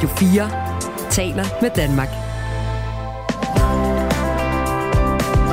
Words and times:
Radio 0.00 0.16
4 0.16 1.10
taler 1.10 1.44
med 1.62 1.70
Danmark. 1.76 2.08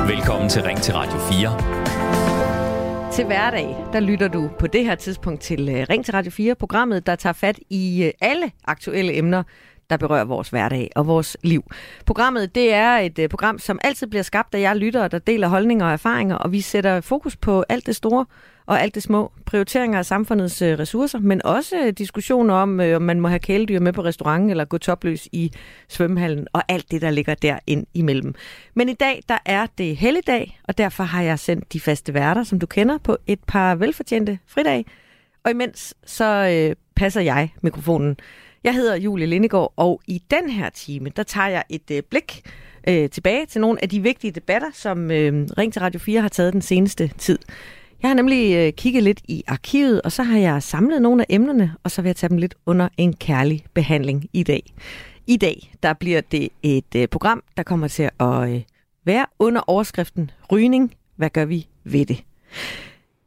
Velkommen 0.08 0.48
til 0.48 0.62
Ring 0.62 0.78
til 0.78 0.94
Radio 0.94 1.18
4. 1.18 3.12
Til 3.12 3.24
hverdag, 3.24 3.76
der 3.92 4.00
lytter 4.00 4.28
du 4.28 4.50
på 4.58 4.66
det 4.66 4.84
her 4.84 4.94
tidspunkt 4.94 5.40
til 5.40 5.68
øh, 5.68 5.86
Ring 5.90 6.04
til 6.04 6.12
Radio 6.12 6.30
4, 6.30 6.54
programmet, 6.54 7.06
der 7.06 7.16
tager 7.16 7.32
fat 7.32 7.58
i 7.70 8.04
øh, 8.04 8.10
alle 8.20 8.50
aktuelle 8.64 9.16
emner, 9.16 9.42
der 9.90 9.96
berører 9.96 10.24
vores 10.24 10.48
hverdag 10.48 10.90
og 10.96 11.06
vores 11.06 11.36
liv. 11.42 11.64
Programmet 12.06 12.54
det 12.54 12.72
er 12.74 12.96
et 12.96 13.18
øh, 13.18 13.28
program, 13.28 13.58
som 13.58 13.78
altid 13.84 14.06
bliver 14.06 14.22
skabt 14.22 14.54
af 14.54 14.60
jer 14.60 14.74
lyttere, 14.74 15.08
der 15.08 15.18
deler 15.18 15.48
holdninger 15.48 15.86
og 15.86 15.92
erfaringer, 15.92 16.36
og 16.36 16.52
vi 16.52 16.60
sætter 16.60 17.00
fokus 17.00 17.36
på 17.36 17.64
alt 17.68 17.86
det 17.86 17.96
store 17.96 18.26
og 18.66 18.82
alt 18.82 18.94
det 18.94 19.02
små. 19.02 19.32
Prioriteringer 19.46 19.98
af 19.98 20.06
samfundets 20.06 20.62
øh, 20.62 20.78
ressourcer, 20.78 21.18
men 21.18 21.46
også 21.46 21.76
øh, 21.76 21.92
diskussioner 21.92 22.54
om, 22.54 22.80
om 22.80 23.02
man 23.02 23.20
må 23.20 23.28
have 23.28 23.38
kæledyr 23.38 23.80
med 23.80 23.92
på 23.92 24.04
restauranten 24.04 24.50
eller 24.50 24.64
gå 24.64 24.78
topløs 24.78 25.28
i 25.32 25.52
svømmehallen, 25.88 26.46
og 26.52 26.62
alt 26.68 26.90
det, 26.90 27.02
der 27.02 27.10
ligger 27.10 27.34
der 27.34 27.58
ind 27.66 27.86
imellem. 27.94 28.34
Men 28.74 28.88
i 28.88 28.94
dag, 28.94 29.22
der 29.28 29.38
er 29.46 29.66
det 29.78 29.96
helligdag, 29.96 30.60
og 30.64 30.78
derfor 30.78 31.04
har 31.04 31.22
jeg 31.22 31.38
sendt 31.38 31.72
de 31.72 31.80
faste 31.80 32.14
værter, 32.14 32.42
som 32.44 32.58
du 32.58 32.66
kender, 32.66 32.98
på 32.98 33.16
et 33.26 33.40
par 33.46 33.74
velfortjente 33.74 34.38
fridag. 34.46 34.86
Og 35.44 35.50
imens 35.50 35.94
så 36.06 36.24
øh, 36.24 36.76
passer 36.96 37.20
jeg 37.20 37.50
mikrofonen. 37.62 38.16
Jeg 38.64 38.74
hedder 38.74 38.96
Julie 38.96 39.26
Lindegård, 39.26 39.72
og 39.76 40.00
i 40.06 40.22
den 40.30 40.50
her 40.50 40.70
time, 40.70 41.10
der 41.16 41.22
tager 41.22 41.48
jeg 41.48 41.64
et 41.68 41.90
øh, 41.90 42.02
blik 42.10 42.42
øh, 42.88 43.10
tilbage 43.10 43.46
til 43.46 43.60
nogle 43.60 43.82
af 43.82 43.88
de 43.88 44.00
vigtige 44.02 44.30
debatter, 44.30 44.70
som 44.74 45.10
øh, 45.10 45.48
Ring 45.58 45.72
til 45.72 45.80
Radio 45.80 46.00
4 46.00 46.20
har 46.20 46.28
taget 46.28 46.52
den 46.52 46.62
seneste 46.62 47.10
tid. 47.18 47.38
Jeg 48.02 48.10
har 48.10 48.14
nemlig 48.14 48.56
øh, 48.56 48.72
kigget 48.72 49.02
lidt 49.02 49.20
i 49.28 49.44
arkivet, 49.46 50.02
og 50.02 50.12
så 50.12 50.22
har 50.22 50.38
jeg 50.38 50.62
samlet 50.62 51.02
nogle 51.02 51.22
af 51.22 51.26
emnerne, 51.28 51.74
og 51.84 51.90
så 51.90 52.02
vil 52.02 52.08
jeg 52.08 52.16
tage 52.16 52.30
dem 52.30 52.38
lidt 52.38 52.54
under 52.66 52.88
en 52.96 53.12
kærlig 53.12 53.64
behandling 53.74 54.28
i 54.32 54.42
dag. 54.42 54.62
I 55.26 55.36
dag, 55.36 55.72
der 55.82 55.92
bliver 55.92 56.20
det 56.20 56.48
et 56.62 56.94
øh, 56.96 57.08
program, 57.08 57.42
der 57.56 57.62
kommer 57.62 57.88
til 57.88 58.10
at 58.20 58.50
øh, 58.50 58.62
være 59.04 59.26
under 59.38 59.60
overskriften 59.66 60.30
Rygning. 60.52 60.94
Hvad 61.16 61.30
gør 61.30 61.44
vi 61.44 61.66
ved 61.84 62.06
det? 62.06 62.24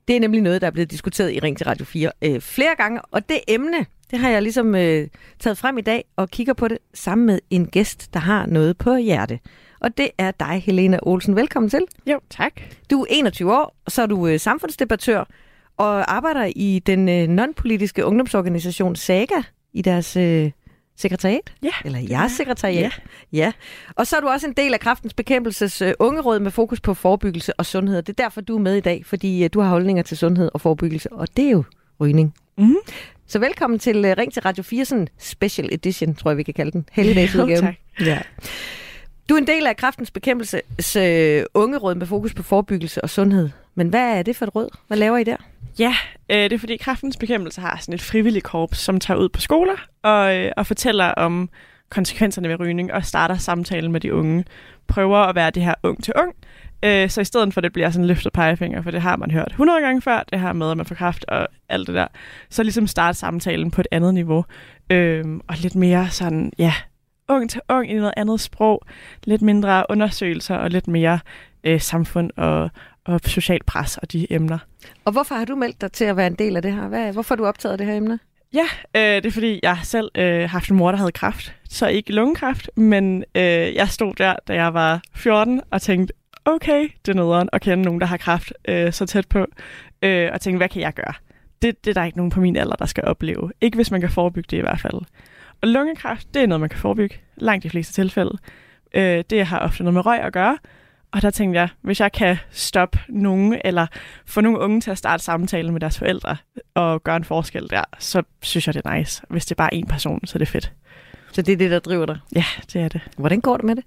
Det 0.07 0.15
er 0.15 0.19
nemlig 0.19 0.41
noget, 0.41 0.61
der 0.61 0.67
er 0.67 0.71
blevet 0.71 0.91
diskuteret 0.91 1.33
i 1.33 1.39
Ring 1.39 1.57
til 1.57 1.65
Radio 1.65 1.85
4 1.85 2.11
øh, 2.21 2.41
flere 2.41 2.75
gange, 2.77 3.01
og 3.01 3.29
det 3.29 3.39
emne, 3.47 3.85
det 4.11 4.19
har 4.19 4.29
jeg 4.29 4.41
ligesom 4.41 4.75
øh, 4.75 5.07
taget 5.39 5.57
frem 5.57 5.77
i 5.77 5.81
dag 5.81 6.05
og 6.15 6.29
kigger 6.29 6.53
på 6.53 6.67
det 6.67 6.77
sammen 6.93 7.27
med 7.27 7.39
en 7.49 7.67
gæst, 7.67 8.13
der 8.13 8.19
har 8.19 8.45
noget 8.45 8.77
på 8.77 8.95
hjerte. 8.95 9.39
Og 9.79 9.97
det 9.97 10.09
er 10.17 10.31
dig, 10.31 10.63
Helena 10.65 10.99
Olsen. 11.01 11.35
Velkommen 11.35 11.69
til. 11.69 11.81
Jo, 12.07 12.19
tak. 12.29 12.51
Du 12.91 13.01
er 13.01 13.05
21 13.09 13.53
år, 13.53 13.75
og 13.85 13.91
så 13.91 14.01
er 14.01 14.05
du 14.05 14.27
øh, 14.27 14.39
samfundsdebattør 14.39 15.23
og 15.77 16.15
arbejder 16.15 16.51
i 16.55 16.81
den 16.85 17.09
øh, 17.09 17.27
non-politiske 17.27 18.05
ungdomsorganisation 18.05 18.95
SAGA 18.95 19.41
i 19.73 19.81
deres 19.81 20.17
øh, 20.17 20.51
sekretariat? 21.01 21.53
Ja. 21.63 21.71
Eller 21.85 21.99
jeres 21.99 22.31
sekretariat? 22.31 23.01
Ja. 23.33 23.37
ja. 23.37 23.51
Og 23.95 24.07
så 24.07 24.15
er 24.15 24.19
du 24.21 24.27
også 24.27 24.47
en 24.47 24.53
del 24.53 24.73
af 24.73 24.79
Kraftens 24.79 25.13
Bekæmpelses 25.13 25.81
øh, 25.81 25.93
ungeråd 25.99 26.39
med 26.39 26.51
fokus 26.51 26.81
på 26.81 26.93
forebyggelse 26.93 27.53
og 27.53 27.65
sundhed. 27.65 28.01
Det 28.01 28.19
er 28.19 28.23
derfor, 28.23 28.41
du 28.41 28.55
er 28.55 28.61
med 28.61 28.75
i 28.75 28.79
dag, 28.79 29.05
fordi 29.05 29.43
øh, 29.43 29.49
du 29.53 29.59
har 29.61 29.69
holdninger 29.69 30.03
til 30.03 30.17
sundhed 30.17 30.49
og 30.53 30.61
forebyggelse, 30.61 31.13
og 31.13 31.27
det 31.37 31.45
er 31.45 31.49
jo 31.49 31.63
rygning. 32.01 32.33
Mm. 32.57 32.75
Så 33.27 33.39
velkommen 33.39 33.79
til 33.79 34.05
uh, 34.05 34.11
Ring 34.17 34.33
til 34.33 34.41
Radio 34.41 34.63
4, 34.63 34.85
sådan 34.85 35.07
special 35.19 35.69
edition, 35.71 36.15
tror 36.15 36.31
jeg, 36.31 36.37
vi 36.37 36.43
kan 36.43 36.53
kalde 36.53 36.71
den. 36.71 36.85
Helligdagsudgave. 36.91 37.55
Jo, 37.55 37.61
tak. 37.61 37.75
Ja. 37.99 38.19
Du 39.29 39.33
er 39.33 39.37
en 39.37 39.47
del 39.47 39.67
af 39.67 39.77
Kraftens 39.77 40.11
Bekæmpelses 40.11 40.95
uh, 40.95 41.61
ungeråd 41.61 41.95
med 41.95 42.07
fokus 42.07 42.33
på 42.33 42.43
forebyggelse 42.43 43.01
og 43.01 43.09
sundhed. 43.09 43.49
Men 43.75 43.87
hvad 43.87 44.17
er 44.17 44.23
det 44.23 44.35
for 44.35 44.45
et 44.45 44.55
råd? 44.55 44.69
Hvad 44.87 44.97
laver 44.97 45.17
I 45.17 45.23
der? 45.23 45.37
Ja, 45.79 45.95
øh, 46.29 46.37
det 46.37 46.53
er 46.53 46.57
fordi 46.59 46.77
Kraftens 46.77 47.17
Bekæmpelse 47.17 47.61
har 47.61 47.77
sådan 47.81 47.93
et 47.93 48.01
frivilligt 48.01 48.45
korps, 48.45 48.77
som 48.79 48.99
tager 48.99 49.17
ud 49.17 49.29
på 49.29 49.41
skoler 49.41 49.87
og, 50.03 50.37
øh, 50.37 50.51
og 50.57 50.67
fortæller 50.67 51.05
om 51.05 51.49
konsekvenserne 51.89 52.49
ved 52.49 52.59
rygning 52.59 52.93
og 52.93 53.05
starter 53.05 53.37
samtalen 53.37 53.91
med 53.91 53.99
de 53.99 54.13
unge. 54.13 54.45
Prøver 54.87 55.17
at 55.17 55.35
være 55.35 55.51
det 55.51 55.63
her 55.63 55.73
ung 55.83 56.03
til 56.03 56.13
ung, 56.15 56.35
Øh, 56.85 57.09
så 57.09 57.21
i 57.21 57.25
stedet 57.25 57.53
for, 57.53 57.59
at 57.59 57.63
det 57.63 57.73
bliver 57.73 57.89
sådan 57.89 58.07
løftet 58.07 58.33
pegefinger, 58.33 58.81
for 58.81 58.91
det 58.91 59.01
har 59.01 59.15
man 59.15 59.31
hørt 59.31 59.47
100 59.49 59.81
gange 59.81 60.01
før, 60.01 60.23
det 60.31 60.39
her 60.39 60.53
med, 60.53 60.71
at 60.71 60.77
man 60.77 60.85
får 60.85 60.95
kraft 60.95 61.25
og 61.27 61.47
alt 61.69 61.87
det 61.87 61.95
der, 61.95 62.07
så 62.49 62.63
ligesom 62.63 62.87
starte 62.87 63.17
samtalen 63.17 63.71
på 63.71 63.81
et 63.81 63.87
andet 63.91 64.13
niveau. 64.13 64.45
Øh, 64.89 65.25
og 65.47 65.55
lidt 65.57 65.75
mere 65.75 66.09
sådan, 66.09 66.51
ja, 66.57 66.73
ung 67.29 67.49
til 67.49 67.61
ung 67.69 67.91
i 67.91 67.93
noget 67.93 68.13
andet 68.17 68.39
sprog, 68.39 68.85
lidt 69.23 69.41
mindre 69.41 69.85
undersøgelser 69.89 70.55
og 70.55 70.69
lidt 70.69 70.87
mere 70.87 71.19
øh, 71.63 71.81
samfund 71.81 72.31
og, 72.37 72.69
og 73.05 73.19
social 73.25 73.63
pres 73.67 73.97
og 73.97 74.11
de 74.11 74.33
emner. 74.33 74.57
Og 75.05 75.11
hvorfor 75.11 75.35
har 75.35 75.45
du 75.45 75.55
meldt 75.55 75.81
dig 75.81 75.91
til 75.91 76.05
at 76.05 76.17
være 76.17 76.27
en 76.27 76.35
del 76.35 76.55
af 76.55 76.61
det 76.61 76.73
her? 76.73 76.87
Hvad, 76.87 77.13
hvorfor 77.13 77.35
har 77.35 77.37
du 77.37 77.45
optaget 77.45 77.79
det 77.79 77.87
her 77.87 77.95
emne? 77.95 78.19
Ja, 78.53 78.65
øh, 78.95 79.15
det 79.15 79.25
er 79.25 79.31
fordi, 79.31 79.59
jeg 79.63 79.77
selv 79.83 80.11
øh, 80.15 80.39
har 80.39 80.47
haft 80.47 80.69
en 80.69 80.77
mor, 80.77 80.91
der 80.91 80.97
havde 80.97 81.11
kræft. 81.11 81.55
Så 81.69 81.87
ikke 81.87 82.13
lungekræft, 82.13 82.69
men 82.75 83.23
øh, 83.35 83.75
jeg 83.75 83.89
stod 83.89 84.13
der, 84.13 84.35
da 84.47 84.53
jeg 84.53 84.73
var 84.73 85.01
14 85.15 85.61
og 85.71 85.81
tænkte, 85.81 86.13
okay, 86.45 86.89
det 87.05 87.11
er 87.11 87.15
nederen 87.15 87.49
at 87.53 87.61
kende 87.61 87.83
nogen, 87.83 88.01
der 88.01 88.07
har 88.07 88.17
kræft 88.17 88.53
øh, 88.67 88.93
så 88.93 89.05
tæt 89.05 89.27
på, 89.27 89.45
øh, 90.01 90.29
og 90.33 90.41
tænke, 90.41 90.57
hvad 90.57 90.69
kan 90.69 90.81
jeg 90.81 90.93
gøre? 90.93 91.13
Det, 91.61 91.85
det 91.85 91.89
er 91.89 91.93
der 91.93 92.03
ikke 92.03 92.17
nogen 92.17 92.31
på 92.31 92.41
min 92.41 92.55
alder, 92.55 92.75
der 92.75 92.85
skal 92.85 93.03
opleve. 93.03 93.51
Ikke 93.61 93.75
hvis 93.75 93.91
man 93.91 94.01
kan 94.01 94.09
forebygge 94.09 94.47
det 94.51 94.57
i 94.57 94.61
hvert 94.61 94.79
fald. 94.79 95.01
Og 95.61 95.67
lungekræft, 95.67 96.33
det 96.33 96.41
er 96.41 96.47
noget, 96.47 96.59
man 96.59 96.69
kan 96.69 96.79
forebygge. 96.79 97.15
Langt 97.35 97.63
de 97.63 97.69
fleste 97.69 97.93
tilfælde. 97.93 98.37
Øh, 98.93 99.23
det 99.29 99.45
har 99.45 99.59
ofte 99.59 99.83
noget 99.83 99.93
med 99.93 100.05
røg 100.05 100.19
at 100.19 100.33
gøre. 100.33 100.57
Og 101.13 101.21
der 101.21 101.29
tænkte 101.29 101.59
jeg, 101.59 101.69
hvis 101.81 101.99
jeg 101.99 102.11
kan 102.11 102.37
stoppe 102.51 102.99
nogen, 103.09 103.61
eller 103.65 103.87
få 104.25 104.41
nogle 104.41 104.59
unge 104.59 104.81
til 104.81 104.91
at 104.91 104.97
starte 104.97 105.23
samtalen 105.23 105.71
med 105.73 105.81
deres 105.81 105.99
forældre, 105.99 106.37
og 106.73 107.03
gøre 107.03 107.15
en 107.15 107.23
forskel 107.23 107.69
der, 107.69 107.83
så 107.99 108.23
synes 108.41 108.67
jeg, 108.67 108.73
det 108.73 108.81
er 108.85 108.97
nice. 108.97 109.23
Hvis 109.29 109.45
det 109.45 109.51
er 109.51 109.55
bare 109.55 109.73
en 109.73 109.87
person, 109.87 110.25
så 110.25 110.35
er 110.35 110.39
det 110.39 110.47
fedt. 110.47 110.71
Så 111.31 111.41
det 111.41 111.53
er 111.53 111.57
det, 111.57 111.71
der 111.71 111.79
driver 111.79 112.05
dig? 112.05 112.17
Ja, 112.35 112.45
det 112.73 112.81
er 112.81 112.87
det. 112.87 113.01
Hvordan 113.17 113.41
går 113.41 113.57
det 113.57 113.65
med 113.65 113.75
det? 113.75 113.83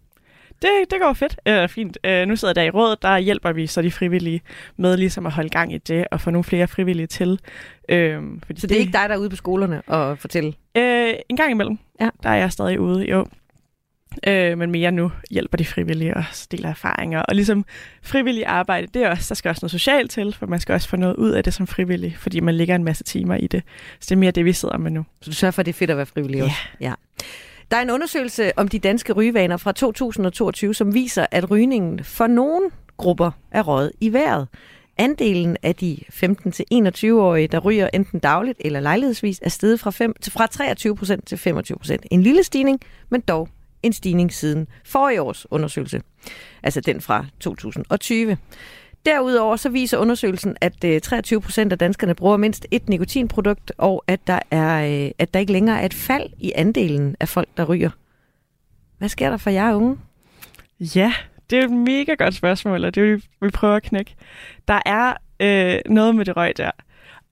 Det, 0.63 0.71
det 0.91 1.01
går 1.01 1.13
fedt. 1.13 1.41
Øh, 1.49 1.69
fint. 1.69 1.99
Øh, 2.05 2.27
nu 2.29 2.37
sidder 2.37 2.51
jeg 2.51 2.57
der 2.57 2.63
i 2.63 2.71
rådet, 2.71 3.03
der 3.03 3.19
hjælper 3.19 3.53
vi 3.53 3.67
så 3.67 3.83
de 3.83 3.91
frivillige 3.91 4.41
med 4.77 4.97
ligesom 4.97 5.27
at 5.27 5.33
holde 5.33 5.49
gang 5.49 5.73
i 5.73 5.79
det, 5.79 6.07
og 6.11 6.21
få 6.21 6.31
nogle 6.31 6.45
flere 6.45 6.69
frivillige 6.69 7.07
til. 7.07 7.41
Øh, 7.89 8.23
fordi 8.47 8.61
så 8.61 8.67
det 8.67 8.75
er 8.75 8.81
ikke 8.81 8.93
dig, 8.93 9.09
der 9.09 9.15
er 9.15 9.19
ude 9.19 9.31
på 9.31 9.37
skolerne 9.37 9.83
og 9.87 10.19
fortælle? 10.19 10.53
Øh, 10.77 11.15
en 11.29 11.37
gang 11.37 11.51
imellem. 11.51 11.79
Ja. 12.01 12.09
Der 12.23 12.31
er 12.31 12.35
jeg 12.35 12.53
stadig 12.53 12.81
ude, 12.81 13.11
jo. 13.11 13.27
Øh, 14.27 14.59
men 14.59 14.71
mere 14.71 14.93
nu 14.93 15.13
hjælper 15.31 15.57
de 15.57 15.65
frivillige 15.65 16.17
og 16.17 16.25
deler 16.51 16.69
erfaringer. 16.69 17.23
Og 17.23 17.35
ligesom 17.35 17.65
frivillig 18.03 18.47
arbejde, 18.47 18.87
det 18.95 19.03
er 19.03 19.11
også, 19.11 19.25
der 19.29 19.35
skal 19.35 19.49
også 19.49 19.61
noget 19.63 19.71
socialt 19.71 20.11
til, 20.11 20.37
for 20.39 20.47
man 20.47 20.61
skal 20.61 20.73
også 20.73 20.89
få 20.89 20.97
noget 20.97 21.17
ud 21.17 21.31
af 21.31 21.45
det 21.45 21.55
som 21.55 21.67
frivillig, 21.67 22.17
fordi 22.19 22.41
man 22.41 22.55
ligger 22.55 22.75
en 22.75 22.85
masse 22.85 23.05
timer 23.05 23.35
i 23.35 23.47
det. 23.47 23.63
Så 24.01 24.07
det 24.09 24.13
er 24.13 24.17
mere 24.17 24.31
det, 24.31 24.45
vi 24.45 24.53
sidder 24.53 24.79
med 24.79 24.91
nu. 24.91 25.05
Så 25.21 25.31
du 25.31 25.37
sørger 25.37 25.53
for, 25.53 25.61
at 25.63 25.67
det 25.67 25.73
er 25.73 25.79
fedt 25.79 25.91
at 25.91 25.97
være 25.97 26.07
frivillig 26.07 26.39
ja. 26.39 26.45
også? 26.45 26.57
Ja. 26.81 26.93
Der 27.71 27.77
er 27.77 27.83
en 27.83 27.91
undersøgelse 27.91 28.59
om 28.59 28.69
de 28.69 28.79
danske 28.79 29.13
rygevaner 29.13 29.57
fra 29.57 29.73
2022, 29.73 30.75
som 30.75 30.95
viser, 30.95 31.27
at 31.31 31.51
rygningen 31.51 32.05
for 32.05 32.27
nogle 32.27 32.71
grupper 32.97 33.31
er 33.51 33.63
røget 33.63 33.93
i 34.01 34.13
vejret. 34.13 34.49
Andelen 34.99 35.57
af 35.63 35.75
de 35.75 35.99
15-21-årige, 36.13 37.49
der 37.49 37.59
ryger 37.59 37.89
enten 37.93 38.21
dagligt 38.21 38.61
eller 38.65 38.81
lejlighedsvis, 38.81 39.41
er 39.43 39.49
steget 39.49 39.81
fra, 39.81 39.91
5, 39.91 40.15
til, 40.21 40.33
fra 40.33 40.47
23 40.47 40.97
til 41.27 41.37
25% 41.37 41.97
En 42.11 42.23
lille 42.23 42.45
stigning, 42.45 42.81
men 43.09 43.21
dog 43.21 43.49
en 43.85 43.93
stigning 43.93 44.33
siden 44.33 44.69
forrige 44.85 45.23
års 45.23 45.47
undersøgelse. 45.51 46.01
Altså 46.63 46.81
den 46.81 47.01
fra 47.01 47.27
2020. 47.41 48.37
Derudover 49.07 49.57
så 49.57 49.69
viser 49.69 49.99
undersøgelsen, 49.99 50.57
at 50.61 50.85
øh, 50.85 51.01
23 51.01 51.41
procent 51.41 51.73
af 51.73 51.79
danskerne 51.79 52.15
bruger 52.15 52.37
mindst 52.37 52.67
et 52.71 52.89
nikotinprodukt, 52.89 53.73
og 53.79 54.05
at 54.07 54.27
der, 54.27 54.39
er, 54.51 55.05
øh, 55.05 55.11
at 55.19 55.35
der 55.35 55.41
ikke 55.41 55.53
længere 55.53 55.81
er 55.81 55.87
et 55.87 55.95
fald 55.95 56.31
i 56.39 56.53
andelen 56.55 57.17
af 57.21 57.29
folk, 57.29 57.49
der 57.57 57.65
ryger. 57.65 57.91
Hvad 58.99 59.09
sker 59.09 59.31
der 59.31 59.37
for 59.37 59.51
jer 59.51 59.75
unge? 59.75 59.99
Ja, 60.81 61.13
det 61.51 61.59
er 61.59 61.65
et 61.65 61.71
mega 61.71 62.15
godt 62.15 62.35
spørgsmål, 62.35 62.85
og 62.85 62.95
det 62.95 63.03
vil 63.03 63.23
vi 63.41 63.51
prøve 63.51 63.77
at 63.77 63.83
knække. 63.83 64.15
Der 64.69 64.81
er 64.87 65.15
øh, 65.41 65.81
noget 65.93 66.15
med 66.15 66.25
det 66.25 66.37
røg 66.37 66.57
der, 66.57 66.71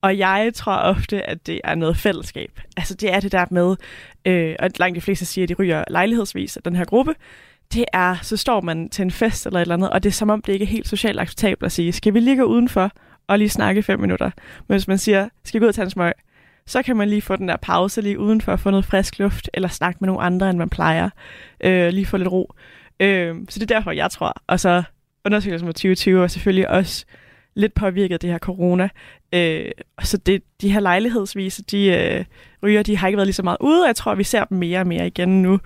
og 0.02 0.18
jeg 0.18 0.50
tror 0.54 0.76
ofte, 0.76 1.30
at 1.30 1.46
det 1.46 1.60
er 1.64 1.74
noget 1.74 1.96
fællesskab. 1.96 2.60
Altså 2.76 2.94
det 2.94 3.12
er 3.12 3.20
det 3.20 3.32
der 3.32 3.44
med, 3.50 3.76
øh, 4.24 4.56
og 4.58 4.70
langt 4.76 4.96
de 4.96 5.00
fleste 5.00 5.24
siger, 5.24 5.42
at 5.42 5.48
de 5.48 5.54
ryger 5.54 5.84
lejlighedsvis 5.90 6.56
af 6.56 6.62
den 6.62 6.76
her 6.76 6.84
gruppe, 6.84 7.14
det 7.72 7.84
er, 7.92 8.16
så 8.22 8.36
står 8.36 8.60
man 8.60 8.90
til 8.90 9.02
en 9.02 9.10
fest 9.10 9.46
eller 9.46 9.58
et 9.58 9.62
eller 9.62 9.74
andet, 9.74 9.90
og 9.90 10.02
det 10.02 10.08
er 10.08 10.12
som 10.12 10.30
om, 10.30 10.42
det 10.42 10.52
ikke 10.52 10.62
er 10.62 10.66
helt 10.66 10.88
socialt 10.88 11.20
acceptabelt 11.20 11.66
at 11.66 11.72
sige, 11.72 11.92
skal 11.92 12.14
vi 12.14 12.20
ligge 12.20 12.46
udenfor 12.46 12.90
og 13.26 13.38
lige 13.38 13.48
snakke 13.48 13.82
fem 13.82 14.00
minutter? 14.00 14.30
Men 14.68 14.74
hvis 14.74 14.88
man 14.88 14.98
siger, 14.98 15.28
skal 15.44 15.60
vi 15.60 15.62
gå 15.62 15.64
ud 15.64 15.68
og 15.68 15.74
tage 15.74 15.84
en 15.84 15.90
smøg, 15.90 16.12
så 16.66 16.82
kan 16.82 16.96
man 16.96 17.08
lige 17.08 17.22
få 17.22 17.36
den 17.36 17.48
der 17.48 17.56
pause 17.56 18.00
lige 18.00 18.18
udenfor, 18.18 18.56
få 18.56 18.70
noget 18.70 18.84
frisk 18.84 19.18
luft, 19.18 19.50
eller 19.54 19.68
snakke 19.68 19.98
med 20.00 20.06
nogle 20.06 20.22
andre, 20.22 20.50
end 20.50 20.58
man 20.58 20.68
plejer. 20.68 21.10
Øh, 21.64 21.88
lige 21.88 22.06
få 22.06 22.16
lidt 22.16 22.32
ro. 22.32 22.52
Øh, 23.00 23.36
så 23.48 23.58
det 23.58 23.70
er 23.70 23.74
derfor, 23.74 23.90
jeg 23.90 24.10
tror. 24.10 24.42
Og 24.46 24.60
så 24.60 24.82
undersøgelsen 25.24 25.66
med 25.66 25.74
2020 25.74 26.22
er 26.22 26.26
selvfølgelig 26.26 26.70
også 26.70 27.04
lidt 27.54 27.74
påvirket 27.74 28.14
af 28.14 28.20
det 28.20 28.30
her 28.30 28.38
corona. 28.38 28.88
Øh, 29.34 29.70
så 30.02 30.16
det, 30.16 30.42
de 30.60 30.72
her 30.72 30.80
lejlighedsvise, 30.80 31.62
de 31.62 31.86
øh, 31.86 32.24
ryger, 32.62 32.82
de 32.82 32.96
har 32.96 33.08
ikke 33.08 33.16
været 33.16 33.26
lige 33.26 33.34
så 33.34 33.42
meget 33.42 33.58
ude. 33.60 33.86
Jeg 33.86 33.96
tror, 33.96 34.14
vi 34.14 34.24
ser 34.24 34.44
dem 34.44 34.58
mere 34.58 34.80
og 34.80 34.86
mere 34.86 35.06
igen 35.06 35.42
nu. 35.42 35.58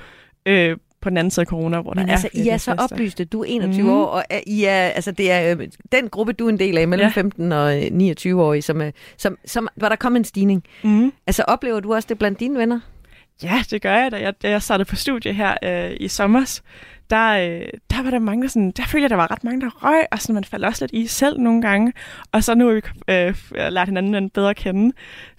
Øh, 0.46 0.76
på 1.00 1.10
den 1.10 1.16
anden 1.16 1.30
side 1.30 1.42
af 1.42 1.46
corona, 1.46 1.80
hvor 1.80 1.94
Men 1.94 2.06
der 2.06 2.12
altså, 2.12 2.28
er 2.34 2.42
I 2.42 2.48
er 2.48 2.56
så 2.56 2.74
oplyste. 2.78 3.24
Du 3.24 3.40
er 3.40 3.44
21 3.48 3.82
mm. 3.82 3.90
år, 3.90 4.06
og 4.06 4.24
I 4.46 4.64
er, 4.64 4.72
altså, 4.72 5.12
det 5.12 5.30
er 5.30 5.56
øh, 5.56 5.68
den 5.92 6.08
gruppe, 6.08 6.32
du 6.32 6.46
er 6.46 6.48
en 6.48 6.58
del 6.58 6.78
af, 6.78 6.88
mellem 6.88 7.06
ja. 7.06 7.12
15 7.12 7.52
og 7.52 7.74
29 7.92 8.42
år, 8.42 8.60
som, 8.60 8.82
som, 9.16 9.38
som, 9.44 9.68
hvor 9.76 9.88
der 9.88 9.96
kom 9.96 10.16
en 10.16 10.24
stigning. 10.24 10.64
Mm. 10.84 11.12
Altså, 11.26 11.42
oplever 11.42 11.80
du 11.80 11.94
også 11.94 12.06
det 12.08 12.18
blandt 12.18 12.40
dine 12.40 12.58
venner? 12.58 12.80
Ja, 13.42 13.62
det 13.70 13.82
gør 13.82 13.96
jeg 13.96 14.12
da. 14.12 14.20
Jeg, 14.20 14.34
da 14.42 14.50
jeg 14.50 14.62
startede 14.62 14.88
på 14.88 14.96
studie 14.96 15.32
her 15.32 15.54
øh, 15.62 15.96
i 16.00 16.08
sommer, 16.08 16.60
der, 17.11 17.31
øh, 17.31 17.69
der 17.91 18.03
var 18.03 18.11
der 18.11 18.19
mange, 18.19 18.43
der 18.43 18.49
sådan, 18.49 18.70
der 18.70 18.82
følte 18.82 19.03
jeg, 19.03 19.11
der 19.11 19.17
var 19.17 19.31
ret 19.31 19.44
mange, 19.44 19.61
der 19.61 19.70
røg, 19.85 20.06
og 20.12 20.20
sådan, 20.20 20.35
man 20.35 20.44
faldt 20.44 20.64
også 20.64 20.85
lidt 20.85 20.93
i 20.93 21.06
selv 21.06 21.41
nogle 21.41 21.62
gange. 21.62 21.93
Og 22.32 22.44
så 22.44 22.55
nu 22.55 22.67
har 22.67 22.75
vi 22.75 22.82
øh, 23.08 23.29
øh 23.29 23.73
lært 23.73 23.88
hinanden 23.88 24.31
bedre 24.31 24.50
at 24.50 24.56
kende, 24.56 24.93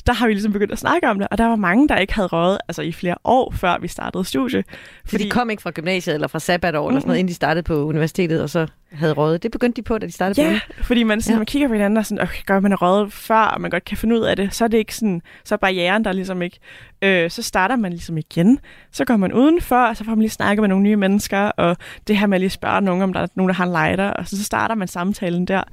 der 0.08 0.14
har 0.14 0.28
vi 0.28 0.34
ligesom 0.34 0.54
begyndt 0.54 0.72
at 0.72 0.80
snakke 0.80 1.10
om 1.10 1.20
det, 1.20 1.28
og 1.32 1.38
der 1.38 1.46
var 1.46 1.56
mange, 1.56 1.88
der 1.88 1.98
ikke 1.98 2.14
havde 2.14 2.28
røget 2.28 2.58
altså 2.68 2.82
i 2.82 2.92
flere 2.92 3.16
år, 3.24 3.52
før 3.52 3.78
vi 3.82 3.88
startede 3.88 4.26
studie. 4.26 4.64
Fordi... 5.06 5.24
de 5.24 5.30
kom 5.30 5.50
ikke 5.50 5.62
fra 5.62 5.72
gymnasiet 5.72 6.14
eller 6.14 6.28
fra 6.28 6.40
sabbatår 6.40 6.82
mm-hmm. 6.82 6.90
eller 6.90 7.00
sådan 7.00 7.08
noget, 7.08 7.20
inden 7.20 7.30
de 7.30 7.36
startede 7.36 7.64
på 7.64 7.86
universitetet, 7.86 8.42
og 8.42 8.50
så 8.50 8.68
havde 8.92 9.14
røget. 9.14 9.44
Det 9.44 9.52
begyndte 9.52 9.76
de 9.76 9.82
på, 9.82 9.98
da 9.98 10.06
de 10.06 10.12
startede 10.12 10.42
ja, 10.42 10.60
på 10.78 10.84
fordi 10.84 11.04
man, 11.04 11.22
sådan, 11.22 11.34
ja. 11.34 11.40
man 11.40 11.46
kigger 11.46 11.68
på 11.68 11.74
hinanden 11.74 11.98
og 11.98 12.06
sådan, 12.06 12.22
okay, 12.22 12.44
gør 12.46 12.60
man 12.60 12.76
røget 12.76 13.14
før, 13.14 13.42
og 13.42 13.62
man 13.62 13.72
godt 13.72 13.86
kan 13.86 13.98
finde 13.98 14.16
ud 14.20 14.22
af 14.22 14.36
det, 14.36 14.54
så 14.54 14.64
er 14.64 14.68
det 14.68 14.78
ikke 14.78 14.96
sådan, 14.96 15.22
så 15.44 15.56
er 15.56 15.58
barrieren 15.58 16.06
der 16.06 16.12
ligesom 16.12 16.42
ikke. 16.42 16.60
Øh, 17.02 17.30
så 17.30 17.42
starter 17.42 17.76
man 17.76 17.92
ligesom 17.92 18.18
igen, 18.18 18.60
så 18.92 19.06
går 19.06 19.18
man 19.18 19.34
udenfor, 19.34 19.86
og 19.86 19.98
så 19.98 20.04
får 20.04 20.12
man 20.12 20.20
lige 20.20 20.30
snakket 20.30 20.62
med 20.62 20.70
nogle 20.70 20.84
nye 20.84 20.96
mennesker, 20.96 21.40
og 21.40 21.78
det 22.08 22.18
her 22.18 22.28
med 22.28 22.36
at 22.36 22.42
lige 22.42 22.50
spørge 22.50 22.82
nogen, 22.82 23.02
om 23.02 23.14
der 23.14 23.20
er 23.20 23.28
nogen, 23.36 23.50
der 23.50 23.56
har 23.56 23.66
en 23.66 23.72
lighter, 23.72 24.10
og 24.10 24.28
så, 24.28 24.38
så 24.38 24.44
starter 24.44 24.76
man 24.76 24.88
samtalen 24.88 25.46
der. 25.46 25.64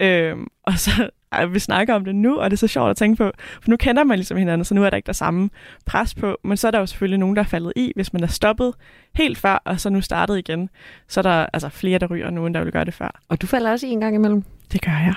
Øh, 0.00 0.36
og 0.62 0.78
så 0.78 1.10
vi 1.50 1.58
snakker 1.58 1.94
om 1.94 2.04
det 2.04 2.14
nu, 2.14 2.38
og 2.38 2.50
det 2.50 2.56
er 2.56 2.58
så 2.58 2.66
sjovt 2.66 2.90
at 2.90 2.96
tænke 2.96 3.16
på, 3.16 3.30
for 3.62 3.70
nu 3.70 3.76
kender 3.76 4.04
man 4.04 4.18
ligesom 4.18 4.36
hinanden, 4.36 4.64
så 4.64 4.74
nu 4.74 4.84
er 4.84 4.90
der 4.90 4.96
ikke 4.96 5.06
der 5.06 5.12
samme 5.12 5.50
pres 5.86 6.14
på, 6.14 6.38
men 6.44 6.56
så 6.56 6.66
er 6.66 6.70
der 6.70 6.78
jo 6.78 6.86
selvfølgelig 6.86 7.18
nogen, 7.18 7.36
der 7.36 7.42
er 7.42 7.46
faldet 7.46 7.72
i, 7.76 7.92
hvis 7.94 8.12
man 8.12 8.22
er 8.22 8.26
stoppet 8.26 8.74
helt 9.14 9.38
før, 9.38 9.62
og 9.64 9.80
så 9.80 9.90
nu 9.90 10.00
startet 10.00 10.38
igen, 10.38 10.68
så 11.08 11.20
er 11.20 11.22
der 11.22 11.46
altså 11.52 11.68
flere, 11.68 11.98
der 11.98 12.06
ryger 12.06 12.30
nu, 12.30 12.46
end 12.46 12.54
der 12.54 12.64
vil 12.64 12.72
gøre 12.72 12.84
det 12.84 12.94
før. 12.94 13.20
Og 13.28 13.42
du 13.42 13.46
falder 13.46 13.70
også 13.70 13.86
i 13.86 13.90
en 13.90 14.00
gang 14.00 14.14
imellem? 14.14 14.44
Det 14.72 14.82
gør 14.82 14.90
jeg. 14.90 15.14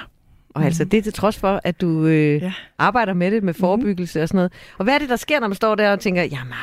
Og 0.49 0.61
mm. 0.61 0.65
altså, 0.65 0.85
det 0.85 0.97
er 0.97 1.01
til 1.01 1.13
trods 1.13 1.37
for, 1.37 1.61
at 1.63 1.81
du 1.81 2.05
øh, 2.05 2.41
ja. 2.41 2.53
arbejder 2.77 3.13
med 3.13 3.31
det, 3.31 3.43
med 3.43 3.53
forebyggelse 3.53 4.19
mm. 4.19 4.21
og 4.21 4.27
sådan 4.27 4.37
noget. 4.37 4.53
Og 4.77 4.83
hvad 4.83 4.93
er 4.93 4.99
det, 4.99 5.09
der 5.09 5.15
sker, 5.15 5.39
når 5.39 5.47
man 5.47 5.55
står 5.55 5.75
der 5.75 5.91
og 5.91 5.99
tænker, 5.99 6.23
jamen, 6.23 6.53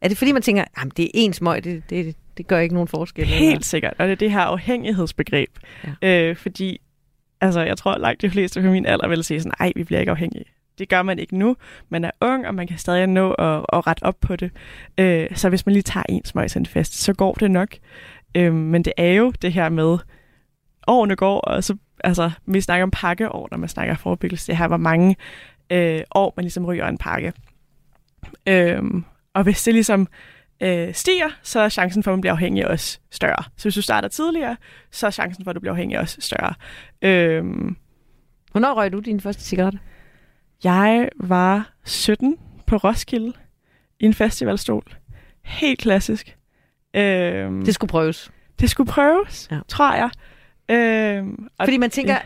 er 0.00 0.08
det 0.08 0.18
fordi, 0.18 0.32
man 0.32 0.42
tænker, 0.42 0.64
jamen, 0.78 0.92
det 0.96 1.04
er 1.04 1.10
ens 1.14 1.36
smøg, 1.36 1.64
det, 1.64 1.90
det, 1.90 2.16
det 2.36 2.46
gør 2.46 2.58
ikke 2.58 2.74
nogen 2.74 2.88
forskel? 2.88 3.26
Helt 3.26 3.52
eller? 3.52 3.64
sikkert, 3.64 3.94
og 3.98 4.06
det 4.06 4.12
er 4.12 4.16
det 4.16 4.30
her 4.30 4.40
afhængighedsbegreb. 4.40 5.50
Ja. 6.02 6.28
Øh, 6.28 6.36
fordi 6.36 6.80
Altså, 7.40 7.60
jeg 7.60 7.76
tror 7.78 7.98
langt 7.98 8.22
de 8.22 8.30
fleste 8.30 8.62
på 8.62 8.70
min 8.70 8.86
alder 8.86 9.08
vil 9.08 9.24
sige 9.24 9.40
sådan, 9.40 9.52
nej, 9.60 9.72
vi 9.76 9.84
bliver 9.84 10.00
ikke 10.00 10.10
afhængige. 10.10 10.44
Det 10.78 10.88
gør 10.88 11.02
man 11.02 11.18
ikke 11.18 11.38
nu. 11.38 11.56
Man 11.88 12.04
er 12.04 12.10
ung, 12.20 12.46
og 12.46 12.54
man 12.54 12.66
kan 12.66 12.78
stadig 12.78 13.06
nå 13.06 13.32
at, 13.32 13.64
at 13.72 13.86
rette 13.86 14.02
op 14.02 14.16
på 14.20 14.36
det. 14.36 14.50
Øh, 14.98 15.26
så 15.34 15.48
hvis 15.48 15.66
man 15.66 15.72
lige 15.72 15.82
tager 15.82 16.04
en 16.08 16.24
smøg 16.24 16.50
til 16.50 16.58
en 16.58 16.66
fest, 16.66 16.94
så 16.94 17.12
går 17.12 17.34
det 17.34 17.50
nok. 17.50 17.68
Øh, 18.34 18.54
men 18.54 18.84
det 18.84 18.92
er 18.96 19.12
jo 19.12 19.30
det 19.30 19.52
her 19.52 19.68
med, 19.68 19.98
årene 20.86 21.16
går, 21.16 21.40
og 21.40 21.64
så, 21.64 21.76
altså, 22.04 22.30
vi 22.46 22.60
snakker 22.60 22.82
om 22.82 22.90
pakkeår, 22.90 23.48
når 23.50 23.58
man 23.58 23.68
snakker 23.68 23.94
forebyggelse. 23.94 24.46
Det 24.46 24.56
her, 24.56 24.68
hvor 24.68 24.76
mange 24.76 25.16
øh, 25.70 26.00
år 26.14 26.32
man 26.36 26.44
ligesom 26.44 26.64
ryger 26.64 26.86
en 26.88 26.98
pakke. 26.98 27.32
Øh, 28.46 28.82
og 29.34 29.42
hvis 29.42 29.62
det 29.62 29.74
ligesom 29.74 30.08
øh, 30.60 30.94
stiger, 30.94 31.28
så 31.42 31.60
er 31.60 31.68
chancen 31.68 32.02
for, 32.02 32.10
at 32.10 32.16
man 32.16 32.20
bliver 32.20 32.32
afhængig 32.32 32.68
også 32.68 32.98
større. 33.10 33.44
Så 33.56 33.64
hvis 33.64 33.74
du 33.74 33.82
starter 33.82 34.08
tidligere, 34.08 34.56
så 34.90 35.06
er 35.06 35.10
chancen 35.10 35.44
for, 35.44 35.50
at 35.50 35.54
du 35.54 35.60
bliver 35.60 35.72
afhængig 35.72 35.98
også 35.98 36.16
større. 36.20 36.54
Øh, 37.02 37.44
Hvornår 38.52 38.74
røg 38.74 38.92
du 38.92 38.98
din 38.98 39.20
første 39.20 39.42
cigaret? 39.42 39.78
Jeg 40.64 41.08
var 41.16 41.72
17 41.84 42.36
på 42.66 42.76
Roskilde 42.76 43.32
i 44.00 44.04
en 44.04 44.14
festivalstol. 44.14 44.82
Helt 45.44 45.78
klassisk. 45.78 46.36
Øh, 46.96 47.02
det 47.66 47.74
skulle 47.74 47.88
prøves. 47.88 48.30
Det 48.60 48.70
skulle 48.70 48.90
prøves, 48.90 49.48
ja. 49.50 49.58
tror 49.68 49.94
jeg. 49.94 50.10
Øh, 50.68 51.26
Fordi 51.60 51.76
man 51.76 51.90
tænker, 51.90 52.12
ja 52.12 52.20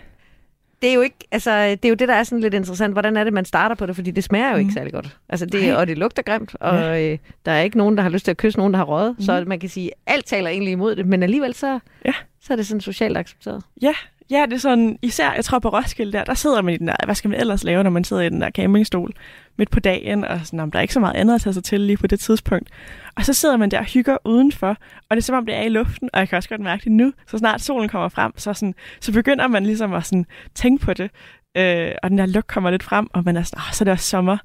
det 0.83 0.91
er 0.91 0.95
jo 0.95 1.01
ikke, 1.01 1.17
altså, 1.31 1.69
det 1.71 1.85
er 1.85 1.89
jo 1.89 1.95
det, 1.95 2.09
der 2.09 2.15
er 2.15 2.25
sådan 2.25 2.41
lidt 2.41 2.55
interessant. 2.55 2.95
Hvordan 2.95 3.17
er 3.17 3.25
det, 3.25 3.33
man 3.33 3.45
starter 3.45 3.75
på 3.75 3.87
det? 3.87 3.97
Fordi 3.97 4.11
det 4.11 4.25
smager 4.25 4.51
jo 4.51 4.57
ikke 4.57 4.69
mm. 4.69 4.75
særlig 4.75 4.93
godt. 4.93 5.17
Altså, 5.29 5.47
det, 5.47 5.77
og 5.77 5.87
det 5.87 5.99
lugter 5.99 6.23
grimt, 6.23 6.55
og 6.61 6.75
ja. 6.75 7.13
øh, 7.13 7.19
der 7.47 7.53
er 7.53 7.61
ikke 7.61 7.79
nogen, 7.79 7.97
der 7.97 8.03
har 8.03 8.11
lyst 8.11 8.25
til 8.25 8.31
at 8.31 8.37
kysse 8.37 8.59
nogen, 8.59 8.73
der 8.73 8.79
har 8.79 8.85
røget. 8.85 9.15
Mm. 9.19 9.25
Så 9.25 9.45
man 9.47 9.61
kan 9.61 9.69
sige, 9.69 9.91
alt 10.07 10.27
taler 10.27 10.51
egentlig 10.51 10.73
imod 10.73 10.97
det, 10.97 11.07
men 11.07 11.23
alligevel 11.23 11.55
så, 11.55 11.79
ja. 12.05 12.13
så 12.41 12.53
er 12.53 12.57
det 12.57 12.67
sådan 12.67 12.81
socialt 12.81 13.17
accepteret. 13.17 13.63
Ja, 13.83 13.93
Ja, 14.31 14.47
det 14.47 14.53
er 14.53 14.59
sådan, 14.59 14.99
især, 15.03 15.33
jeg 15.33 15.45
tror 15.45 15.59
på 15.59 15.69
Roskilde 15.69 16.13
der, 16.13 16.25
der 16.25 16.35
sidder 16.35 16.63
man 16.63 16.75
i 16.75 16.77
den 16.77 16.89
der, 16.89 16.97
hvad 17.05 17.15
skal 17.15 17.31
man 17.31 17.41
ellers 17.41 17.65
lave, 17.65 17.83
når 17.83 17.91
man 17.91 18.05
sidder 18.05 18.23
i 18.23 18.29
den 18.29 18.41
der 18.41 18.51
campingstol 18.51 19.13
midt 19.57 19.71
på 19.71 19.81
dagen, 19.81 20.25
og 20.25 20.41
sådan, 20.45 20.71
der 20.71 20.79
er 20.79 20.83
ikke 20.83 20.95
så 20.95 21.01
meget 21.01 21.15
andet 21.15 21.35
at 21.35 21.41
tage 21.41 21.55
sig 21.55 21.65
til 21.65 21.81
lige 21.81 21.97
på 21.97 22.07
det 22.07 22.21
tidspunkt. 22.21 22.69
Og 23.17 23.25
så 23.25 23.35
sidder 23.35 23.57
man 23.57 23.71
der 23.71 23.79
og 23.79 23.85
hygger 23.85 24.17
udenfor, 24.25 24.69
og 25.09 25.17
det 25.17 25.17
er 25.17 25.23
som 25.23 25.37
om 25.37 25.47
det 25.47 25.55
er 25.55 25.63
i 25.63 25.69
luften, 25.69 26.11
og 26.13 26.21
jeg 26.21 26.29
kan 26.29 26.37
også 26.37 26.49
godt 26.49 26.61
mærke 26.61 26.85
det 26.85 26.93
nu, 26.93 27.13
så 27.27 27.39
snart 27.39 27.61
solen 27.61 27.89
kommer 27.89 28.09
frem, 28.09 28.33
så, 28.37 28.55
sådan, 28.55 28.75
så 29.01 29.13
begynder 29.13 29.49
man 29.49 29.67
ligesom 29.67 29.93
at 29.93 30.07
sådan, 30.07 30.27
tænke 30.55 30.85
på 30.85 30.95
det, 30.95 31.11
øh, 31.57 31.93
og 32.03 32.11
den 32.11 32.19
der 32.19 32.27
lugt 32.27 32.47
kommer 32.47 32.71
lidt 32.71 32.83
frem, 32.83 33.09
og 33.13 33.25
man 33.25 33.37
er 33.37 33.43
sådan, 33.43 33.59
oh, 33.59 33.73
så 33.73 33.83
er 33.83 33.85
det 33.85 33.93
også 33.93 34.07
sommer. 34.07 34.37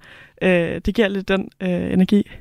Øh, 0.42 0.82
det 0.86 0.96
giver 0.96 1.08
lidt 1.08 1.28
den 1.28 1.50
øh, 1.62 1.94
energi. 1.94 2.32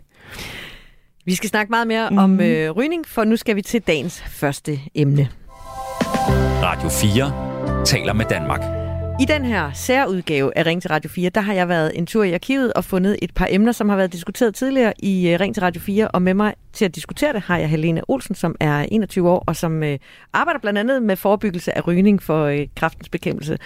Vi 1.24 1.34
skal 1.34 1.48
snakke 1.48 1.70
meget 1.70 1.86
mere 1.86 2.10
mm. 2.10 2.18
om 2.18 2.30
mhm. 2.30 2.40
øh, 2.40 2.70
rygning, 2.70 3.06
for 3.06 3.24
nu 3.24 3.36
skal 3.36 3.56
vi 3.56 3.62
til 3.62 3.82
dagens 3.82 4.22
første 4.22 4.78
emne. 4.94 5.28
Radio 6.62 6.88
4 6.88 7.84
taler 7.84 8.12
med 8.12 8.24
Danmark. 8.24 8.75
I 9.20 9.24
den 9.24 9.44
her 9.44 9.72
særudgave 9.72 10.58
af 10.58 10.66
Ring 10.66 10.82
til 10.82 10.90
Radio 10.90 11.10
4, 11.10 11.30
der 11.30 11.40
har 11.40 11.52
jeg 11.52 11.68
været 11.68 11.98
en 11.98 12.06
tur 12.06 12.24
i 12.24 12.32
arkivet 12.32 12.72
og 12.72 12.84
fundet 12.84 13.16
et 13.22 13.34
par 13.34 13.46
emner, 13.50 13.72
som 13.72 13.88
har 13.88 13.96
været 13.96 14.12
diskuteret 14.12 14.54
tidligere 14.54 14.92
i 14.98 15.28
øh, 15.28 15.40
Ring 15.40 15.54
til 15.54 15.60
Radio 15.60 15.80
4. 15.80 16.08
Og 16.08 16.22
med 16.22 16.34
mig 16.34 16.54
til 16.72 16.84
at 16.84 16.94
diskutere 16.94 17.32
det 17.32 17.40
har 17.42 17.58
jeg 17.58 17.68
Helena 17.68 18.00
Olsen, 18.08 18.34
som 18.34 18.56
er 18.60 18.86
21 18.92 19.30
år 19.30 19.44
og 19.46 19.56
som 19.56 19.82
øh, 19.82 19.98
arbejder 20.32 20.60
blandt 20.60 20.78
andet 20.78 21.02
med 21.02 21.16
forebyggelse 21.16 21.76
af 21.76 21.86
rygning 21.86 22.22
for 22.22 22.44
øh, 22.44 22.66
kraftens 22.76 23.08
bekæmpelse. 23.08 23.58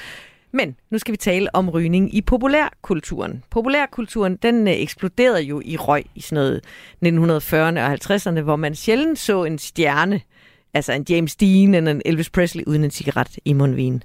Men 0.52 0.76
nu 0.90 0.98
skal 0.98 1.12
vi 1.12 1.16
tale 1.16 1.54
om 1.54 1.70
rygning 1.70 2.14
i 2.14 2.22
populærkulturen. 2.22 3.44
Populærkulturen, 3.50 4.36
den 4.36 4.68
øh, 4.68 4.74
eksploderede 4.74 5.42
jo 5.42 5.62
i 5.64 5.76
røg 5.76 6.04
i 6.14 6.20
sådan 6.20 6.36
noget 6.36 6.60
1940'erne 7.04 7.80
og 7.80 7.92
50'erne, 7.92 8.40
hvor 8.40 8.56
man 8.56 8.74
sjældent 8.74 9.18
så 9.18 9.44
en 9.44 9.58
stjerne 9.58 10.20
altså 10.74 10.92
en 10.92 11.06
James 11.08 11.36
Dean 11.36 11.74
eller 11.74 11.90
en 11.90 12.02
Elvis 12.04 12.30
Presley 12.30 12.64
uden 12.66 12.84
en 12.84 12.90
cigaret 12.90 13.38
i 13.44 13.52
mundvin. 13.52 14.02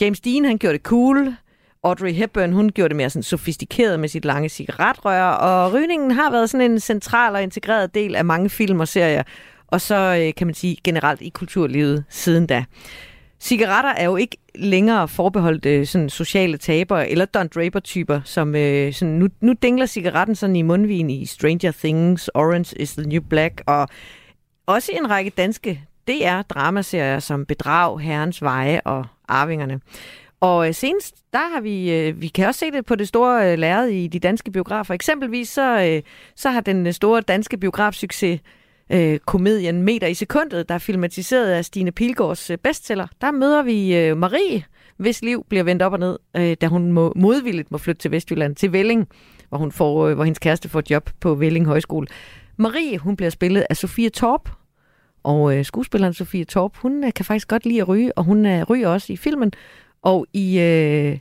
James 0.00 0.20
Dean, 0.20 0.44
han 0.44 0.58
gjorde 0.58 0.78
det 0.78 0.82
cool. 0.82 1.34
Audrey 1.82 2.12
Hepburn, 2.12 2.52
hun 2.52 2.70
gjorde 2.70 2.88
det 2.88 2.96
mere 2.96 3.10
sådan 3.10 3.22
sofistikeret 3.22 4.00
med 4.00 4.08
sit 4.08 4.24
lange 4.24 4.48
cigaretrør, 4.48 5.22
og 5.22 5.72
rygningen 5.72 6.10
har 6.10 6.30
været 6.30 6.50
sådan 6.50 6.70
en 6.70 6.80
central 6.80 7.34
og 7.34 7.42
integreret 7.42 7.94
del 7.94 8.16
af 8.16 8.24
mange 8.24 8.50
film 8.50 8.80
og 8.80 8.88
serier, 8.88 9.22
og 9.66 9.80
så 9.80 10.18
øh, 10.22 10.34
kan 10.34 10.46
man 10.46 10.54
sige 10.54 10.76
generelt 10.84 11.22
i 11.22 11.28
kulturlivet 11.28 12.04
siden 12.08 12.46
da. 12.46 12.64
Cigaretter 13.40 13.90
er 13.90 14.04
jo 14.04 14.16
ikke 14.16 14.36
længere 14.54 15.08
forbeholdt 15.08 15.66
øh, 15.66 15.86
sådan 15.86 16.10
sociale 16.10 16.56
tabere 16.56 17.10
eller 17.10 17.24
Don 17.24 17.48
Draper-typer, 17.54 18.20
som 18.24 18.54
øh, 18.54 18.92
sådan, 18.92 19.14
nu, 19.14 19.28
nu 19.40 19.52
dingler 19.62 19.86
cigaretten 19.86 20.34
sådan 20.34 20.56
i 20.56 20.62
mundvin 20.62 21.10
i 21.10 21.26
Stranger 21.26 21.72
Things, 21.72 22.30
Orange 22.34 22.80
is 22.80 22.92
the 22.92 23.08
New 23.08 23.20
Black, 23.20 23.62
og 23.66 23.88
også 24.66 24.92
en 24.92 25.10
række 25.10 25.30
danske 25.30 25.87
DR-dramaserier 26.08 27.18
som 27.18 27.46
Bedrag, 27.46 28.00
Herrens 28.00 28.42
Veje 28.42 28.80
og 28.84 29.06
Arvingerne. 29.28 29.80
Og 30.40 30.68
øh, 30.68 30.74
senest, 30.74 31.14
der 31.32 31.54
har 31.54 31.60
vi, 31.60 31.92
øh, 31.92 32.20
vi 32.20 32.28
kan 32.28 32.46
også 32.46 32.58
se 32.58 32.70
det 32.70 32.86
på 32.86 32.94
det 32.94 33.08
store 33.08 33.52
øh, 33.52 33.58
lærred 33.58 33.88
i 33.88 34.06
de 34.06 34.18
danske 34.18 34.50
biografer. 34.50 34.94
Eksempelvis 34.94 35.48
så, 35.48 35.80
øh, 35.80 36.02
så 36.36 36.50
har 36.50 36.60
den 36.60 36.86
øh, 36.86 36.92
store 36.92 37.20
danske 37.20 37.56
biografsucces 37.56 38.40
øh, 38.90 39.18
komedien 39.18 39.82
Meter 39.82 40.06
i 40.06 40.14
sekundet, 40.14 40.68
der 40.68 40.74
er 40.74 40.78
filmatiseret 40.78 41.50
af 41.50 41.64
Stine 41.64 41.92
Pilgaards 41.92 42.50
bestseller. 42.62 43.06
Der 43.20 43.30
møder 43.30 43.62
vi 43.62 44.14
Marie, 44.14 44.64
hvis 44.96 45.22
liv 45.22 45.46
bliver 45.48 45.64
vendt 45.64 45.82
op 45.82 45.92
og 45.92 45.98
ned, 45.98 46.18
da 46.56 46.66
hun 46.66 46.92
må, 46.92 47.12
modvilligt 47.16 47.70
må 47.70 47.78
flytte 47.78 48.00
til 48.00 48.10
Vestjylland, 48.10 48.56
til 48.56 48.72
Velling, 48.72 49.08
hvor, 49.48 49.58
hun 49.58 49.72
får, 49.72 50.14
hvor 50.14 50.24
hendes 50.24 50.38
kæreste 50.38 50.68
får 50.68 50.82
job 50.90 51.10
på 51.20 51.34
Velling 51.34 51.66
Højskole. 51.66 52.06
Marie, 52.56 52.98
hun 52.98 53.16
bliver 53.16 53.30
spillet 53.30 53.66
af 53.70 53.76
Sofie 53.76 54.10
Torp, 54.10 54.50
og 55.28 55.56
øh, 55.56 55.64
skuespilleren 55.64 56.14
Sofie 56.14 56.44
Torp, 56.44 56.76
hun 56.76 57.04
øh, 57.04 57.12
kan 57.14 57.24
faktisk 57.24 57.48
godt 57.48 57.66
lide 57.66 57.80
at 57.80 57.88
ryge, 57.88 58.18
og 58.18 58.24
hun 58.24 58.46
øh, 58.46 58.62
ryger 58.62 58.88
også 58.88 59.12
i 59.12 59.16
filmen. 59.16 59.52
Og 60.02 60.26
i 60.32 60.58
øh, 60.60 61.18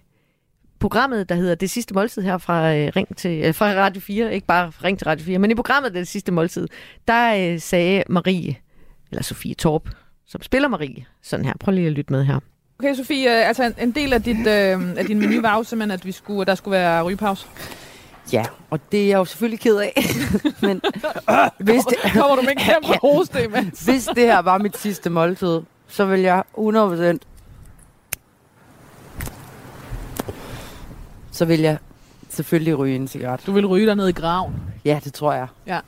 programmet, 0.80 1.30
der 1.30 1.36
hedder 1.36 1.56
Det 1.56 1.70
sidste 1.70 1.94
måltid 1.94 2.22
her 2.22 2.38
fra, 2.38 2.76
øh, 2.76 2.92
Ring 2.96 3.18
til, 3.18 3.42
øh, 3.46 3.54
fra 3.54 3.66
Radio 3.66 4.02
4, 4.02 4.34
ikke 4.34 4.48
bare 4.48 4.72
Ring 4.84 4.98
til 4.98 5.06
Radio 5.06 5.26
4, 5.26 5.40
men 5.40 5.52
i 5.52 5.56
programmet 5.56 5.94
Det 5.94 6.08
sidste 6.08 6.32
måltid, 6.32 6.68
der 7.08 7.54
øh, 7.54 7.60
sagde 7.60 8.04
Marie, 8.10 8.56
eller 9.12 9.24
Sofie 9.24 9.54
Torp, 9.54 9.90
som 10.28 10.42
spiller 10.42 10.68
Marie, 10.68 11.06
sådan 11.22 11.46
her. 11.46 11.54
Prøv 11.60 11.72
lige 11.72 11.88
at 11.88 11.94
lytte 11.94 12.14
med 12.14 12.24
her. 12.26 12.40
Okay, 12.80 12.96
Sofie, 12.96 13.40
øh, 13.40 13.48
altså 13.48 13.64
en, 13.64 13.74
en 13.82 13.92
del 13.92 14.14
af, 14.14 14.24
dit, 14.24 14.40
øh, 14.40 14.98
af 14.98 15.06
din 15.08 15.20
menu 15.20 15.42
var 15.42 15.58
jo 15.58 15.64
simpelthen, 15.64 15.92
at 15.92 16.06
vi 16.06 16.12
skulle, 16.12 16.46
der 16.46 16.56
skulle 16.56 16.78
være 16.78 17.04
rygepause. 17.04 17.48
Ja, 18.34 18.46
og 18.70 18.80
det 18.92 19.04
er 19.04 19.08
jeg 19.08 19.18
jo 19.18 19.26
selvfølgelig 19.26 19.60
ked 19.60 19.78
af. 19.78 19.94
Men 20.68 20.82
hvis 21.60 21.84
det, 21.84 21.98
kommer 22.14 22.36
du 22.36 22.42
med 22.42 22.52
en 22.52 22.58
kæmpe 22.58 22.98
hoste 23.08 23.44
imens? 23.44 23.86
hvis 23.86 24.06
det 24.16 24.24
her 24.24 24.40
var 24.40 24.58
mit 24.58 24.78
sidste 24.78 25.10
måltid, 25.10 25.62
så 25.88 26.06
vil 26.06 26.20
jeg 26.20 26.44
100% 26.58 27.18
så 31.32 31.46
vil 31.46 31.60
jeg 31.60 31.78
selvfølgelig 32.30 32.78
ryge 32.78 32.96
en 32.96 33.08
cigaret. 33.08 33.46
Du 33.46 33.52
vil 33.52 33.68
ryge 33.68 33.86
dig 33.88 33.96
ned 33.96 34.08
i 34.08 34.12
graven? 34.12 34.54
Ja, 34.86 35.00
det 35.04 35.14
tror 35.14 35.34
jeg. 35.34 35.48
Ja. 35.68 35.80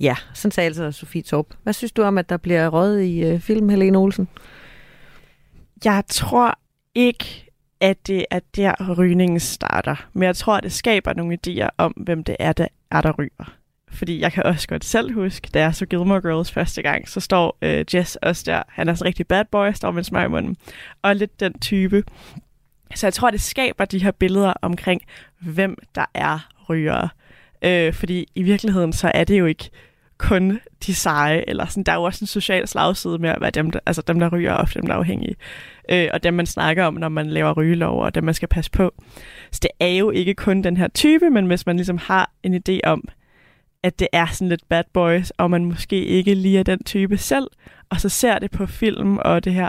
Ja, 0.00 0.16
sådan 0.34 0.50
sagde 0.50 0.66
altså 0.66 0.92
Sofie 0.92 1.22
Torp. 1.22 1.46
Hvad 1.62 1.72
synes 1.72 1.92
du 1.92 2.02
om, 2.02 2.18
at 2.18 2.28
der 2.28 2.36
bliver 2.36 2.68
røget 2.68 3.04
i 3.04 3.34
uh, 3.34 3.40
film, 3.40 3.68
Helene 3.68 3.98
Olsen? 3.98 4.28
Jeg 5.84 6.02
tror 6.08 6.58
ikke, 6.94 7.43
at 7.84 8.06
det 8.06 8.26
er 8.30 8.40
der, 8.56 8.94
rygningen 8.98 9.40
starter. 9.40 10.08
Men 10.12 10.22
jeg 10.22 10.36
tror, 10.36 10.56
at 10.56 10.62
det 10.62 10.72
skaber 10.72 11.12
nogle 11.12 11.38
idéer 11.46 11.68
om, 11.78 11.92
hvem 11.92 12.24
det 12.24 12.36
er, 12.38 12.52
der 12.52 12.66
er, 12.90 13.00
der 13.00 13.12
ryger. 13.18 13.54
Fordi 13.88 14.20
jeg 14.20 14.32
kan 14.32 14.42
også 14.42 14.68
godt 14.68 14.84
selv 14.84 15.14
huske, 15.14 15.48
da 15.54 15.60
jeg 15.60 15.74
så 15.74 15.86
Gilmore 15.86 16.20
Girls 16.20 16.52
første 16.52 16.82
gang, 16.82 17.08
så 17.08 17.20
står 17.20 17.58
øh, 17.62 17.84
Jess 17.94 18.16
også 18.16 18.42
der. 18.46 18.62
Han 18.68 18.88
er 18.88 18.94
så 18.94 19.04
rigtig 19.04 19.26
bad 19.26 19.44
boy, 19.44 19.72
står 19.72 19.90
med 19.90 19.98
en 19.98 20.04
smag 20.04 20.24
i 20.24 20.28
munden. 20.28 20.56
Og 21.02 21.16
lidt 21.16 21.40
den 21.40 21.58
type. 21.58 22.04
Så 22.94 23.06
jeg 23.06 23.14
tror, 23.14 23.30
det 23.30 23.40
skaber 23.40 23.84
de 23.84 24.02
her 24.02 24.10
billeder 24.10 24.52
omkring, 24.62 25.02
hvem 25.38 25.78
der 25.94 26.04
er 26.14 26.48
rygere. 26.68 27.08
Øh, 27.62 27.92
fordi 27.92 28.26
i 28.34 28.42
virkeligheden, 28.42 28.92
så 28.92 29.10
er 29.14 29.24
det 29.24 29.38
jo 29.38 29.46
ikke 29.46 29.70
kun 30.18 30.60
de 30.86 30.94
seje, 30.94 31.44
eller 31.48 31.66
sådan, 31.66 31.82
der 31.82 31.92
er 31.92 31.96
jo 31.96 32.02
også 32.02 32.22
en 32.22 32.26
social 32.26 32.68
slagside 32.68 33.18
med 33.18 33.30
at 33.30 33.40
være 33.40 33.50
dem, 33.50 33.70
der, 33.70 33.80
altså 33.86 34.02
dem, 34.02 34.18
der 34.18 34.28
ryger, 34.28 34.52
og 34.52 34.74
dem, 34.74 34.86
der 34.86 34.94
er 34.94 34.98
afhængige. 34.98 35.36
Øh, 35.88 36.08
og 36.12 36.22
dem, 36.22 36.34
man 36.34 36.46
snakker 36.46 36.84
om, 36.84 36.94
når 36.94 37.08
man 37.08 37.30
laver 37.30 37.52
rygelov, 37.52 38.02
og 38.02 38.14
dem, 38.14 38.24
man 38.24 38.34
skal 38.34 38.48
passe 38.48 38.70
på. 38.70 38.94
Så 39.50 39.60
det 39.62 39.70
er 39.80 39.88
jo 39.96 40.10
ikke 40.10 40.34
kun 40.34 40.62
den 40.62 40.76
her 40.76 40.88
type, 40.88 41.30
men 41.30 41.46
hvis 41.46 41.66
man 41.66 41.76
ligesom 41.76 41.98
har 41.98 42.30
en 42.42 42.54
idé 42.54 42.80
om, 42.84 43.08
at 43.82 43.98
det 43.98 44.08
er 44.12 44.26
sådan 44.26 44.48
lidt 44.48 44.68
bad 44.68 44.84
boys, 44.92 45.30
og 45.30 45.50
man 45.50 45.64
måske 45.64 46.04
ikke 46.04 46.34
lige 46.34 46.58
er 46.58 46.62
den 46.62 46.84
type 46.84 47.16
selv, 47.16 47.46
og 47.90 48.00
så 48.00 48.08
ser 48.08 48.38
det 48.38 48.50
på 48.50 48.66
film 48.66 49.18
og 49.18 49.44
det 49.44 49.54
her, 49.54 49.68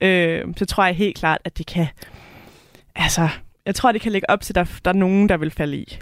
øh, 0.00 0.44
så 0.56 0.66
tror 0.66 0.84
jeg 0.84 0.94
helt 0.96 1.16
klart, 1.16 1.38
at 1.44 1.58
det 1.58 1.66
kan, 1.66 1.86
altså, 2.96 3.28
jeg 3.66 3.74
tror, 3.74 3.92
det 3.92 4.00
kan 4.00 4.12
lægge 4.12 4.30
op 4.30 4.40
til, 4.40 4.52
at 4.52 4.54
der, 4.54 4.80
der 4.84 4.90
er 4.90 4.94
nogen, 4.94 5.28
der 5.28 5.36
vil 5.36 5.50
falde 5.50 5.76
i. 5.76 5.98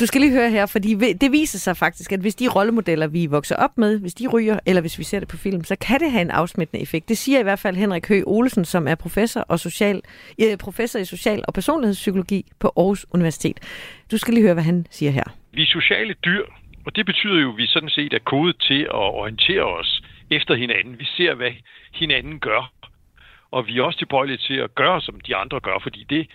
Du 0.00 0.06
skal 0.06 0.20
lige 0.20 0.32
høre 0.32 0.50
her, 0.50 0.66
fordi 0.66 0.94
det 0.94 1.32
viser 1.32 1.58
sig 1.58 1.76
faktisk, 1.76 2.12
at 2.12 2.20
hvis 2.20 2.34
de 2.34 2.48
rollemodeller, 2.48 3.06
vi 3.06 3.26
vokser 3.26 3.56
op 3.56 3.78
med, 3.78 4.00
hvis 4.00 4.14
de 4.14 4.26
ryger, 4.26 4.58
eller 4.66 4.80
hvis 4.80 4.98
vi 4.98 5.04
ser 5.04 5.18
det 5.18 5.28
på 5.28 5.36
film, 5.36 5.64
så 5.64 5.76
kan 5.76 6.00
det 6.00 6.10
have 6.10 6.22
en 6.22 6.30
afsmittende 6.30 6.82
effekt. 6.82 7.08
Det 7.08 7.18
siger 7.18 7.40
i 7.40 7.42
hvert 7.42 7.58
fald 7.58 7.76
Henrik 7.76 8.08
Høgh 8.08 8.22
Olsen, 8.26 8.64
som 8.64 8.88
er 8.88 8.94
professor, 8.94 9.40
og 9.40 9.60
social, 9.60 10.02
eh, 10.38 10.58
professor 10.58 10.98
i 10.98 11.04
social- 11.04 11.44
og 11.48 11.54
personlighedspsykologi 11.54 12.44
på 12.60 12.72
Aarhus 12.76 13.06
Universitet. 13.10 13.60
Du 14.10 14.18
skal 14.18 14.34
lige 14.34 14.42
høre, 14.44 14.54
hvad 14.54 14.64
han 14.64 14.86
siger 14.90 15.12
her. 15.12 15.24
Vi 15.52 15.62
er 15.62 15.66
sociale 15.66 16.14
dyr, 16.24 16.44
og 16.86 16.96
det 16.96 17.06
betyder 17.06 17.40
jo, 17.40 17.50
at 17.50 17.56
vi 17.56 17.66
sådan 17.66 17.88
set 17.88 18.12
er 18.12 18.18
kodet 18.18 18.56
til 18.60 18.80
at 18.82 19.08
orientere 19.20 19.64
os 19.64 20.02
efter 20.30 20.54
hinanden. 20.54 20.98
Vi 20.98 21.04
ser, 21.04 21.34
hvad 21.34 21.50
hinanden 21.94 22.38
gør, 22.38 22.72
og 23.50 23.66
vi 23.66 23.78
er 23.78 23.82
også 23.82 23.98
tilbøjelige 23.98 24.38
til 24.38 24.54
at 24.54 24.74
gøre, 24.74 25.00
som 25.00 25.20
de 25.20 25.36
andre 25.36 25.60
gør, 25.60 25.78
fordi 25.82 26.06
det 26.10 26.26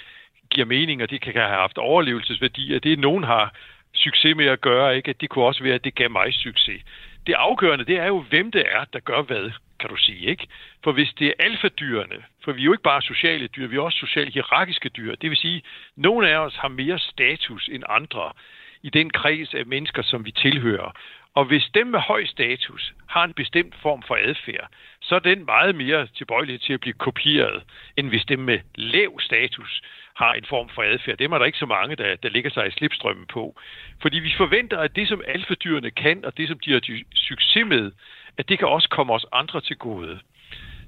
giver 0.53 0.65
mening, 0.65 1.03
og 1.03 1.09
det 1.09 1.21
kan 1.21 1.33
have 1.33 1.47
haft 1.47 1.77
overlevelsesværdi, 1.77 2.75
og 2.75 2.83
det 2.83 2.99
nogen 2.99 3.23
har 3.23 3.53
succes 3.93 4.35
med 4.35 4.45
at 4.45 4.61
gøre, 4.61 4.95
ikke? 4.95 5.09
at 5.09 5.21
det 5.21 5.29
kunne 5.29 5.45
også 5.45 5.63
være, 5.63 5.73
at 5.73 5.83
det 5.83 5.95
gav 5.95 6.09
mig 6.11 6.33
succes. 6.33 6.81
Det 7.27 7.33
afgørende, 7.33 7.85
det 7.85 7.97
er 7.97 8.07
jo, 8.07 8.19
hvem 8.19 8.51
det 8.51 8.63
er, 8.71 8.85
der 8.93 8.99
gør 8.99 9.21
hvad, 9.21 9.51
kan 9.79 9.89
du 9.89 9.95
sige. 9.95 10.29
ikke? 10.29 10.47
For 10.83 10.91
hvis 10.91 11.13
det 11.19 11.27
er 11.27 11.33
alfadyrene, 11.39 12.23
for 12.43 12.51
vi 12.51 12.61
er 12.61 12.65
jo 12.65 12.71
ikke 12.71 12.83
bare 12.83 13.01
sociale 13.01 13.47
dyr, 13.47 13.67
vi 13.67 13.75
er 13.75 13.81
også 13.81 13.97
socialt 13.97 14.33
hierarkiske 14.33 14.89
dyr. 14.89 15.15
Det 15.15 15.29
vil 15.29 15.37
sige, 15.37 15.57
at 15.57 15.63
nogle 15.95 16.29
af 16.29 16.37
os 16.37 16.55
har 16.55 16.67
mere 16.67 16.99
status 16.99 17.69
end 17.71 17.83
andre 17.89 18.31
i 18.83 18.89
den 18.89 19.09
kreds 19.09 19.53
af 19.53 19.65
mennesker, 19.65 20.01
som 20.01 20.25
vi 20.25 20.31
tilhører. 20.31 20.91
Og 21.35 21.45
hvis 21.45 21.69
dem 21.73 21.87
med 21.87 21.99
høj 21.99 22.25
status 22.25 22.93
har 23.07 23.23
en 23.23 23.33
bestemt 23.33 23.75
form 23.81 24.03
for 24.07 24.17
adfærd, 24.21 24.67
så 25.01 25.15
er 25.15 25.19
den 25.19 25.45
meget 25.45 25.75
mere 25.75 26.07
tilbøjelig 26.07 26.61
til 26.61 26.73
at 26.73 26.79
blive 26.79 26.93
kopieret, 26.93 27.63
end 27.97 28.09
hvis 28.09 28.25
dem 28.25 28.39
med 28.39 28.59
lav 28.75 29.19
status 29.19 29.81
har 30.15 30.33
en 30.33 30.45
form 30.45 30.69
for 30.69 30.83
adfærd. 30.83 31.17
Dem 31.17 31.31
er 31.31 31.37
der 31.37 31.45
ikke 31.45 31.57
så 31.57 31.65
mange, 31.65 31.95
der, 31.95 32.15
der 32.15 32.29
ligger 32.29 32.49
sig 32.49 32.67
i 32.67 32.71
slipstrømmen 32.71 33.25
på. 33.25 33.55
Fordi 34.01 34.19
vi 34.19 34.33
forventer, 34.37 34.77
at 34.79 34.95
det, 34.95 35.07
som 35.07 35.21
alfadyrene 35.27 35.91
kan, 35.91 36.25
og 36.25 36.37
det, 36.37 36.47
som 36.47 36.59
de 36.59 36.71
har 36.71 36.81
succes 37.15 37.65
med, 37.65 37.91
at 38.37 38.49
det 38.49 38.59
kan 38.59 38.67
også 38.67 38.89
komme 38.89 39.13
os 39.13 39.25
andre 39.31 39.61
til 39.61 39.77
gode. 39.77 40.19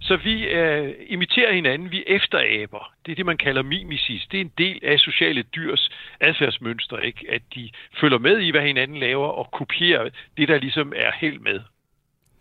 Så 0.02 0.16
vi 0.18 0.48
øh, 0.48 0.94
imiterer 1.08 1.54
hinanden, 1.54 1.92
vi 1.92 2.04
efteraber. 2.08 2.94
Det 3.06 3.12
er 3.12 3.16
det, 3.16 3.26
man 3.26 3.38
kalder 3.38 3.62
mimesis. 3.62 4.28
Det 4.32 4.38
er 4.38 4.42
en 4.42 4.52
del 4.58 4.80
af 4.84 5.00
sociale 5.00 5.44
dyrs 5.44 5.90
adfærdsmønster, 6.20 6.98
ikke? 6.98 7.26
at 7.30 7.42
de 7.56 7.70
følger 8.02 8.18
med 8.18 8.40
i, 8.40 8.52
hvad 8.52 8.62
hinanden 8.62 8.98
laver, 8.98 9.28
og 9.28 9.52
kopierer 9.52 10.10
det, 10.38 10.48
der 10.48 10.58
ligesom 10.58 10.94
er 10.96 11.12
helt 11.20 11.42
med. 11.42 11.60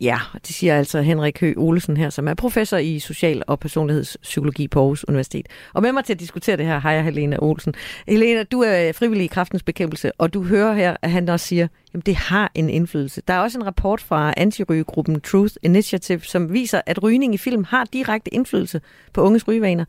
Ja, 0.01 0.19
det 0.47 0.55
siger 0.55 0.77
altså 0.77 1.01
Henrik 1.01 1.39
Høgh 1.39 1.57
Olesen 1.57 1.97
her, 1.97 2.09
som 2.09 2.27
er 2.27 2.33
professor 2.33 2.77
i 2.77 2.99
social- 2.99 3.43
og 3.47 3.59
personlighedspsykologi 3.59 4.67
på 4.67 4.79
Aarhus 4.79 5.05
Universitet. 5.07 5.47
Og 5.73 5.81
med 5.81 5.91
mig 5.91 6.05
til 6.05 6.13
at 6.13 6.19
diskutere 6.19 6.57
det 6.57 6.65
her 6.65 6.79
har 6.79 6.91
jeg 6.91 7.03
Helena 7.03 7.37
Olsen. 7.39 7.73
Helena, 8.07 8.43
du 8.43 8.61
er 8.61 8.91
frivillig 8.91 9.25
i 9.25 9.27
kraftens 9.27 9.63
bekæmpelse, 9.63 10.11
og 10.17 10.33
du 10.33 10.43
hører 10.43 10.73
her, 10.73 10.97
at 11.01 11.11
han 11.11 11.29
også 11.29 11.47
siger, 11.47 11.67
at 11.93 12.05
det 12.05 12.15
har 12.15 12.51
en 12.55 12.69
indflydelse. 12.69 13.21
Der 13.27 13.33
er 13.33 13.39
også 13.39 13.59
en 13.59 13.65
rapport 13.65 14.01
fra 14.01 14.33
antirygegruppen 14.37 15.21
Truth 15.21 15.55
Initiative, 15.63 16.21
som 16.21 16.53
viser, 16.53 16.81
at 16.85 17.03
rygning 17.03 17.33
i 17.33 17.37
film 17.37 17.63
har 17.63 17.83
direkte 17.93 18.33
indflydelse 18.33 18.81
på 19.13 19.21
unges 19.21 19.47
rygevaner. 19.47 19.85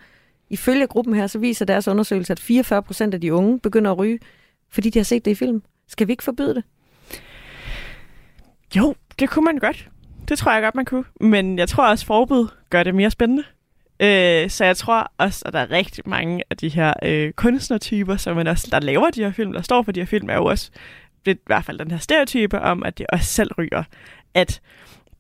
Ifølge 0.51 0.87
gruppen 0.87 1.15
her, 1.15 1.27
så 1.27 1.39
viser 1.39 1.65
deres 1.65 1.89
undersøgelse, 1.89 2.33
at 2.33 2.41
44 2.41 2.83
procent 2.83 3.15
af 3.15 3.21
de 3.21 3.35
unge 3.35 3.61
begynder 3.61 3.91
at 3.91 3.99
ryge, 3.99 4.19
fordi 4.71 4.91
de 4.91 4.99
har 4.99 5.05
set 5.05 5.25
det 5.25 5.31
i 5.31 5.35
film. 5.35 5.63
Skal 5.89 6.07
vi 6.07 6.13
ikke 6.13 6.25
forbyde 6.25 6.55
det? 6.55 6.65
Jo, 8.77 8.95
det 9.19 9.31
kunne 9.31 9.45
man 9.45 9.59
godt. 9.59 9.89
Det 10.29 10.39
tror 10.39 10.53
jeg 10.53 10.63
godt, 10.63 10.75
man 10.75 10.85
kunne. 10.85 11.05
Men 11.21 11.59
jeg 11.59 11.69
tror 11.69 11.89
også, 11.89 12.07
forbud 12.07 12.49
gør 12.71 12.83
det 12.83 12.95
mere 12.95 13.11
spændende. 13.11 13.45
Øh, 14.01 14.51
så 14.51 14.65
jeg 14.65 14.77
tror 14.77 15.13
også, 15.19 15.43
at 15.47 15.53
der 15.53 15.59
er 15.59 15.71
rigtig 15.71 16.09
mange 16.09 16.43
af 16.51 16.57
de 16.57 16.69
her 16.69 16.93
øh, 17.03 17.33
kunstnertyper, 17.33 18.17
som 18.17 18.37
man 18.37 18.47
også, 18.47 18.69
der 18.73 18.81
laver 18.81 19.11
de 19.11 19.25
her 19.25 19.33
film, 19.33 19.53
der 19.53 19.63
står 19.63 19.83
for 19.83 19.93
de 19.93 20.01
her 20.01 20.07
film, 20.07 20.31
er 20.31 20.35
jo 20.35 20.45
også 20.45 20.71
det 21.27 21.33
er 21.33 21.37
i 21.37 21.47
hvert 21.47 21.65
fald 21.65 21.79
den 21.79 21.91
her 21.91 21.99
stereotype 21.99 22.61
om, 22.61 22.83
at 22.83 22.99
de 22.99 23.07
også 23.13 23.27
selv 23.27 23.51
ryger. 23.59 23.83
At 24.35 24.61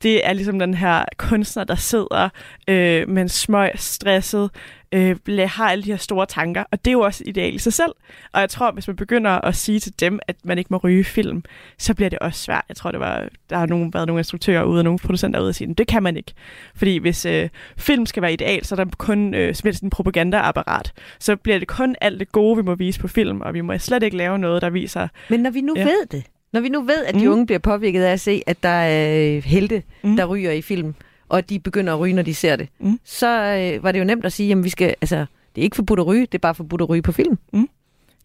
det 0.02 0.26
er 0.26 0.32
ligesom 0.32 0.58
den 0.58 0.74
her 0.74 1.04
kunstner, 1.16 1.64
der 1.64 1.74
sidder 1.74 2.28
øh, 2.68 3.08
med 3.08 3.22
en 3.22 3.28
smøg, 3.28 3.70
stresset, 3.74 4.50
øh, 4.92 5.16
har 5.48 5.70
alle 5.70 5.84
de 5.84 5.90
her 5.90 5.96
store 5.96 6.26
tanker, 6.26 6.64
og 6.72 6.84
det 6.84 6.90
er 6.90 6.92
jo 6.92 7.00
også 7.00 7.24
ideal 7.26 7.54
i 7.54 7.58
sig 7.58 7.72
selv. 7.72 7.92
Og 8.32 8.40
jeg 8.40 8.50
tror, 8.50 8.70
hvis 8.70 8.86
man 8.86 8.96
begynder 8.96 9.30
at 9.30 9.56
sige 9.56 9.80
til 9.80 10.00
dem, 10.00 10.18
at 10.28 10.36
man 10.44 10.58
ikke 10.58 10.68
må 10.70 10.76
ryge 10.76 11.04
film, 11.04 11.42
så 11.78 11.94
bliver 11.94 12.08
det 12.08 12.18
også 12.18 12.40
svært. 12.42 12.64
Jeg 12.68 12.76
tror, 12.76 12.90
det 12.90 13.00
var, 13.00 13.28
der 13.50 13.58
har 13.58 13.66
nogen, 13.66 13.94
været 13.94 14.06
nogle 14.06 14.20
instruktører 14.20 14.64
ude 14.64 14.80
og 14.80 14.84
nogle 14.84 14.98
producenter 14.98 15.40
ude 15.40 15.48
og 15.48 15.54
sige, 15.54 15.74
det 15.74 15.86
kan 15.86 16.02
man 16.02 16.16
ikke. 16.16 16.32
Fordi 16.76 16.98
hvis 16.98 17.26
øh, 17.26 17.48
film 17.76 18.06
skal 18.06 18.22
være 18.22 18.32
ideal, 18.32 18.64
så 18.64 18.74
er 18.74 18.84
der 18.84 18.90
kun 18.98 19.34
øh, 19.34 19.54
en 19.82 19.90
propagandaapparat. 19.90 20.92
Så 21.18 21.36
bliver 21.36 21.58
det 21.58 21.68
kun 21.68 21.96
alt 22.00 22.20
det 22.20 22.32
gode, 22.32 22.56
vi 22.56 22.62
må 22.62 22.74
vise 22.74 23.00
på 23.00 23.08
film, 23.08 23.40
og 23.40 23.54
vi 23.54 23.60
må 23.60 23.78
slet 23.78 24.02
ikke 24.02 24.16
lave 24.16 24.38
noget, 24.38 24.62
der 24.62 24.70
viser... 24.70 25.08
Men 25.30 25.40
når 25.40 25.50
vi 25.50 25.60
nu 25.60 25.74
ja. 25.76 25.84
ved 25.84 26.06
det, 26.10 26.24
når 26.52 26.60
vi 26.60 26.68
nu 26.68 26.82
ved, 26.82 27.04
at 27.04 27.14
de 27.14 27.26
mm. 27.26 27.32
unge 27.32 27.46
bliver 27.46 27.58
påvirket 27.58 28.02
af 28.02 28.12
at 28.12 28.20
se, 28.20 28.42
at 28.46 28.62
der 28.62 28.68
er 28.68 29.40
helte, 29.40 29.82
mm. 30.02 30.16
der 30.16 30.24
ryger 30.24 30.50
i 30.50 30.62
film, 30.62 30.94
og 31.28 31.50
de 31.50 31.58
begynder 31.58 31.92
at 31.92 32.00
ryge, 32.00 32.14
når 32.14 32.22
de 32.22 32.34
ser 32.34 32.56
det, 32.56 32.68
mm. 32.78 33.00
så 33.04 33.26
øh, 33.26 33.82
var 33.82 33.92
det 33.92 33.98
jo 33.98 34.04
nemt 34.04 34.24
at 34.24 34.32
sige, 34.32 34.52
at 34.52 34.64
vi 34.64 34.68
skal, 34.68 34.94
altså, 35.00 35.16
det 35.54 35.60
er 35.60 35.64
ikke 35.64 35.76
forbudt 35.76 36.00
at 36.00 36.06
ryge, 36.06 36.26
det 36.26 36.34
er 36.34 36.38
bare 36.38 36.54
forbudt 36.54 36.80
at 36.80 36.88
ryge 36.88 37.02
på 37.02 37.12
film. 37.12 37.38
Mm. 37.52 37.68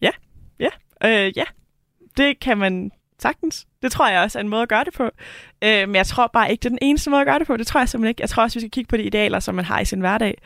Ja, 0.02 0.10
ja, 0.58 0.68
øh, 1.04 1.32
ja. 1.36 1.44
Det 2.16 2.40
kan 2.40 2.58
man 2.58 2.90
sagtens. 3.18 3.66
Det 3.82 3.92
tror 3.92 4.08
jeg 4.08 4.20
også 4.22 4.38
er 4.38 4.40
en 4.40 4.48
måde 4.48 4.62
at 4.62 4.68
gøre 4.68 4.84
det 4.84 4.94
på. 4.94 5.04
Øh, 5.64 5.88
men 5.88 5.94
jeg 5.94 6.06
tror 6.06 6.26
bare 6.26 6.50
ikke, 6.50 6.62
det 6.62 6.66
er 6.66 6.70
den 6.70 6.78
eneste 6.82 7.10
måde 7.10 7.20
at 7.20 7.26
gøre 7.26 7.38
det 7.38 7.46
på. 7.46 7.56
Det 7.56 7.66
tror 7.66 7.80
jeg 7.80 7.88
simpelthen 7.88 8.08
ikke. 8.08 8.20
Jeg 8.20 8.28
tror 8.28 8.42
også, 8.42 8.58
vi 8.58 8.60
skal 8.60 8.70
kigge 8.70 8.88
på 8.88 8.96
de 8.96 9.02
idealer, 9.02 9.40
som 9.40 9.54
man 9.54 9.64
har 9.64 9.80
i 9.80 9.84
sin 9.84 10.00
hverdag. 10.00 10.38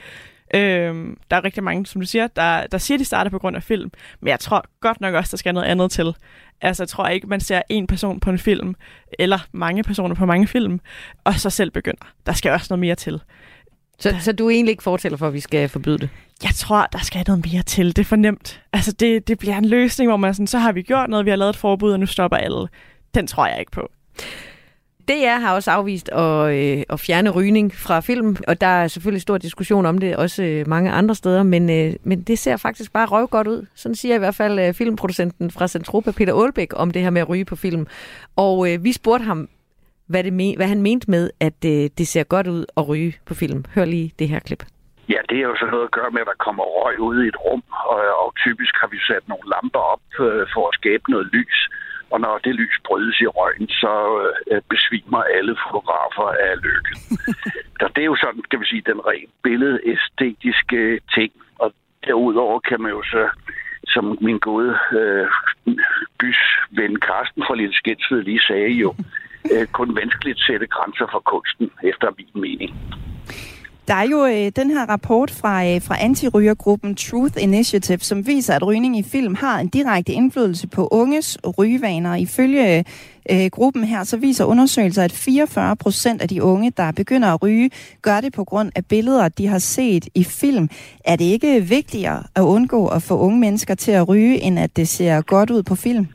Øh, 0.55 1.17
der 1.31 1.37
er 1.37 1.45
rigtig 1.45 1.65
mange, 1.65 1.87
som 1.87 2.01
du 2.01 2.07
siger, 2.07 2.27
der, 2.27 2.67
der 2.67 2.79
siger, 2.79 2.99
de 2.99 3.05
starter 3.05 3.31
på 3.31 3.39
grund 3.39 3.57
af 3.57 3.63
film. 3.63 3.91
Men 4.21 4.29
jeg 4.29 4.41
tror 4.41 4.65
godt 4.81 5.01
nok 5.01 5.15
også, 5.15 5.31
der 5.31 5.37
skal 5.37 5.55
noget 5.55 5.67
andet 5.67 5.91
til. 5.91 6.15
Altså, 6.61 6.83
jeg 6.83 6.89
tror 6.89 7.09
ikke, 7.09 7.27
man 7.27 7.41
ser 7.41 7.63
en 7.69 7.87
person 7.87 8.21
på 8.21 8.31
en 8.31 8.39
film, 8.39 8.75
eller 9.19 9.39
mange 9.53 9.83
personer 9.83 10.15
på 10.15 10.27
mange 10.27 10.47
film, 10.47 10.81
og 11.25 11.35
så 11.35 11.51
selv 11.51 11.71
begynder. 11.71 12.07
Der 12.27 12.33
skal 12.33 12.53
også 12.53 12.67
noget 12.71 12.81
mere 12.81 12.95
til. 12.95 13.21
Så, 13.99 14.17
så 14.21 14.33
du 14.33 14.47
er 14.47 14.51
egentlig 14.51 14.71
ikke 14.71 14.83
fortæller 14.83 15.19
for, 15.19 15.27
at 15.27 15.33
vi 15.33 15.41
skal 15.41 15.69
forbyde 15.69 15.99
det? 15.99 16.09
Jeg 16.43 16.51
tror, 16.55 16.87
der 16.93 16.99
skal 16.99 17.25
noget 17.27 17.47
mere 17.53 17.63
til. 17.63 17.87
Det 17.87 17.99
er 17.99 18.05
for 18.05 18.17
nemt. 18.17 18.63
Altså, 18.73 18.93
det, 18.93 19.29
det 19.29 19.39
bliver 19.39 19.59
en 19.59 19.65
løsning, 19.65 20.11
hvor 20.11 20.17
man 20.17 20.35
sådan, 20.35 20.47
så 20.47 20.59
har 20.59 20.73
vi 20.73 20.83
gjort 20.83 21.11
noget, 21.11 21.25
vi 21.25 21.31
har 21.31 21.37
lavet 21.37 21.51
et 21.51 21.57
forbud, 21.57 21.93
og 21.93 22.01
nu 22.01 22.07
stopper 22.07 22.37
alle. 22.37 22.69
Den 23.15 23.27
tror 23.27 23.47
jeg 23.47 23.61
ikke 23.61 23.73
på. 23.73 23.91
DR 25.09 25.39
har 25.41 25.55
også 25.55 25.71
afvist 25.71 26.09
at, 26.09 26.55
øh, 26.55 26.83
at 26.91 27.01
fjerne 27.01 27.31
rygning 27.31 27.75
fra 27.75 28.01
film, 28.01 28.37
og 28.49 28.61
der 28.61 28.67
er 28.67 28.89
selvfølgelig 28.89 29.23
stor 29.23 29.39
diskussion 29.39 29.87
om 29.87 29.99
det, 29.99 30.17
også 30.17 30.43
øh, 30.43 30.69
mange 30.69 30.91
andre 30.91 31.15
steder, 31.15 31.43
men, 31.43 31.71
øh, 31.71 31.95
men 32.05 32.23
det 32.23 32.39
ser 32.39 32.57
faktisk 32.57 32.93
bare 32.93 33.07
røv 33.07 33.27
godt 33.27 33.47
ud. 33.47 33.67
Sådan 33.75 33.95
siger 33.95 34.15
i 34.15 34.19
hvert 34.19 34.35
fald 34.35 34.59
øh, 34.59 34.75
filmproducenten 34.75 35.51
fra 35.51 35.69
Centropa, 35.69 36.11
Peter 36.11 36.35
Aalbæk, 36.35 36.73
om 36.77 36.91
det 36.91 37.03
her 37.03 37.11
med 37.11 37.21
at 37.21 37.29
ryge 37.29 37.45
på 37.45 37.57
film. 37.57 37.87
Og 38.37 38.73
øh, 38.73 38.85
vi 38.85 38.93
spurgte 38.93 39.25
ham, 39.25 39.49
hvad, 40.09 40.25
det 40.25 40.33
men, 40.33 40.57
hvad 40.57 40.67
han 40.67 40.83
mente 40.83 41.11
med, 41.11 41.31
at 41.41 41.65
øh, 41.67 41.91
det 41.99 42.07
ser 42.09 42.25
godt 42.25 42.47
ud 42.47 42.65
at 42.77 42.89
ryge 42.89 43.15
på 43.27 43.35
film. 43.35 43.65
Hør 43.75 43.85
lige 43.85 44.13
det 44.19 44.29
her 44.29 44.41
klip. 44.41 44.63
Ja, 45.09 45.21
det 45.29 45.37
er 45.39 45.47
jo 45.51 45.57
sådan 45.57 45.73
noget 45.73 45.89
at 45.89 45.97
gøre 45.99 46.11
med, 46.11 46.21
at 46.21 46.31
der 46.33 46.45
kommer 46.47 46.65
røg 46.65 47.01
ud 47.01 47.25
i 47.25 47.29
et 47.33 47.39
rum, 47.45 47.63
og, 47.93 48.01
og 48.23 48.31
typisk 48.45 48.75
har 48.81 48.89
vi 48.95 48.99
sat 49.09 49.25
nogle 49.29 49.47
lamper 49.53 49.83
op 49.95 50.05
øh, 50.27 50.47
for 50.55 50.65
at 50.69 50.75
skabe 50.81 51.05
noget 51.15 51.27
lys. 51.37 51.59
Og 52.11 52.21
når 52.21 52.39
det 52.45 52.55
lys 52.55 52.77
brydes 52.85 53.21
i 53.21 53.27
røgen, 53.27 53.69
så 53.69 53.93
øh, 54.51 54.63
besvimer 54.71 55.23
alle 55.23 55.57
fotografer 55.67 56.29
af 56.47 56.55
lykke. 56.67 56.93
så 57.81 57.87
det 57.95 58.03
er 58.03 58.11
jo 58.13 58.17
sådan, 58.17 58.43
kan 58.51 58.61
vi 58.61 58.67
sige, 58.67 58.83
den 58.87 59.01
rent 59.07 59.31
billedæstetiske 59.43 61.01
ting. 61.15 61.33
Og 61.59 61.73
derudover 62.07 62.61
kan 62.61 62.81
man 62.81 62.91
jo 62.91 63.03
så, 63.03 63.29
som 63.89 64.19
min 64.21 64.39
gode 64.39 64.79
øh, 64.93 65.27
bys 66.19 66.43
ven 66.71 66.97
Karsten 67.01 67.43
fra 67.47 67.55
Lille 67.55 67.75
Sketsved 67.75 68.23
lige 68.23 68.41
sagde 68.41 68.71
jo, 68.71 68.95
øh, 69.53 69.67
kun 69.67 69.97
vanskeligt 69.97 70.41
sætte 70.47 70.67
grænser 70.67 71.07
for 71.13 71.21
kunsten, 71.21 71.71
efter 71.83 72.09
min 72.19 72.43
mening. 72.43 72.73
Der 73.89 73.95
er 73.95 74.03
jo 74.03 74.27
øh, 74.27 74.53
den 74.57 74.71
her 74.71 74.87
rapport 74.89 75.31
fra, 75.31 75.67
øh, 75.67 75.83
fra 75.83 75.97
antirygergruppen 76.05 76.95
Truth 76.95 77.43
Initiative, 77.43 77.99
som 77.99 78.27
viser, 78.27 78.55
at 78.55 78.67
rygning 78.67 78.99
i 78.99 79.03
film 79.03 79.35
har 79.35 79.59
en 79.59 79.69
direkte 79.69 80.13
indflydelse 80.13 80.67
på 80.67 80.89
unges 80.91 81.39
rygevaner. 81.59 82.15
Ifølge 82.15 82.85
øh, 83.31 83.47
gruppen 83.47 83.85
her, 83.85 84.05
så 84.05 84.17
viser 84.17 84.45
undersøgelser, 84.45 85.03
at 85.03 85.13
44 85.13 85.77
procent 85.77 86.23
af 86.23 86.29
de 86.29 86.43
unge, 86.43 86.71
der 86.71 86.93
begynder 86.93 87.29
at 87.29 87.43
ryge, 87.43 87.71
gør 88.03 88.21
det 88.21 88.33
på 88.33 88.45
grund 88.45 88.73
af 88.75 88.87
billeder, 88.87 89.29
de 89.29 89.47
har 89.47 89.59
set 89.59 90.09
i 90.15 90.25
film. 90.25 90.69
Er 91.05 91.17
det 91.17 91.25
ikke 91.25 91.61
vigtigere 91.61 92.23
at 92.35 92.43
undgå 92.43 92.87
at 92.87 93.03
få 93.03 93.19
unge 93.19 93.39
mennesker 93.39 93.75
til 93.75 93.93
at 93.93 94.09
ryge, 94.09 94.43
end 94.43 94.59
at 94.59 94.77
det 94.77 94.89
ser 94.89 95.21
godt 95.21 95.51
ud 95.51 95.63
på 95.63 95.75
film? 95.75 96.07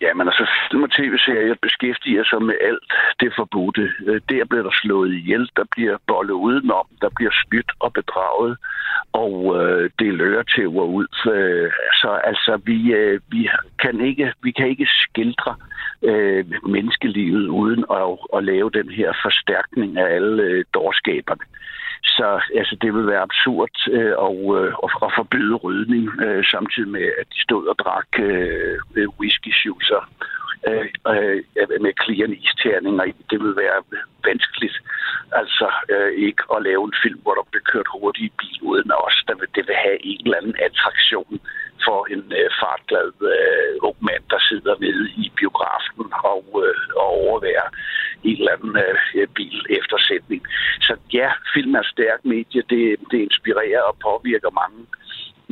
Ja, 0.00 0.14
men 0.14 0.28
altså, 0.28 0.46
film 0.70 0.82
og 0.82 0.90
tv-serier 0.90 1.54
beskæftiger 1.62 2.24
sig 2.24 2.42
med 2.42 2.54
alt 2.60 2.92
det 3.20 3.32
forbudte. 3.36 3.92
Øh, 4.06 4.20
der 4.28 4.44
bliver 4.44 4.62
der 4.62 4.74
slået 4.82 5.12
ihjel, 5.12 5.50
der 5.56 5.64
bliver 5.74 5.96
bollet 6.06 6.32
udenom, 6.32 6.86
der 7.00 7.10
bliver 7.16 7.30
snydt 7.42 7.72
og 7.80 7.92
bedraget, 7.92 8.56
og 9.12 9.34
øh, 9.60 9.90
det 9.98 10.14
lører 10.14 10.42
til 10.42 10.66
ud. 10.66 11.06
Øh, 11.34 11.70
så 12.00 12.10
altså, 12.24 12.60
vi, 12.64 12.92
øh, 12.92 13.20
vi, 13.28 13.48
kan 13.78 14.00
ikke, 14.00 14.32
vi 14.42 14.50
kan 14.50 14.68
ikke 14.68 14.86
skildre 14.86 15.54
øh, 16.02 16.44
menneskelivet 16.66 17.46
uden 17.48 17.84
at, 17.90 18.18
at 18.36 18.44
lave 18.44 18.70
den 18.70 18.90
her 18.90 19.12
forstærkning 19.22 19.98
af 19.98 20.14
alle 20.14 20.42
øh, 20.42 20.64
dårskaberne. 20.74 21.44
Så 22.02 22.40
altså, 22.56 22.76
det 22.82 22.94
vil 22.94 23.06
være 23.06 23.22
absurd 23.22 23.88
øh, 23.90 24.14
og, 24.16 24.38
øh, 24.58 24.72
at 25.06 25.12
forbyde 25.16 25.54
rydning, 25.54 26.20
øh, 26.20 26.44
samtidig 26.44 26.88
med, 26.88 27.06
at 27.20 27.26
de 27.34 27.40
stod 27.42 27.66
og 27.66 27.76
drak 27.78 28.08
øh, 28.18 28.78
øh 28.96 29.08
whisky-sjuser 29.20 30.02
øh, 30.68 30.86
øh, 31.08 31.80
med 31.84 31.92
klirrende 32.02 32.36
isterninger 32.36 33.04
i. 33.04 33.14
Det 33.30 33.38
vil 33.42 33.56
være 33.56 33.82
vanskeligt 34.24 34.76
altså 35.32 35.68
øh, 35.94 36.12
ikke 36.26 36.42
at 36.54 36.62
lave 36.62 36.84
en 36.84 36.96
film, 37.02 37.20
hvor 37.22 37.34
der 37.34 37.46
bliver 37.50 37.70
kørt 37.72 37.88
hurtigt 37.94 38.32
i 38.32 38.36
bil 38.40 38.58
uden 38.62 38.90
os. 39.06 39.16
Der 39.28 39.34
vil, 39.38 39.48
det 39.54 39.64
vil 39.68 39.78
have 39.86 39.98
en 40.06 40.20
eller 40.24 40.38
anden 40.40 40.56
attraktion 40.68 41.40
for 41.84 41.98
en 42.14 42.24
øh, 42.40 42.50
fartglad 42.60 43.12
øh, 43.34 43.72
ung 43.88 43.98
mand, 44.08 44.24
der 44.30 44.40
sidder 44.48 44.74
nede 44.80 45.04
i 45.22 45.32
biografen 45.38 46.06
og, 46.34 46.44
øh, 46.64 46.76
og 47.02 47.08
overværer 47.24 47.68
en 48.24 48.36
eller 48.38 48.52
anden 48.56 48.76
øh, 49.14 49.28
bil 49.38 49.58
eftersætning. 49.78 50.42
Så 50.86 50.92
ja, 51.12 51.28
film 51.54 51.74
er 51.74 51.86
stærk 51.94 52.20
medie. 52.24 52.62
Det, 52.72 52.84
det 53.10 53.18
inspirerer 53.28 53.82
og 53.90 53.96
påvirker 54.08 54.50
mange. 54.62 54.80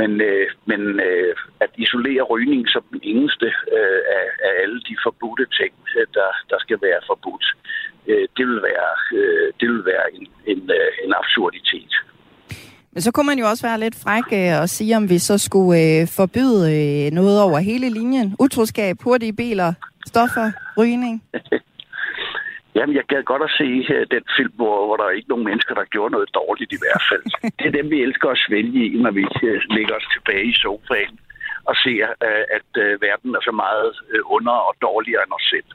Men, 0.00 0.10
øh, 0.28 0.46
men 0.70 0.80
øh, 1.08 1.34
at 1.64 1.70
isolere 1.84 2.22
rygning 2.32 2.62
som 2.74 2.82
den 2.92 3.00
eneste 3.02 3.48
øh, 3.76 4.00
af, 4.18 4.26
af 4.46 4.52
alle 4.62 4.80
de 4.88 4.94
forbudte 5.04 5.46
ting, 5.58 5.72
øh, 5.96 6.06
der, 6.16 6.30
der 6.50 6.58
skal 6.64 6.78
være 6.86 7.00
forbudt, 7.10 7.46
øh, 8.10 8.24
det 8.36 8.44
vil 8.50 8.60
være, 8.70 8.92
øh, 9.18 9.46
det 9.60 9.68
vil 9.72 9.84
være 9.92 10.06
en, 10.16 10.26
en, 10.52 10.62
øh, 10.78 10.90
en 11.04 11.12
absurditet. 11.20 11.92
Men 12.92 13.02
så 13.02 13.10
kunne 13.12 13.26
man 13.26 13.38
jo 13.38 13.46
også 13.48 13.66
være 13.66 13.80
lidt 13.80 13.96
fræk 14.04 14.28
øh, 14.32 14.60
og 14.62 14.68
sige, 14.68 14.96
om 14.96 15.10
vi 15.10 15.18
så 15.18 15.38
skulle 15.38 16.00
øh, 16.00 16.08
forbyde 16.16 16.62
øh, 16.78 17.12
noget 17.12 17.42
over 17.42 17.58
hele 17.58 17.90
linjen. 17.90 18.36
Utroskab, 18.38 18.96
hurtige 19.04 19.32
biler, 19.32 19.72
stoffer, 20.06 20.50
rygning. 20.78 21.22
Jamen, 22.78 22.94
jeg 22.96 23.04
gad 23.12 23.22
godt 23.32 23.42
at 23.48 23.56
se 23.60 23.68
uh, 23.94 24.04
den 24.14 24.24
film, 24.36 24.52
hvor, 24.60 24.76
hvor 24.86 24.96
der 24.96 25.04
er 25.06 25.18
ikke 25.18 25.32
nogen 25.32 25.48
mennesker, 25.50 25.74
der 25.74 25.92
gjorde 25.94 26.12
noget 26.16 26.28
dårligt 26.40 26.72
i 26.72 26.80
hvert 26.84 27.04
fald. 27.10 27.24
det 27.58 27.66
er 27.66 27.78
dem, 27.78 27.90
vi 27.90 27.98
elsker 28.06 28.28
at 28.30 28.42
svælge 28.46 28.80
i, 28.86 28.96
når 29.04 29.12
vi 29.18 29.24
uh, 29.48 29.60
ligger 29.76 29.94
os 30.00 30.08
tilbage 30.14 30.46
i 30.52 30.54
sofaen 30.62 31.16
og 31.68 31.74
ser, 31.84 32.04
uh, 32.26 32.44
at 32.58 32.70
uh, 32.84 33.02
verden 33.06 33.30
er 33.38 33.42
så 33.48 33.54
meget 33.64 33.90
uh, 34.12 34.22
under 34.36 34.56
og 34.68 34.74
dårligere 34.86 35.22
end 35.24 35.32
os 35.38 35.46
selv. 35.54 35.68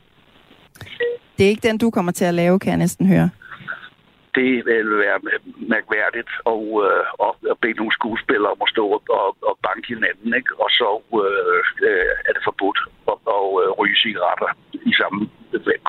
Det 1.35 1.43
er 1.45 1.51
ikke 1.53 1.67
den, 1.67 1.77
du 1.77 1.89
kommer 1.91 2.11
til 2.11 2.25
at 2.25 2.33
lave, 2.33 2.59
kan 2.59 2.69
jeg 2.73 2.83
næsten 2.85 3.07
høre. 3.13 3.29
Det 4.39 4.51
vil 4.65 4.89
være 5.05 5.19
mærkværdigt 5.73 6.31
og, 6.45 6.63
uh, 6.83 7.05
og, 7.25 7.31
og 7.51 7.57
bede 7.61 7.77
nogle 7.81 7.97
skuespillere 7.99 8.51
om 8.51 8.61
at 8.65 8.69
stå 8.75 8.85
og, 9.19 9.29
og 9.49 9.55
banke 9.67 9.87
hinanden, 9.93 10.33
ikke? 10.39 10.51
og 10.63 10.69
så 10.79 10.89
uh, 11.17 11.59
er 12.27 12.33
det 12.35 12.43
forbudt 12.49 12.79
at, 13.11 13.17
at 13.35 13.77
ryge 13.79 13.97
cigaretter 14.03 14.49
i 14.91 14.93
samme 15.01 15.19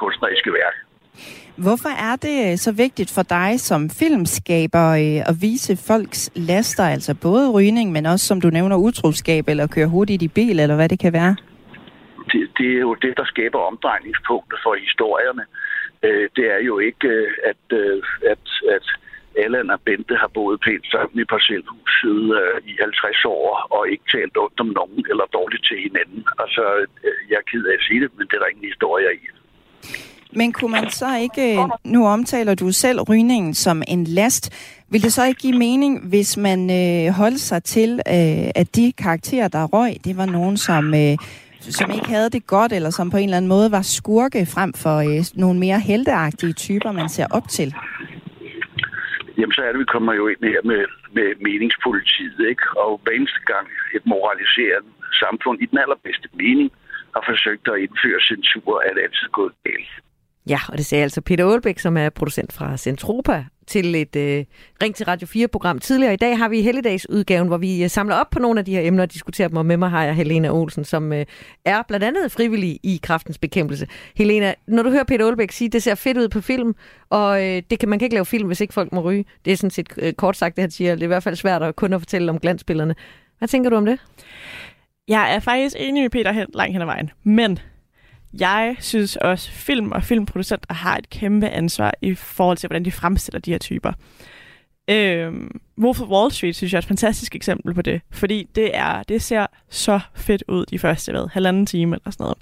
kunstneriske 0.00 0.52
værk. 0.52 0.76
Hvorfor 1.56 1.88
er 1.88 2.16
det 2.16 2.50
øh, 2.50 2.56
så 2.56 2.72
vigtigt 2.72 3.10
for 3.14 3.22
dig 3.22 3.60
som 3.60 3.90
filmskaber 3.90 4.86
øh, 4.90 5.28
at 5.30 5.36
vise 5.40 5.76
folks 5.88 6.30
laster, 6.34 6.84
altså 6.84 7.14
både 7.22 7.50
rygning, 7.50 7.92
men 7.92 8.06
også 8.06 8.26
som 8.26 8.40
du 8.40 8.48
nævner 8.50 8.76
utroskab, 8.76 9.48
eller 9.48 9.66
køre 9.66 9.86
hurtigt 9.86 10.22
i 10.22 10.28
bil, 10.28 10.60
eller 10.60 10.76
hvad 10.76 10.88
det 10.88 10.98
kan 10.98 11.12
være? 11.12 11.36
Det, 12.32 12.42
det 12.58 12.68
er 12.76 12.80
jo 12.80 12.94
det, 12.94 13.14
der 13.16 13.24
skaber 13.24 13.58
omdrejningspunktet 13.58 14.58
for 14.64 14.74
historierne. 14.84 15.44
Øh, 16.02 16.28
det 16.36 16.46
er 16.56 16.60
jo 16.70 16.78
ikke, 16.78 17.08
at, 17.50 17.64
at, 18.32 18.44
at 18.76 18.86
Allan 19.44 19.70
og 19.70 19.80
Bente 19.80 20.14
har 20.16 20.30
boet 20.34 20.60
pænt 20.60 20.86
sammen 20.90 21.20
i 21.20 21.24
parcelhuset 21.24 22.20
i 22.70 22.72
50 22.80 23.24
år 23.24 23.66
og 23.70 23.82
ikke 23.92 24.04
talt 24.14 24.36
ondt 24.36 24.60
om 24.60 24.70
nogen 24.80 25.06
eller 25.10 25.26
dårligt 25.38 25.66
til 25.68 25.78
hinanden. 25.86 26.22
Altså, 26.42 26.62
jeg 27.30 27.36
er 27.42 27.50
ked 27.50 27.64
af 27.66 27.74
at 27.78 27.86
sige 27.86 28.00
det, 28.00 28.10
men 28.16 28.26
det 28.26 28.34
er 28.34 28.42
der 28.42 28.52
ingen 28.52 28.70
historie 28.72 29.14
i. 29.14 29.24
Men 30.36 30.52
kunne 30.52 30.70
man 30.70 30.90
så 30.90 31.16
ikke, 31.16 31.58
nu 31.84 32.06
omtaler 32.06 32.54
du 32.54 32.72
selv 32.72 33.00
rygningen 33.00 33.54
som 33.54 33.82
en 33.88 34.04
last, 34.04 34.44
vil 34.90 35.02
det 35.02 35.12
så 35.12 35.24
ikke 35.24 35.40
give 35.40 35.58
mening, 35.58 36.08
hvis 36.08 36.36
man 36.36 36.60
øh, 36.70 37.12
holdt 37.12 37.40
sig 37.40 37.62
til, 37.62 37.90
øh, 37.92 38.50
at 38.54 38.76
de 38.76 38.92
karakterer, 38.92 39.48
der 39.48 39.64
røg, 39.64 39.92
det 40.04 40.16
var 40.16 40.26
nogen, 40.26 40.56
som, 40.56 40.94
øh, 40.94 41.16
som 41.60 41.90
ikke 41.90 42.08
havde 42.08 42.30
det 42.30 42.46
godt, 42.46 42.72
eller 42.72 42.90
som 42.90 43.10
på 43.10 43.16
en 43.16 43.24
eller 43.24 43.36
anden 43.36 43.48
måde 43.48 43.72
var 43.72 43.82
skurke 43.82 44.46
frem 44.54 44.72
for 44.72 44.96
øh, 45.08 45.24
nogle 45.34 45.60
mere 45.60 45.80
helteagtige 45.80 46.52
typer, 46.52 46.92
man 46.92 47.08
ser 47.08 47.26
op 47.30 47.48
til? 47.48 47.74
Jamen, 49.38 49.52
så 49.52 49.62
er 49.62 49.70
det, 49.72 49.80
vi 49.80 49.92
kommer 49.96 50.12
jo 50.20 50.24
ind 50.28 50.42
her 50.52 50.62
med, 50.70 50.82
med 51.16 51.28
meningspolitiet, 51.48 52.40
ikke? 52.52 52.64
Og 52.84 53.00
hver 53.02 53.12
eneste 53.12 53.40
gang 53.52 53.66
et 53.96 54.04
moraliserende 54.12 54.90
samfund 55.22 55.56
i 55.64 55.66
den 55.66 55.78
allerbedste 55.84 56.28
mening 56.42 56.68
har 57.14 57.24
forsøgt 57.30 57.66
at 57.72 57.80
indføre 57.84 58.20
censur, 58.30 58.82
er 58.86 58.92
det 58.94 59.02
altid 59.06 59.28
gået 59.38 59.54
galt. 59.64 59.92
Ja, 60.48 60.58
og 60.68 60.78
det 60.78 60.86
sagde 60.86 61.02
altså 61.02 61.20
Peter 61.20 61.46
Aalbæk, 61.46 61.78
som 61.78 61.96
er 61.96 62.10
producent 62.10 62.52
fra 62.52 62.76
Centropa, 62.76 63.44
til 63.66 63.94
et 63.94 64.16
øh, 64.16 64.44
Ring 64.82 64.94
til 64.94 65.06
Radio 65.06 65.26
4-program. 65.26 65.78
Tidligere 65.78 66.14
i 66.14 66.16
dag 66.16 66.38
har 66.38 66.48
vi 66.48 66.62
helligdagsudgaven, 66.62 67.48
hvor 67.48 67.56
vi 67.56 67.82
øh, 67.82 67.90
samler 67.90 68.14
op 68.14 68.30
på 68.30 68.38
nogle 68.38 68.58
af 68.58 68.64
de 68.64 68.72
her 68.72 68.80
emner 68.80 69.02
og 69.02 69.12
diskuterer 69.12 69.48
dem, 69.48 69.56
og 69.56 69.66
med 69.66 69.76
mig 69.76 69.90
har 69.90 70.04
jeg 70.04 70.14
Helena 70.14 70.50
Olsen, 70.50 70.84
som 70.84 71.12
øh, 71.12 71.26
er 71.64 71.82
blandt 71.88 72.04
andet 72.04 72.32
frivillig 72.32 72.80
i 72.82 73.00
kraftens 73.02 73.38
bekæmpelse. 73.38 73.86
Helena, 74.16 74.54
når 74.66 74.82
du 74.82 74.90
hører 74.90 75.04
Peter 75.04 75.26
Aalbæk 75.26 75.52
sige, 75.52 75.68
det 75.68 75.82
ser 75.82 75.94
fedt 75.94 76.18
ud 76.18 76.28
på 76.28 76.40
film, 76.40 76.74
og 77.10 77.44
øh, 77.44 77.62
det 77.70 77.78
kan, 77.78 77.88
man 77.88 77.98
kan 77.98 78.06
ikke 78.06 78.16
lave 78.16 78.26
film, 78.26 78.46
hvis 78.46 78.60
ikke 78.60 78.74
folk 78.74 78.92
må 78.92 79.00
ryge. 79.00 79.24
Det 79.44 79.52
er 79.52 79.56
sådan 79.56 79.70
set 79.70 79.88
øh, 79.98 80.12
kort 80.12 80.36
sagt, 80.36 80.56
det 80.56 80.62
han 80.62 80.70
siger. 80.70 80.94
Det 80.94 81.02
er 81.02 81.06
i 81.06 81.06
hvert 81.06 81.22
fald 81.22 81.36
svært 81.36 81.62
at 81.62 81.76
kun 81.76 81.92
at 81.92 82.00
fortælle 82.00 82.30
om 82.30 82.40
glansbillerne. 82.40 82.94
Hvad 83.38 83.48
tænker 83.48 83.70
du 83.70 83.76
om 83.76 83.86
det? 83.86 83.98
Jeg 85.08 85.34
er 85.34 85.40
faktisk 85.40 85.76
enig 85.78 86.02
med 86.02 86.10
Peter 86.10 86.46
langt 86.54 86.72
hen 86.72 86.80
ad 86.80 86.86
vejen, 86.86 87.10
men 87.22 87.58
jeg 88.40 88.76
synes 88.80 89.16
også, 89.16 89.50
film 89.50 89.92
og 89.92 90.04
filmproducenter 90.04 90.74
har 90.74 90.96
et 90.96 91.10
kæmpe 91.10 91.48
ansvar 91.48 91.94
i 92.02 92.14
forhold 92.14 92.56
til, 92.56 92.66
hvordan 92.68 92.84
de 92.84 92.92
fremstiller 92.92 93.40
de 93.40 93.50
her 93.50 93.58
typer. 93.58 93.92
Øhm, 94.90 95.60
Wolf 95.78 96.00
of 96.00 96.08
Wall 96.08 96.32
Street 96.32 96.56
synes 96.56 96.72
jeg 96.72 96.78
er 96.78 96.82
et 96.82 96.88
fantastisk 96.88 97.36
eksempel 97.36 97.74
på 97.74 97.82
det, 97.82 98.00
fordi 98.10 98.48
det 98.54 98.76
er 98.76 99.02
det 99.02 99.22
ser 99.22 99.46
så 99.70 100.00
fedt 100.14 100.44
ud 100.48 100.66
de 100.66 100.78
første 100.78 101.12
hvad, 101.12 101.28
halvanden 101.32 101.66
time 101.66 101.96
eller 101.96 102.10
sådan 102.10 102.24
noget. 102.24 102.38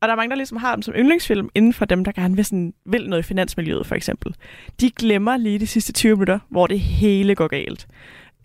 Og 0.00 0.08
der 0.08 0.12
er 0.12 0.16
mange, 0.16 0.30
der 0.30 0.36
ligesom 0.36 0.56
har 0.56 0.74
dem 0.74 0.82
som 0.82 0.94
yndlingsfilm 0.94 1.48
inden 1.54 1.72
for 1.72 1.84
dem, 1.84 2.04
der 2.04 2.12
gerne 2.12 2.36
vil, 2.36 2.44
sådan, 2.44 2.74
vil 2.86 3.08
noget 3.08 3.22
i 3.22 3.26
finansmiljøet, 3.26 3.86
for 3.86 3.94
eksempel. 3.94 4.34
De 4.80 4.90
glemmer 4.90 5.36
lige 5.36 5.58
de 5.58 5.66
sidste 5.66 5.92
20 5.92 6.16
minutter, 6.16 6.38
hvor 6.48 6.66
det 6.66 6.80
hele 6.80 7.34
går 7.34 7.48
galt. 7.48 7.86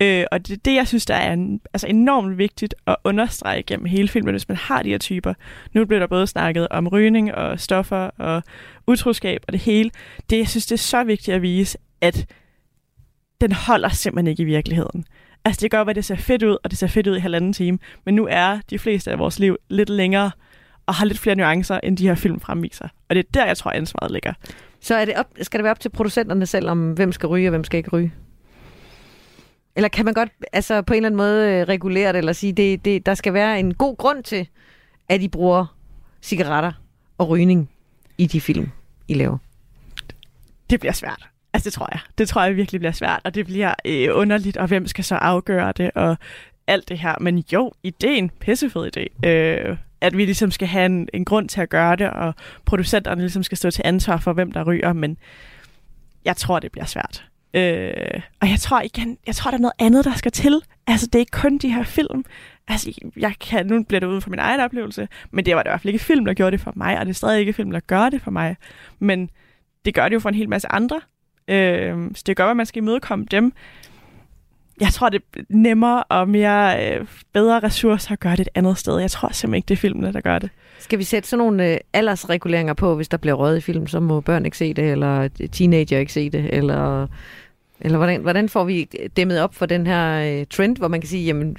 Øh, 0.00 0.24
og 0.32 0.46
det 0.46 0.54
er 0.54 0.60
det, 0.64 0.74
jeg 0.74 0.88
synes, 0.88 1.06
der 1.06 1.14
er 1.14 1.32
en, 1.32 1.60
altså 1.74 1.86
enormt 1.86 2.38
vigtigt 2.38 2.74
at 2.86 2.96
understrege 3.04 3.62
gennem 3.62 3.86
hele 3.86 4.08
filmen, 4.08 4.34
hvis 4.34 4.48
man 4.48 4.56
har 4.56 4.82
de 4.82 4.88
her 4.88 4.98
typer. 4.98 5.34
Nu 5.72 5.84
bliver 5.84 6.00
der 6.00 6.06
både 6.06 6.26
snakket 6.26 6.68
om 6.68 6.88
rygning 6.88 7.34
og 7.34 7.60
stoffer 7.60 8.10
og 8.18 8.42
utroskab 8.86 9.44
og 9.46 9.52
det 9.52 9.60
hele. 9.60 9.90
Det, 10.30 10.38
jeg 10.38 10.48
synes, 10.48 10.66
det 10.66 10.74
er 10.74 10.78
så 10.78 11.04
vigtigt 11.04 11.34
at 11.34 11.42
vise, 11.42 11.78
at 12.00 12.26
den 13.40 13.52
holder 13.52 13.88
simpelthen 13.88 14.26
ikke 14.26 14.42
i 14.42 14.46
virkeligheden. 14.46 15.04
Altså 15.44 15.60
det 15.60 15.70
gør, 15.70 15.82
at 15.82 15.96
det 15.96 16.04
ser 16.04 16.16
fedt 16.16 16.42
ud, 16.42 16.56
og 16.64 16.70
det 16.70 16.78
ser 16.78 16.86
fedt 16.86 17.06
ud 17.06 17.16
i 17.16 17.20
halvanden 17.20 17.52
time, 17.52 17.78
men 18.04 18.14
nu 18.14 18.26
er 18.30 18.58
de 18.70 18.78
fleste 18.78 19.10
af 19.10 19.18
vores 19.18 19.38
liv 19.38 19.56
lidt 19.68 19.88
længere 19.88 20.30
og 20.86 20.94
har 20.94 21.04
lidt 21.04 21.18
flere 21.18 21.36
nuancer, 21.36 21.80
end 21.82 21.96
de 21.96 22.08
her 22.08 22.14
film 22.14 22.40
fremviser. 22.40 22.88
Og 23.08 23.14
det 23.14 23.18
er 23.18 23.28
der, 23.34 23.46
jeg 23.46 23.56
tror, 23.56 23.70
ansvaret 23.70 24.10
ligger. 24.10 24.32
Så 24.80 24.94
er 24.94 25.04
det 25.04 25.14
op, 25.14 25.26
skal 25.42 25.58
det 25.58 25.64
være 25.64 25.70
op 25.70 25.80
til 25.80 25.88
producenterne 25.88 26.46
selv, 26.46 26.68
om 26.68 26.92
hvem 26.92 27.12
skal 27.12 27.26
ryge 27.26 27.48
og 27.48 27.50
hvem 27.50 27.64
skal 27.64 27.78
ikke 27.78 27.90
ryge? 27.90 28.12
Eller 29.76 29.88
kan 29.88 30.04
man 30.04 30.14
godt 30.14 30.28
altså, 30.52 30.82
på 30.82 30.94
en 30.94 30.96
eller 30.96 31.08
anden 31.08 31.16
måde 31.16 31.52
øh, 31.52 31.68
regulere 31.68 32.12
det, 32.12 32.18
eller 32.18 32.32
sige, 32.32 32.52
det, 32.52 32.84
det, 32.84 33.06
der 33.06 33.14
skal 33.14 33.34
være 33.34 33.60
en 33.60 33.74
god 33.74 33.96
grund 33.96 34.22
til, 34.22 34.48
at 35.08 35.22
I 35.22 35.28
bruger 35.28 35.76
cigaretter 36.22 36.72
og 37.18 37.28
rygning 37.28 37.70
i 38.18 38.26
de 38.26 38.40
film, 38.40 38.70
I 39.08 39.14
laver? 39.14 39.38
Det 40.70 40.80
bliver 40.80 40.92
svært. 40.92 41.28
Altså, 41.52 41.66
det 41.66 41.72
tror 41.72 41.88
jeg. 41.92 42.00
Det 42.18 42.28
tror 42.28 42.44
jeg 42.44 42.56
virkelig 42.56 42.80
bliver 42.80 42.92
svært, 42.92 43.20
og 43.24 43.34
det 43.34 43.46
bliver 43.46 43.74
øh, 43.84 44.08
underligt, 44.12 44.56
og 44.56 44.66
hvem 44.66 44.86
skal 44.86 45.04
så 45.04 45.14
afgøre 45.14 45.72
det, 45.72 45.90
og 45.94 46.16
alt 46.66 46.88
det 46.88 46.98
her. 46.98 47.14
Men 47.20 47.44
jo, 47.52 47.72
ideen, 47.82 48.30
pissefed 48.30 48.96
idé. 48.96 49.28
Øh, 49.28 49.76
at 50.00 50.16
vi 50.16 50.24
ligesom 50.24 50.50
skal 50.50 50.68
have 50.68 50.86
en, 50.86 51.08
en 51.14 51.24
grund 51.24 51.48
til 51.48 51.60
at 51.60 51.68
gøre 51.68 51.96
det, 51.96 52.10
og 52.10 52.34
producenterne 52.64 53.20
ligesom 53.20 53.42
skal 53.42 53.58
stå 53.58 53.70
til 53.70 53.82
ansvar 53.84 54.16
for, 54.16 54.32
hvem 54.32 54.52
der 54.52 54.64
ryger, 54.64 54.92
men 54.92 55.16
jeg 56.24 56.36
tror, 56.36 56.58
det 56.60 56.72
bliver 56.72 56.84
svært. 56.84 57.24
Øh, 57.54 58.20
og 58.40 58.50
jeg 58.50 58.58
tror 58.60 58.80
igen, 58.80 59.18
jeg 59.26 59.34
tror, 59.34 59.50
der 59.50 59.58
er 59.58 59.62
noget 59.62 59.74
andet, 59.78 60.04
der 60.04 60.14
skal 60.14 60.32
til. 60.32 60.62
Altså, 60.86 61.06
det 61.06 61.14
er 61.14 61.18
ikke 61.18 61.40
kun 61.40 61.58
de 61.58 61.72
her 61.72 61.84
film. 61.84 62.24
Altså, 62.68 62.92
jeg 63.16 63.34
kan, 63.40 63.66
nu 63.66 63.82
bliver 63.82 64.00
det 64.00 64.06
uden 64.06 64.22
for 64.22 64.30
min 64.30 64.38
egen 64.38 64.60
oplevelse, 64.60 65.08
men 65.30 65.46
det 65.46 65.56
var 65.56 65.62
det 65.62 65.68
i 65.68 65.72
hvert 65.72 65.80
fald 65.80 65.94
ikke 65.94 66.04
film, 66.04 66.24
der 66.24 66.34
gjorde 66.34 66.50
det 66.50 66.60
for 66.60 66.72
mig, 66.76 66.98
og 66.98 67.06
det 67.06 67.10
er 67.10 67.14
stadig 67.14 67.40
ikke 67.40 67.52
film, 67.52 67.70
der 67.70 67.80
gør 67.80 68.08
det 68.08 68.22
for 68.22 68.30
mig. 68.30 68.56
Men 68.98 69.30
det 69.84 69.94
gør 69.94 70.08
det 70.08 70.14
jo 70.14 70.20
for 70.20 70.28
en 70.28 70.34
hel 70.34 70.48
masse 70.48 70.72
andre. 70.72 71.00
Øh, 71.48 72.10
så 72.14 72.22
det 72.26 72.36
gør, 72.36 72.46
at 72.46 72.56
man 72.56 72.66
skal 72.66 72.82
imødekomme 72.82 73.26
dem. 73.30 73.52
Jeg 74.80 74.92
tror, 74.92 75.08
det 75.08 75.22
er 75.36 75.40
nemmere 75.48 76.04
og 76.04 76.28
mere 76.28 76.90
øh, 76.92 77.06
bedre 77.32 77.60
ressourcer 77.60 78.12
at 78.12 78.20
gøre 78.20 78.32
det 78.36 78.40
et 78.40 78.48
andet 78.54 78.78
sted. 78.78 78.98
Jeg 78.98 79.10
tror 79.10 79.28
simpelthen 79.32 79.54
ikke, 79.54 79.66
det 79.68 79.74
er 79.74 79.80
filmene, 79.80 80.12
der 80.12 80.20
gør 80.20 80.38
det. 80.38 80.50
Skal 80.78 80.98
vi 80.98 81.04
sætte 81.04 81.28
sådan 81.28 81.44
nogle 81.44 81.72
øh, 81.72 81.78
aldersreguleringer 81.92 82.74
på, 82.74 82.94
hvis 82.94 83.08
der 83.08 83.16
bliver 83.16 83.34
røget 83.34 83.56
i 83.56 83.60
film, 83.60 83.86
så 83.86 84.00
må 84.00 84.20
børn 84.20 84.44
ikke 84.44 84.58
se 84.58 84.74
det, 84.74 84.92
eller 84.92 85.28
teenager 85.52 85.98
ikke 85.98 86.12
se 86.12 86.30
det, 86.30 86.54
eller, 86.54 87.06
eller 87.80 87.98
hvordan, 87.98 88.20
hvordan 88.20 88.48
får 88.48 88.64
vi 88.64 88.88
dæmmet 89.16 89.40
op 89.40 89.54
for 89.54 89.66
den 89.66 89.86
her 89.86 90.38
øh, 90.40 90.46
trend, 90.50 90.76
hvor 90.76 90.88
man 90.88 91.00
kan 91.00 91.08
sige, 91.08 91.24
jamen 91.24 91.56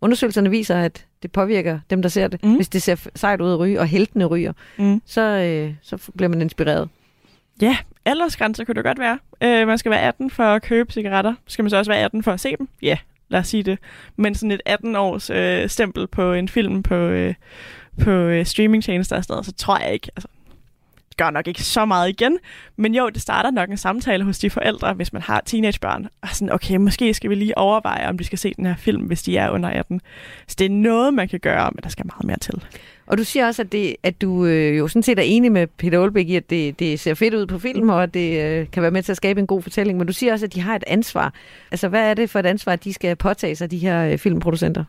undersøgelserne 0.00 0.50
viser, 0.50 0.76
at 0.76 1.06
det 1.22 1.32
påvirker 1.32 1.80
dem, 1.90 2.02
der 2.02 2.08
ser 2.08 2.28
det. 2.28 2.44
Mm. 2.44 2.56
Hvis 2.56 2.68
det 2.68 2.82
ser 2.82 3.08
sejt 3.14 3.40
ud 3.40 3.52
at 3.52 3.58
ryge, 3.58 3.80
og 3.80 3.86
heltene 3.86 4.24
ryger, 4.24 4.52
mm. 4.78 5.02
så, 5.06 5.20
øh, 5.20 5.74
så 5.82 6.10
bliver 6.16 6.28
man 6.28 6.42
inspireret. 6.42 6.88
Ja, 7.62 7.76
aldersgrænse 8.10 8.64
kunne 8.64 8.74
det 8.74 8.84
godt 8.84 8.98
være. 8.98 9.18
Øh, 9.40 9.66
man 9.66 9.78
skal 9.78 9.90
være 9.90 10.00
18 10.00 10.30
for 10.30 10.44
at 10.44 10.62
købe 10.62 10.92
cigaretter. 10.92 11.34
Skal 11.46 11.62
man 11.62 11.70
så 11.70 11.76
også 11.76 11.90
være 11.90 12.00
18 12.00 12.22
for 12.22 12.32
at 12.32 12.40
se 12.40 12.56
dem? 12.56 12.68
Ja, 12.82 12.96
lad 13.28 13.40
os 13.40 13.48
sige 13.48 13.62
det. 13.62 13.78
Men 14.16 14.34
sådan 14.34 14.50
et 14.50 14.60
18-års 14.68 15.30
øh, 15.30 15.68
stempel 15.68 16.06
på 16.06 16.32
en 16.32 16.48
film 16.48 16.82
på, 16.82 16.94
øh, 16.94 17.34
på 18.04 18.10
øh, 18.10 18.46
streamingtjenester 18.46 19.16
og 19.16 19.24
sådan 19.24 19.32
noget, 19.32 19.46
så 19.46 19.52
tror 19.52 19.78
jeg 19.78 19.92
ikke, 19.92 20.10
altså, 20.16 20.28
det 21.08 21.16
gør 21.16 21.30
nok 21.30 21.46
ikke 21.46 21.62
så 21.62 21.84
meget 21.84 22.08
igen, 22.08 22.38
men 22.76 22.94
jo, 22.94 23.08
det 23.08 23.22
starter 23.22 23.50
nok 23.50 23.70
en 23.70 23.76
samtale 23.76 24.24
hos 24.24 24.38
de 24.38 24.50
forældre, 24.50 24.92
hvis 24.92 25.12
man 25.12 25.22
har 25.22 25.42
teenagebørn, 25.46 26.08
og 26.22 26.28
sådan, 26.32 26.52
okay, 26.52 26.76
måske 26.76 27.14
skal 27.14 27.30
vi 27.30 27.34
lige 27.34 27.58
overveje, 27.58 28.08
om 28.08 28.18
de 28.18 28.24
skal 28.24 28.38
se 28.38 28.54
den 28.56 28.66
her 28.66 28.76
film, 28.76 29.02
hvis 29.02 29.22
de 29.22 29.36
er 29.36 29.50
under 29.50 29.68
18. 29.68 30.00
Så 30.46 30.56
det 30.58 30.64
er 30.64 30.70
noget, 30.70 31.14
man 31.14 31.28
kan 31.28 31.40
gøre, 31.40 31.70
men 31.74 31.82
der 31.82 31.88
skal 31.88 32.06
meget 32.06 32.24
mere 32.24 32.38
til. 32.38 32.64
Og 33.10 33.18
du 33.18 33.24
siger 33.24 33.46
også, 33.46 33.62
at, 33.62 33.72
det, 33.72 33.96
at 34.02 34.20
du 34.20 34.44
øh, 34.44 34.78
jo 34.78 34.88
sådan 34.88 35.02
set 35.02 35.18
er 35.18 35.22
enig 35.22 35.52
med 35.52 35.66
Peter 35.66 35.98
Olbæk 35.98 36.28
i, 36.28 36.36
at 36.36 36.50
det, 36.50 36.78
det 36.78 37.00
ser 37.00 37.14
fedt 37.14 37.34
ud 37.34 37.46
på 37.46 37.58
film, 37.58 37.88
og 37.88 38.02
at 38.02 38.14
det 38.14 38.42
øh, 38.42 38.70
kan 38.70 38.82
være 38.82 38.90
med 38.90 39.02
til 39.02 39.12
at 39.12 39.16
skabe 39.16 39.40
en 39.40 39.46
god 39.46 39.62
fortælling. 39.62 39.98
Men 39.98 40.06
du 40.06 40.12
siger 40.12 40.32
også, 40.32 40.46
at 40.46 40.54
de 40.54 40.60
har 40.60 40.76
et 40.76 40.84
ansvar. 40.86 41.34
Altså, 41.70 41.88
hvad 41.88 42.10
er 42.10 42.14
det 42.14 42.30
for 42.30 42.38
et 42.38 42.46
ansvar, 42.46 42.72
at 42.72 42.84
de 42.84 42.92
skal 42.92 43.16
påtage 43.16 43.56
sig, 43.56 43.70
de 43.70 43.78
her 43.78 44.06
øh, 44.06 44.18
filmproducenter? 44.18 44.84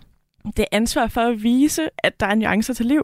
Det 0.46 0.60
er 0.60 0.78
ansvar 0.78 1.08
for 1.08 1.22
at 1.22 1.44
vise, 1.44 1.90
at 1.98 2.20
der 2.20 2.26
er 2.26 2.36
nuancer 2.36 2.74
til 2.74 2.86
liv 2.86 3.04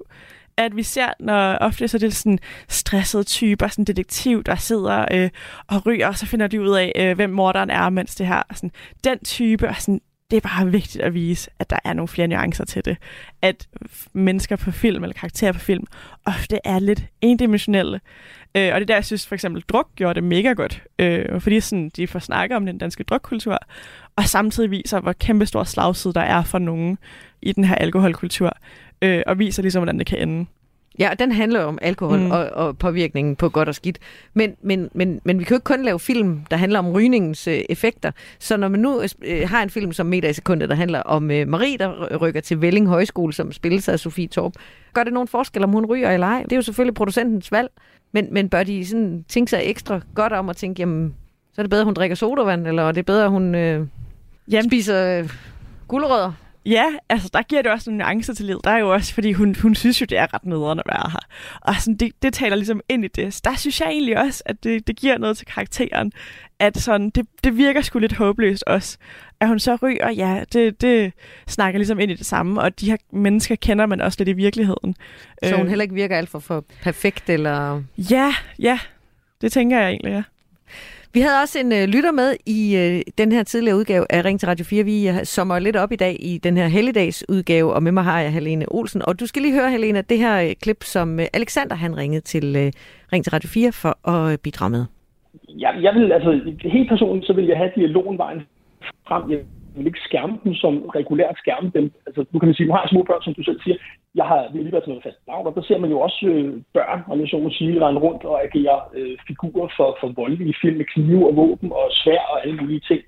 at 0.58 0.76
vi 0.76 0.84
ser, 0.84 1.08
når 1.20 1.56
ofte 1.56 1.88
så 1.88 1.98
er 1.98 2.00
det 2.00 2.16
sådan 2.16 2.40
stressede 2.68 3.24
typer, 3.24 3.68
sådan 3.68 3.86
detektiv, 3.86 4.44
der 4.44 4.56
sidder 4.56 5.06
øh, 5.12 5.30
og 5.68 5.86
ryger, 5.86 6.08
og 6.08 6.18
så 6.18 6.26
finder 6.26 6.48
de 6.48 6.62
ud 6.62 6.76
af, 6.76 6.92
øh, 6.96 7.16
hvem 7.16 7.30
morderen 7.30 7.70
er, 7.70 7.90
mens 7.90 8.16
det 8.16 8.28
her, 8.28 8.44
sådan, 8.56 8.72
den 9.04 9.20
type, 9.20 9.70
og 9.70 9.76
sådan, 9.80 10.02
det 10.32 10.38
er 10.38 10.42
bare 10.42 10.72
vigtigt 10.72 11.04
at 11.04 11.14
vise, 11.14 11.50
at 11.60 11.70
der 11.70 11.80
er 11.84 11.94
nogle 11.94 12.08
flere 12.08 12.28
nuancer 12.28 12.66
til 12.66 12.86
det. 12.86 12.98
At 13.42 13.68
mennesker 14.14 14.56
på 14.56 14.72
film, 14.72 15.04
eller 15.04 15.14
karakterer 15.14 15.52
på 15.52 15.60
film, 15.60 15.86
ofte 16.26 16.60
er 16.64 16.80
lidt 16.80 17.06
endimensionelle. 17.22 18.02
Øh, 18.56 18.74
og 18.74 18.80
det 18.80 18.88
der, 18.88 18.94
jeg 18.94 19.06
synes 19.06 19.28
for 19.28 19.36
eksempel, 19.36 19.62
druk 19.62 19.88
gjorde 19.96 20.14
det 20.14 20.24
mega 20.24 20.54
godt. 20.54 20.84
Øh, 21.00 21.42
fordi 21.42 21.60
sådan, 21.60 21.90
de 21.90 22.08
får 22.08 22.20
snakket 22.20 22.56
om 22.56 22.66
den 22.66 22.78
danske 22.78 23.04
drukkultur, 23.04 23.60
og 24.16 24.24
samtidig 24.24 24.72
viser, 24.72 25.00
hvor 25.00 25.14
kæmpe 25.14 25.46
stor 25.46 25.64
slagside 25.64 26.14
der 26.14 26.22
er 26.22 26.44
for 26.44 26.60
nogen 26.60 26.98
i 27.42 27.52
den 27.52 27.64
her 27.64 27.76
alkoholkultur. 27.76 28.58
Øh, 29.02 29.24
og 29.28 29.40
viser 29.40 29.62
ligesom, 29.62 29.80
hvordan 29.80 30.00
det 30.00 30.08
kan 30.08 30.30
ende. 30.30 30.46
Ja, 31.00 31.10
og 31.10 31.20
den 31.20 31.32
handler 31.32 31.64
om 31.64 31.80
alkohol 31.82 32.20
mm. 32.20 32.32
og, 32.32 32.50
og 32.50 32.78
påvirkningen 32.78 33.36
på 33.36 33.50
godt 33.50 33.70
og 33.70 33.76
skidt. 33.76 34.00
Men, 34.34 34.56
men, 34.62 34.90
men, 34.94 35.22
men 35.24 35.40
vi 35.40 35.44
kan 35.44 35.50
jo 35.50 35.58
ikke 35.58 35.64
kun 35.64 35.84
lave 35.84 36.00
film, 36.00 36.42
der 36.52 36.58
handler 36.58 36.80
om 36.80 36.92
rygningens 36.92 37.48
øh, 37.48 37.60
effekter. 37.70 38.12
Så 38.40 38.58
når 38.58 38.68
man 38.68 38.80
nu 38.80 39.02
øh, 39.22 39.50
har 39.50 39.64
en 39.64 39.70
film 39.70 39.94
som 39.94 40.06
Meter 40.06 40.30
i 40.30 40.34
sekundet, 40.34 40.70
der 40.70 40.76
handler 40.76 41.02
om 41.02 41.32
øh, 41.32 41.48
Marie, 41.48 41.78
der 41.78 42.18
rykker 42.18 42.42
til 42.42 42.62
Velling 42.62 42.88
Højskole, 42.88 43.34
som 43.34 43.52
spilles 43.52 43.90
af 43.90 44.00
Sofie 44.00 44.28
Torp, 44.28 44.54
gør 44.94 45.04
det 45.04 45.14
nogen 45.14 45.28
forskel, 45.28 45.64
om 45.64 45.72
hun 45.72 45.86
ryger 45.86 46.12
eller 46.12 46.28
ej? 46.28 46.44
Det 46.44 46.52
er 46.52 46.56
jo 46.56 46.62
selvfølgelig 46.62 46.96
producentens 46.96 47.52
valg. 47.52 47.70
Men, 48.12 48.28
men 48.32 48.50
bør 48.50 48.64
de 48.64 48.86
sådan 48.86 49.26
tænke 49.28 49.50
sig 49.50 49.62
ekstra 49.64 50.00
godt 50.16 50.34
om 50.34 50.50
at 50.50 50.58
tænke, 50.58 50.82
jamen, 50.82 51.16
så 51.54 51.62
er 51.62 51.64
det 51.64 51.70
bedre, 51.70 51.82
at 51.82 51.86
hun 51.86 51.94
drikker 51.94 52.16
sodavand, 52.16 52.68
eller 52.68 52.84
er 52.84 52.92
det 52.92 53.06
bedre, 53.06 53.24
at 53.24 53.30
hun 53.30 53.56
øh, 53.56 53.88
jamen. 54.52 54.70
spiser 54.70 55.20
øh, 55.20 55.30
gulerødder? 55.88 56.32
Ja, 56.68 56.86
altså 57.10 57.30
der 57.34 57.42
giver 57.42 57.62
det 57.62 57.72
også 57.72 57.90
nogle 57.90 58.04
nuancer 58.04 58.34
til 58.34 58.46
livet. 58.46 58.62
Der 58.64 58.72
er 58.72 58.78
jo 58.78 58.94
også, 58.94 59.14
fordi 59.14 59.32
hun, 59.32 59.56
hun 59.62 59.76
synes 59.76 60.02
jo, 60.02 60.06
det 60.10 60.18
er 60.18 60.34
ret 60.34 60.46
nederen 60.46 60.80
at 60.80 60.86
være 60.88 61.10
her. 61.12 61.20
Og 61.62 61.76
sådan, 61.80 61.96
det, 61.96 62.12
det 62.22 62.34
taler 62.34 62.56
ligesom 62.56 62.82
ind 62.90 63.06
i 63.06 63.08
det. 63.08 63.34
Så 63.34 63.42
der 63.44 63.56
synes 63.56 63.82
jeg 63.82 63.90
egentlig 63.90 64.18
også, 64.18 64.44
at 64.46 64.64
det, 64.64 64.88
det 64.88 64.96
giver 64.96 65.18
noget 65.18 65.38
til 65.38 65.48
karakteren. 65.48 66.12
At 66.60 66.78
sådan, 66.78 67.10
det, 67.10 67.28
det 67.44 67.58
virker 67.58 67.82
sgu 67.82 68.00
lidt 68.00 68.14
håbløst 68.14 68.64
også. 68.68 68.98
At 69.40 69.48
hun 69.48 69.60
så 69.60 69.78
ryger, 69.82 70.12
ja, 70.12 70.44
det, 70.54 70.82
det 70.82 71.14
snakker 71.48 71.78
ligesom 71.78 72.00
ind 72.00 72.12
i 72.12 72.16
det 72.16 72.26
samme. 72.26 72.62
Og 72.62 72.80
de 72.80 72.90
her 72.90 72.98
mennesker 73.12 73.56
kender 73.56 73.86
man 73.86 74.02
også 74.02 74.18
lidt 74.20 74.30
i 74.30 74.34
virkeligheden. 74.34 74.96
Så 75.44 75.56
hun 75.56 75.66
øh, 75.66 75.70
heller 75.70 75.84
ikke 75.84 75.96
virker 75.96 76.18
alt 76.18 76.30
for, 76.30 76.40
for 76.40 76.66
perfekt, 76.82 77.30
eller... 77.30 77.84
Ja, 77.98 78.34
ja. 78.60 78.80
Det 79.42 79.52
tænker 79.52 79.80
jeg 79.80 79.90
egentlig, 79.90 80.12
ja. 80.12 80.24
Vi 81.14 81.20
havde 81.20 81.42
også 81.44 81.60
en 81.60 81.72
øh, 81.72 81.88
lytter 81.96 82.12
med 82.12 82.30
i 82.46 82.60
øh, 82.82 83.02
den 83.18 83.32
her 83.32 83.44
tidligere 83.44 83.78
udgave 83.78 84.06
af 84.10 84.26
Ring 84.26 84.40
til 84.40 84.48
Radio 84.50 84.66
4. 84.66 84.84
Vi 84.84 85.10
øh, 85.10 85.16
sommer 85.24 85.60
lidt 85.60 85.76
op 85.76 85.92
i 85.92 85.96
dag 85.96 86.16
i 86.20 86.38
den 86.38 86.58
her 86.58 86.68
helligdagsudgave, 86.68 87.74
og 87.74 87.84
med 87.84 87.92
mig 87.92 88.04
har 88.04 88.20
jeg 88.22 88.34
Helene 88.34 88.66
Olsen. 88.68 89.02
Og 89.08 89.20
du 89.20 89.26
skal 89.28 89.42
lige 89.42 89.54
høre, 89.54 89.72
Helene, 89.72 90.02
det 90.02 90.18
her 90.18 90.42
øh, 90.42 90.52
klip, 90.62 90.84
som 90.84 91.20
øh, 91.20 91.26
Alexander 91.34 91.76
han 91.76 91.98
ringede 91.98 92.22
til 92.22 92.56
øh, 92.56 92.72
Ring 93.14 93.24
til 93.24 93.32
Radio 93.32 93.50
4 93.50 93.72
for 93.72 93.94
at 94.14 94.32
øh, 94.32 94.38
bidrage 94.38 94.72
med. 94.72 94.86
Jeg, 95.50 95.72
jeg 95.82 95.94
vil, 95.96 96.12
altså, 96.12 96.30
helt 96.64 96.90
personligt, 96.90 97.28
så 97.28 97.34
vil 97.34 97.46
jeg 97.46 97.58
have 97.58 97.72
dialogen 97.76 98.18
vejen 98.18 98.42
frem. 99.08 99.32
Jeg 99.32 99.40
vil 99.78 99.88
ikke 99.92 100.08
skærme 100.10 100.36
dem 100.44 100.54
som 100.54 100.74
regulært 101.00 101.38
skærme 101.38 101.72
dem. 101.76 101.92
Altså, 102.08 102.26
nu 102.32 102.40
kan 102.40 102.48
man 102.48 102.56
sige, 102.56 102.68
nu 102.68 102.74
har 102.74 102.82
jeg 102.82 102.90
små 102.90 103.04
børn, 103.04 103.24
som 103.24 103.34
du 103.34 103.44
selv 103.44 103.60
siger 103.62 103.78
jeg 104.20 104.26
har 104.32 104.42
lige 104.54 104.72
været 104.72 104.84
til 104.84 104.94
noget 104.94 105.08
fast 105.08 105.20
lavn, 105.28 105.48
og 105.48 105.54
der 105.56 105.64
ser 105.68 105.80
man 105.84 105.90
jo 105.94 106.00
også 106.08 106.22
øh, 106.34 106.48
børn, 106.78 107.00
og 107.08 107.20
jeg 107.20 107.28
så 107.28 107.38
må 107.40 107.50
sige, 107.50 107.86
rende 107.86 108.02
rundt 108.06 108.24
og 108.32 108.38
agere 108.48 108.78
øh, 109.00 109.18
figurer 109.28 109.70
for, 109.78 109.98
for 110.00 110.08
voldelige 110.22 110.56
film 110.62 110.78
med 110.78 110.88
knive 110.94 111.28
og 111.30 111.36
våben 111.36 111.72
og 111.72 111.86
svær 111.92 112.22
og 112.32 112.38
alle 112.44 112.56
mulige 112.62 112.84
ting. 112.90 113.02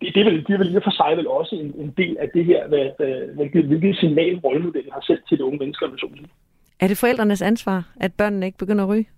Det, 0.00 0.14
det, 0.14 0.24
vil, 0.26 0.36
det 0.48 0.58
vil 0.58 0.66
lige 0.66 0.86
for 0.88 0.96
sig 1.00 1.12
vel 1.16 1.28
også 1.28 1.54
en, 1.62 1.70
en 1.84 1.94
del 2.00 2.16
af 2.24 2.28
det 2.34 2.44
her, 2.44 2.68
hvad, 2.68 2.86
hvilket, 3.36 3.64
hvilket 3.64 3.96
signal 3.96 4.36
rollemodellen 4.38 4.92
har 4.92 5.04
sendt 5.06 5.22
til 5.28 5.38
de 5.38 5.44
unge 5.44 5.58
mennesker, 5.58 5.88
med 5.88 5.98
så 5.98 6.08
Er 6.80 6.88
det 6.88 6.98
forældrenes 6.98 7.42
ansvar, 7.42 7.88
at 8.00 8.12
børnene 8.18 8.46
ikke 8.46 8.58
begynder 8.58 8.84
at 8.84 8.90
ryge? 8.90 9.08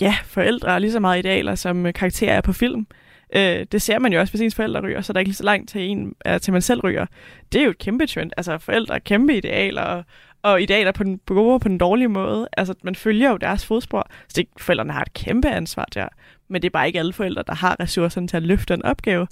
Ja, 0.00 0.14
forældre 0.24 0.74
er 0.74 0.78
lige 0.78 0.92
så 0.92 1.00
meget 1.00 1.18
idealer, 1.18 1.54
som 1.54 1.92
karakterer 1.92 2.36
er 2.36 2.40
på 2.40 2.52
film. 2.52 2.86
Øh, 3.34 3.66
det 3.72 3.82
ser 3.82 3.98
man 3.98 4.12
jo 4.12 4.20
også, 4.20 4.32
hvis 4.32 4.40
ens 4.40 4.54
forældre 4.54 4.80
ryger, 4.80 5.00
så 5.00 5.12
der 5.12 5.18
er 5.18 5.20
ikke 5.20 5.28
lige 5.28 5.36
så 5.36 5.44
langt 5.44 5.70
til, 5.70 5.80
en, 5.80 6.14
til 6.42 6.52
man 6.52 6.62
selv 6.62 6.80
ryger. 6.80 7.06
Det 7.52 7.60
er 7.60 7.64
jo 7.64 7.70
et 7.70 7.78
kæmpe 7.78 8.06
trend. 8.06 8.30
Altså, 8.36 8.58
forældre 8.58 8.94
er 8.94 8.98
kæmpe 8.98 9.36
idealer, 9.36 9.82
og 9.82 10.04
og 10.46 10.62
i 10.62 10.66
dag 10.66 10.94
på 10.94 11.04
den 11.04 11.20
gode 11.26 11.60
på 11.60 11.68
den 11.68 11.78
dårlige 11.78 12.08
måde. 12.08 12.48
Altså, 12.56 12.74
man 12.82 12.94
følger 12.94 13.30
jo 13.30 13.36
deres 13.36 13.66
fodspor. 13.66 14.08
Så 14.28 14.34
det, 14.36 14.48
forældrene 14.58 14.92
har 14.92 15.02
et 15.02 15.12
kæmpe 15.12 15.48
ansvar 15.48 15.84
der. 15.94 16.08
Men 16.48 16.62
det 16.62 16.68
er 16.68 16.70
bare 16.70 16.86
ikke 16.86 16.98
alle 16.98 17.12
forældre, 17.12 17.42
der 17.46 17.54
har 17.54 17.80
ressourcerne 17.80 18.28
til 18.28 18.36
at 18.36 18.42
løfte 18.42 18.74
en 18.74 18.84
opgave. 18.84 19.26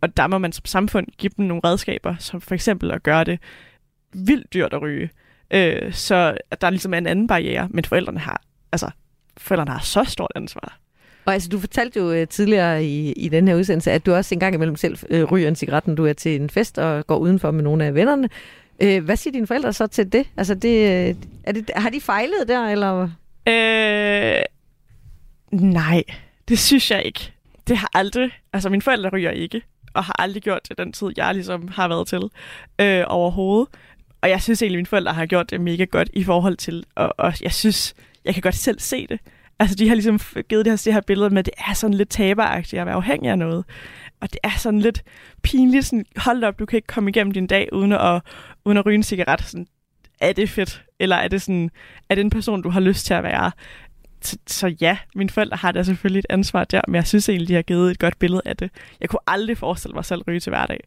Og 0.00 0.16
der 0.16 0.26
må 0.26 0.38
man 0.38 0.52
som 0.52 0.64
samfund 0.64 1.06
give 1.18 1.32
dem 1.36 1.44
nogle 1.44 1.60
redskaber, 1.64 2.16
som 2.18 2.40
for 2.40 2.54
eksempel 2.54 2.90
at 2.90 3.02
gøre 3.02 3.24
det 3.24 3.38
vildt 4.12 4.54
dyrt 4.54 4.72
at 4.72 4.82
ryge. 4.82 5.10
Øh, 5.50 5.92
så 5.92 6.38
der 6.60 6.70
ligesom 6.70 6.94
er 6.94 6.98
en 6.98 7.06
anden 7.06 7.26
barriere, 7.26 7.68
men 7.70 7.84
forældrene 7.84 8.20
har, 8.20 8.42
altså, 8.72 8.90
forældrene 9.36 9.70
har 9.70 9.80
så 9.80 10.04
stort 10.04 10.32
ansvar. 10.34 10.78
Og 11.26 11.32
altså, 11.32 11.48
du 11.48 11.58
fortalte 11.58 12.00
jo 12.00 12.20
uh, 12.20 12.28
tidligere 12.28 12.84
i, 12.84 13.12
i 13.12 13.28
den 13.28 13.48
her 13.48 13.54
udsendelse, 13.54 13.92
at 13.92 14.06
du 14.06 14.14
også 14.14 14.34
engang 14.34 14.54
imellem 14.54 14.76
selv 14.76 14.98
uh, 15.10 15.32
ryger 15.32 15.48
en 15.48 15.56
cigaret, 15.56 15.86
når 15.86 15.94
du 15.94 16.06
er 16.06 16.12
til 16.12 16.40
en 16.40 16.50
fest 16.50 16.78
og 16.78 17.06
går 17.06 17.16
udenfor 17.16 17.50
med 17.50 17.62
nogle 17.64 17.84
af 17.84 17.94
vennerne. 17.94 18.28
Øh, 18.82 19.04
hvad 19.04 19.16
siger 19.16 19.32
dine 19.32 19.46
forældre 19.46 19.72
så 19.72 19.86
til 19.86 20.12
det? 20.12 20.26
Altså, 20.36 20.54
det, 20.54 21.08
øh, 21.08 21.14
er 21.44 21.52
det, 21.52 21.70
har 21.76 21.90
de 21.90 22.00
fejlet 22.00 22.48
der, 22.48 22.66
eller? 22.66 23.02
Øh, 23.48 24.42
nej, 25.60 26.02
det 26.48 26.58
synes 26.58 26.90
jeg 26.90 27.02
ikke. 27.04 27.32
Det 27.68 27.76
har 27.76 27.90
aldrig... 27.94 28.30
Altså, 28.52 28.68
mine 28.68 28.82
forældre 28.82 29.10
ryger 29.12 29.30
ikke, 29.30 29.62
og 29.94 30.04
har 30.04 30.16
aldrig 30.18 30.42
gjort 30.42 30.68
det 30.68 30.78
den 30.78 30.92
tid, 30.92 31.08
jeg 31.16 31.34
ligesom 31.34 31.68
har 31.68 31.88
været 31.88 32.08
til 32.08 32.22
øh, 32.80 33.04
overhovedet. 33.06 33.68
Og 34.20 34.30
jeg 34.30 34.42
synes 34.42 34.62
egentlig, 34.62 34.76
at 34.76 34.78
mine 34.78 34.86
forældre 34.86 35.12
har 35.12 35.26
gjort 35.26 35.50
det 35.50 35.60
mega 35.60 35.84
godt 35.84 36.08
i 36.12 36.24
forhold 36.24 36.56
til... 36.56 36.84
Og, 36.94 37.14
og 37.18 37.32
jeg 37.42 37.52
synes, 37.52 37.94
jeg 38.24 38.34
kan 38.34 38.42
godt 38.42 38.54
selv 38.54 38.80
se 38.80 39.06
det. 39.06 39.20
Altså, 39.58 39.76
de 39.76 39.88
har 39.88 39.94
ligesom 39.94 40.20
givet 40.48 40.64
det 40.64 40.72
her, 40.72 40.82
det 40.84 40.92
her 40.92 41.00
billede 41.00 41.30
med, 41.30 41.38
at 41.38 41.46
det 41.46 41.54
er 41.68 41.72
sådan 41.72 41.94
lidt 41.94 42.08
taberagtigt 42.08 42.80
at 42.80 42.86
være 42.86 42.94
afhængig 42.94 43.30
af 43.30 43.38
noget. 43.38 43.64
Og 44.20 44.32
det 44.32 44.38
er 44.42 44.50
sådan 44.58 44.80
lidt 44.80 45.02
pinligt. 45.42 45.84
Sådan, 45.84 46.04
hold 46.16 46.44
op, 46.44 46.58
du 46.58 46.66
kan 46.66 46.76
ikke 46.76 46.86
komme 46.86 47.10
igennem 47.10 47.32
din 47.32 47.46
dag 47.46 47.68
uden 47.72 47.92
at, 47.92 48.22
uden 48.64 48.78
at 48.78 48.86
ryge 48.86 48.94
en 48.94 49.02
cigaret. 49.02 49.42
Sådan, 49.42 49.66
er 50.20 50.32
det 50.32 50.50
fedt? 50.50 50.82
Eller 50.98 51.16
er 51.16 51.28
det, 51.28 51.42
sådan, 51.42 51.70
er 52.08 52.14
det 52.14 52.24
en 52.24 52.30
person, 52.30 52.62
du 52.62 52.70
har 52.70 52.80
lyst 52.80 53.06
til 53.06 53.14
at 53.14 53.22
være? 53.22 53.50
Så, 54.20 54.38
så 54.46 54.76
ja, 54.80 54.98
mine 55.14 55.30
forældre 55.30 55.56
har 55.56 55.72
da 55.72 55.82
selvfølgelig 55.82 56.18
et 56.18 56.26
ansvar 56.30 56.64
der, 56.64 56.80
men 56.88 56.94
jeg 56.94 57.06
synes 57.06 57.28
egentlig, 57.28 57.48
de 57.48 57.54
har 57.54 57.62
givet 57.62 57.90
et 57.90 57.98
godt 57.98 58.18
billede 58.18 58.42
af 58.44 58.56
det. 58.56 58.70
Jeg 59.00 59.08
kunne 59.08 59.20
aldrig 59.26 59.58
forestille 59.58 59.94
mig 59.94 60.04
selv 60.04 60.22
ryge 60.22 60.40
til 60.40 60.50
hverdag. 60.50 60.80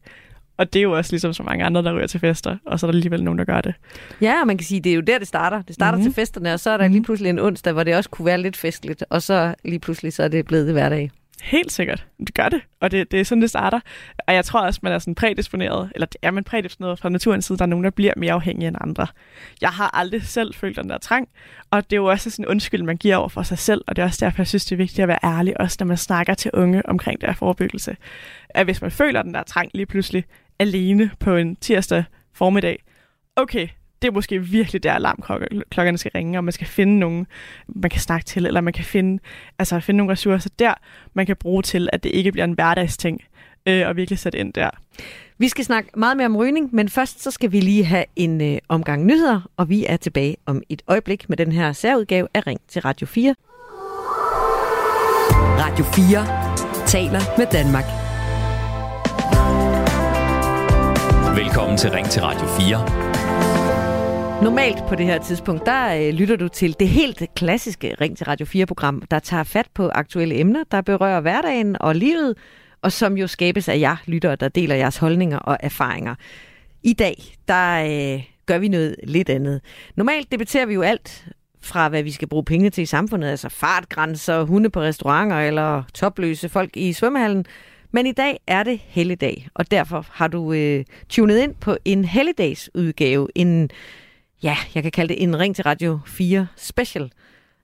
Og 0.60 0.72
det 0.72 0.78
er 0.78 0.82
jo 0.82 0.92
også 0.92 1.12
ligesom 1.12 1.32
så 1.32 1.42
mange 1.42 1.64
andre, 1.64 1.82
der 1.82 1.96
ryger 1.96 2.06
til 2.06 2.20
fester, 2.20 2.56
og 2.66 2.80
så 2.80 2.86
er 2.86 2.90
der 2.90 2.96
alligevel 2.96 3.24
nogen, 3.24 3.38
der 3.38 3.44
gør 3.44 3.60
det. 3.60 3.74
Ja, 4.20 4.40
og 4.40 4.46
man 4.46 4.58
kan 4.58 4.64
sige, 4.64 4.80
det 4.80 4.90
er 4.90 4.94
jo 4.94 5.00
der, 5.00 5.18
det 5.18 5.28
starter. 5.28 5.62
Det 5.62 5.74
starter 5.74 5.98
mm-hmm. 5.98 6.12
til 6.12 6.14
festerne, 6.14 6.52
og 6.52 6.60
så 6.60 6.70
er 6.70 6.76
der 6.76 6.88
lige 6.88 7.02
pludselig 7.02 7.30
en 7.30 7.38
onsdag, 7.38 7.72
hvor 7.72 7.84
det 7.84 7.96
også 7.96 8.10
kunne 8.10 8.26
være 8.26 8.38
lidt 8.38 8.56
festligt, 8.56 9.04
og 9.10 9.22
så 9.22 9.54
lige 9.64 9.78
pludselig 9.78 10.12
så 10.12 10.22
er 10.22 10.28
det 10.28 10.46
blevet 10.46 10.72
hverdag. 10.72 11.10
Helt 11.42 11.72
sikkert. 11.72 12.06
Det 12.18 12.34
gør 12.34 12.48
det, 12.48 12.60
og 12.80 12.90
det, 12.90 13.10
det 13.10 13.20
er 13.20 13.24
sådan, 13.24 13.42
det 13.42 13.50
starter. 13.50 13.80
Og 14.26 14.34
jeg 14.34 14.44
tror 14.44 14.60
også, 14.60 14.80
man 14.82 14.92
er 14.92 14.98
sådan 14.98 15.14
prædisponeret, 15.14 15.90
eller 15.94 16.06
det 16.06 16.16
er 16.22 16.30
man 16.30 16.44
prædisponeret 16.44 16.98
fra 16.98 17.08
naturens 17.08 17.44
side, 17.44 17.58
der 17.58 17.64
er 17.64 17.66
nogen, 17.66 17.84
der 17.84 17.90
bliver 17.90 18.12
mere 18.16 18.32
afhængige 18.32 18.68
end 18.68 18.76
andre. 18.80 19.06
Jeg 19.60 19.70
har 19.70 19.96
aldrig 19.96 20.22
selv 20.22 20.54
følt 20.54 20.76
den 20.76 20.90
der 20.90 20.98
trang, 20.98 21.28
og 21.70 21.90
det 21.90 21.92
er 21.92 22.00
jo 22.00 22.06
også 22.06 22.30
sådan 22.30 22.44
en 22.44 22.48
undskyld, 22.48 22.82
man 22.82 22.96
giver 22.96 23.16
over 23.16 23.28
for 23.28 23.42
sig 23.42 23.58
selv, 23.58 23.84
og 23.86 23.96
det 23.96 24.02
er 24.02 24.06
også 24.06 24.24
derfor, 24.24 24.42
jeg 24.42 24.46
synes, 24.46 24.64
det 24.64 24.72
er 24.72 24.76
vigtigt 24.76 25.00
at 25.00 25.08
være 25.08 25.18
ærlig, 25.24 25.60
også 25.60 25.76
når 25.80 25.86
man 25.86 25.96
snakker 25.96 26.34
til 26.34 26.50
unge 26.54 26.88
omkring 26.88 27.20
der 27.20 27.32
forebyggelse. 27.32 27.96
At 28.48 28.66
hvis 28.66 28.82
man 28.82 28.90
føler 28.90 29.22
den 29.22 29.34
der 29.34 29.42
trang 29.42 29.70
lige 29.74 29.86
pludselig 29.86 30.24
alene 30.60 31.10
på 31.20 31.36
en 31.36 31.56
tirsdag 31.56 32.04
formiddag, 32.32 32.82
okay, 33.36 33.68
det 34.02 34.08
er 34.08 34.12
måske 34.12 34.38
virkelig 34.38 34.82
der 34.82 34.92
alarmklokkerne 34.92 35.98
skal 35.98 36.10
ringe, 36.14 36.38
og 36.38 36.44
man 36.44 36.52
skal 36.52 36.66
finde 36.66 36.98
nogen, 36.98 37.26
man 37.68 37.90
kan 37.90 38.00
snakke 38.00 38.24
til, 38.24 38.46
eller 38.46 38.60
man 38.60 38.72
kan 38.72 38.84
finde, 38.84 39.22
altså 39.58 39.80
finde 39.80 39.98
nogle 39.98 40.12
ressourcer 40.12 40.50
der, 40.58 40.74
man 41.14 41.26
kan 41.26 41.36
bruge 41.36 41.62
til, 41.62 41.88
at 41.92 42.02
det 42.02 42.10
ikke 42.10 42.32
bliver 42.32 42.44
en 42.44 42.52
hverdagsting, 42.52 43.20
øh, 43.66 43.88
og 43.88 43.96
virkelig 43.96 44.18
sætte 44.18 44.38
ind 44.38 44.52
der. 44.52 44.70
Vi 45.38 45.48
skal 45.48 45.64
snakke 45.64 45.90
meget 45.96 46.16
mere 46.16 46.26
om 46.26 46.36
rygning, 46.36 46.74
men 46.74 46.88
først 46.88 47.22
så 47.22 47.30
skal 47.30 47.52
vi 47.52 47.60
lige 47.60 47.84
have 47.84 48.04
en 48.16 48.40
øh, 48.40 48.58
omgang 48.68 49.04
nyheder, 49.04 49.50
og 49.56 49.68
vi 49.68 49.86
er 49.86 49.96
tilbage 49.96 50.36
om 50.46 50.62
et 50.68 50.82
øjeblik 50.86 51.28
med 51.28 51.36
den 51.36 51.52
her 51.52 51.72
særudgave 51.72 52.28
af 52.34 52.46
Ring 52.46 52.60
til 52.68 52.82
Radio 52.82 53.06
4. 53.06 53.34
Radio 55.60 55.84
4 55.84 56.86
taler 56.86 57.38
med 57.38 57.46
Danmark. 57.52 57.99
Velkommen 61.36 61.78
til 61.78 61.90
Ring 61.90 62.06
til 62.06 62.22
Radio 62.22 62.46
4. 62.46 64.42
Normalt 64.44 64.78
på 64.88 64.94
det 64.94 65.06
her 65.06 65.18
tidspunkt, 65.18 65.66
der 65.66 65.94
øh, 65.96 66.14
lytter 66.14 66.36
du 66.36 66.48
til 66.48 66.76
det 66.80 66.88
helt 66.88 67.22
klassiske 67.34 67.96
Ring 68.00 68.16
til 68.16 68.26
Radio 68.26 68.46
4-program, 68.46 69.02
der 69.10 69.18
tager 69.18 69.42
fat 69.42 69.66
på 69.74 69.88
aktuelle 69.88 70.38
emner, 70.38 70.64
der 70.70 70.80
berører 70.80 71.20
hverdagen 71.20 71.76
og 71.80 71.94
livet, 71.94 72.34
og 72.82 72.92
som 72.92 73.18
jo 73.18 73.26
skabes 73.26 73.68
af 73.68 73.78
jer 73.78 73.96
lyttere, 74.06 74.36
der 74.36 74.48
deler 74.48 74.74
jeres 74.74 74.96
holdninger 74.96 75.38
og 75.38 75.56
erfaringer. 75.60 76.14
I 76.82 76.92
dag, 76.92 77.36
der 77.48 77.84
øh, 77.84 78.22
gør 78.46 78.58
vi 78.58 78.68
noget 78.68 78.96
lidt 79.02 79.30
andet. 79.30 79.60
Normalt 79.96 80.32
debatterer 80.32 80.66
vi 80.66 80.74
jo 80.74 80.82
alt 80.82 81.26
fra, 81.60 81.88
hvad 81.88 82.02
vi 82.02 82.10
skal 82.10 82.28
bruge 82.28 82.44
penge 82.44 82.70
til 82.70 82.82
i 82.82 82.86
samfundet, 82.86 83.28
altså 83.28 83.48
fartgrænser, 83.48 84.42
hunde 84.42 84.70
på 84.70 84.80
restauranter 84.80 85.40
eller 85.40 85.82
topløse 85.94 86.48
folk 86.48 86.76
i 86.76 86.92
svømmehallen. 86.92 87.46
Men 87.92 88.06
i 88.06 88.12
dag 88.12 88.40
er 88.46 88.62
det 88.62 88.80
helligdag, 88.84 89.48
og 89.54 89.70
derfor 89.70 90.06
har 90.10 90.28
du 90.28 90.52
øh, 90.52 90.84
tunet 91.08 91.38
ind 91.38 91.54
på 91.54 91.76
en 91.84 92.04
helligdagsudgave, 92.04 93.28
en, 93.34 93.70
ja, 94.42 94.56
jeg 94.74 94.82
kan 94.82 94.92
kalde 94.92 95.14
det 95.14 95.22
en 95.22 95.38
Ring 95.38 95.56
til 95.56 95.64
Radio 95.64 96.00
4 96.06 96.46
special. 96.56 97.12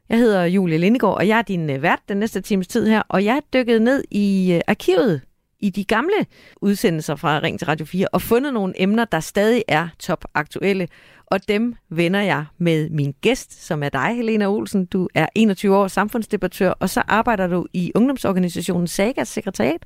Jeg 0.09 0.19
hedder 0.19 0.45
Julie 0.45 0.79
Lindegård, 0.79 1.17
og 1.17 1.29
jeg 1.29 1.39
er 1.39 1.43
din 1.43 1.71
øh, 1.71 1.83
vært 1.83 2.01
den 2.09 2.17
næste 2.17 2.41
times 2.41 2.67
tid 2.67 2.87
her, 2.87 3.03
og 3.09 3.25
jeg 3.25 3.37
er 3.37 3.41
dykket 3.53 3.83
ned 3.83 4.05
i 4.11 4.53
øh, 4.55 4.61
arkivet 4.67 5.21
i 5.61 5.71
de 5.71 5.85
gamle 5.85 6.27
udsendelser 6.57 7.17
fra 7.17 7.39
Ring 7.39 7.59
til 7.59 7.67
Radio 7.67 7.87
4 7.87 8.09
og 8.13 8.23
fundet 8.23 8.55
nogle 8.55 8.83
emner, 8.83 9.05
der 9.05 9.21
stadig 9.21 9.63
er 9.69 9.89
topaktuelle. 9.99 10.89
Og 11.27 11.49
dem 11.49 11.75
vender 11.89 12.21
jeg 12.21 12.45
med 12.59 12.91
min 12.91 13.15
gæst, 13.21 13.67
som 13.67 13.83
er 13.83 13.89
dig, 13.89 14.17
Helena 14.17 14.47
Olsen. 14.47 14.85
Du 14.85 15.09
er 15.15 15.27
21 15.35 15.77
år 15.77 15.89
samfundsdebattør, 15.89 16.71
og 16.71 16.91
så 16.91 17.03
arbejder 17.09 17.47
du 17.47 17.67
i 17.73 17.93
ungdomsorganisationen 17.95 18.87
Sagas 18.87 19.29
sekretariat. 19.29 19.85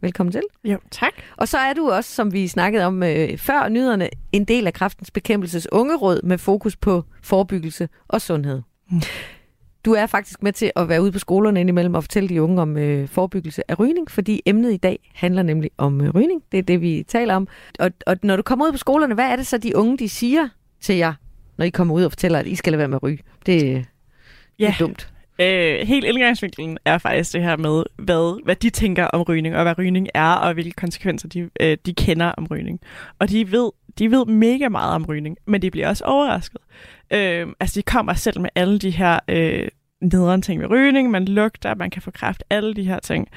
Velkommen 0.00 0.32
til. 0.32 0.42
Jo, 0.64 0.78
tak. 0.90 1.12
Og 1.36 1.48
så 1.48 1.58
er 1.58 1.72
du 1.72 1.90
også, 1.90 2.10
som 2.14 2.32
vi 2.32 2.48
snakkede 2.48 2.84
om 2.84 3.02
øh, 3.02 3.38
før 3.38 3.68
nyhederne, 3.68 4.08
en 4.32 4.44
del 4.44 4.66
af 4.66 4.72
Kraftens 4.72 5.10
Bekæmpelses 5.10 5.72
Ungeråd 5.72 6.20
med 6.22 6.38
fokus 6.38 6.76
på 6.76 7.04
forebyggelse 7.22 7.88
og 8.08 8.20
sundhed. 8.20 8.62
Mm. 8.90 9.00
Du 9.84 9.92
er 9.92 10.06
faktisk 10.06 10.42
med 10.42 10.52
til 10.52 10.72
at 10.76 10.88
være 10.88 11.02
ude 11.02 11.12
på 11.12 11.18
skolerne 11.18 11.60
indimellem 11.60 11.94
og 11.94 12.02
fortælle 12.04 12.28
de 12.28 12.42
unge 12.42 12.62
om 12.62 12.76
øh, 12.76 13.08
forebyggelse 13.08 13.70
af 13.70 13.78
rygning, 13.80 14.10
fordi 14.10 14.42
emnet 14.46 14.72
i 14.72 14.76
dag 14.76 15.10
handler 15.14 15.42
nemlig 15.42 15.70
om 15.78 16.00
øh, 16.00 16.10
rygning. 16.14 16.42
Det 16.52 16.58
er 16.58 16.62
det, 16.62 16.80
vi 16.80 17.04
taler 17.08 17.34
om. 17.34 17.48
Og, 17.78 17.90
og 18.06 18.16
når 18.22 18.36
du 18.36 18.42
kommer 18.42 18.66
ud 18.66 18.72
på 18.72 18.78
skolerne, 18.78 19.14
hvad 19.14 19.24
er 19.26 19.36
det 19.36 19.46
så, 19.46 19.58
de 19.58 19.76
unge 19.76 19.98
de 19.98 20.08
siger 20.08 20.48
til 20.80 20.96
jer, 20.96 21.14
når 21.58 21.64
I 21.64 21.70
kommer 21.70 21.94
ud 21.94 22.04
og 22.04 22.12
fortæller, 22.12 22.38
at 22.38 22.46
I 22.46 22.54
skal 22.54 22.72
lade 22.72 22.78
være 22.78 22.88
med 22.88 22.96
at 22.96 23.02
ryge? 23.02 23.18
Det, 23.46 23.60
det 23.60 23.86
Ja. 24.58 24.68
er 24.68 24.74
dumt. 24.78 25.12
Øh, 25.40 25.86
helt 25.86 26.04
indgangsvinklen 26.04 26.78
er 26.84 26.98
faktisk 26.98 27.32
det 27.32 27.42
her 27.42 27.56
med, 27.56 27.82
hvad, 27.96 28.44
hvad 28.44 28.56
de 28.56 28.70
tænker 28.70 29.04
om 29.04 29.22
rygning, 29.22 29.56
og 29.56 29.62
hvad 29.62 29.78
rygning 29.78 30.08
er, 30.14 30.32
og 30.32 30.52
hvilke 30.52 30.70
konsekvenser 30.70 31.28
de, 31.28 31.50
øh, 31.60 31.76
de 31.86 31.94
kender 31.94 32.26
om 32.26 32.46
rygning. 32.50 32.80
Og 33.18 33.30
de 33.30 33.52
ved, 33.52 33.70
de 33.98 34.10
ved 34.10 34.26
mega 34.26 34.68
meget 34.68 34.94
om 34.94 35.04
rygning, 35.04 35.36
men 35.46 35.62
de 35.62 35.70
bliver 35.70 35.88
også 35.88 36.04
overrasket. 36.04 36.60
Øh, 37.12 37.46
altså, 37.60 37.80
de 37.80 37.82
kommer 37.82 38.14
selv 38.14 38.40
med 38.40 38.50
alle 38.54 38.78
de 38.78 38.90
her 38.90 39.18
øh, 39.28 39.68
nederen 40.00 40.42
ting 40.42 40.60
ved 40.60 40.70
rygning, 40.70 41.10
man 41.10 41.24
lugter, 41.24 41.74
man 41.74 41.90
kan 41.90 42.02
få 42.02 42.10
kræft, 42.10 42.44
alle 42.50 42.74
de 42.74 42.84
her 42.84 42.98
ting. 42.98 43.28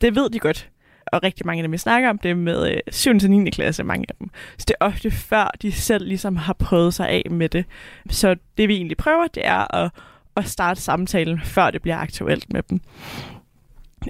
Det 0.00 0.14
ved 0.14 0.30
de 0.30 0.38
godt. 0.38 0.70
Og 1.12 1.22
rigtig 1.22 1.46
mange 1.46 1.60
af 1.60 1.62
dem, 1.62 1.72
vi 1.72 1.78
snakker 1.78 2.10
om, 2.10 2.18
det 2.18 2.30
er 2.30 2.34
med 2.34 2.70
øh, 2.74 2.80
7. 2.90 3.18
til 3.18 3.30
9. 3.30 3.50
klasse, 3.50 3.84
mange 3.84 4.04
af 4.08 4.14
dem. 4.18 4.30
Så 4.58 4.64
det 4.68 4.74
er 4.80 4.84
ofte 4.84 5.10
før, 5.10 5.50
de 5.62 5.72
selv 5.72 6.06
ligesom 6.06 6.36
har 6.36 6.52
prøvet 6.52 6.94
sig 6.94 7.08
af 7.08 7.22
med 7.30 7.48
det. 7.48 7.64
Så 8.10 8.36
det 8.58 8.68
vi 8.68 8.74
egentlig 8.74 8.96
prøver, 8.96 9.26
det 9.26 9.46
er 9.46 9.74
at 9.74 9.90
at 10.38 10.48
starte 10.48 10.80
samtalen, 10.80 11.40
før 11.40 11.70
det 11.70 11.82
bliver 11.82 11.96
aktuelt 11.96 12.52
med 12.52 12.62
dem. 12.62 12.80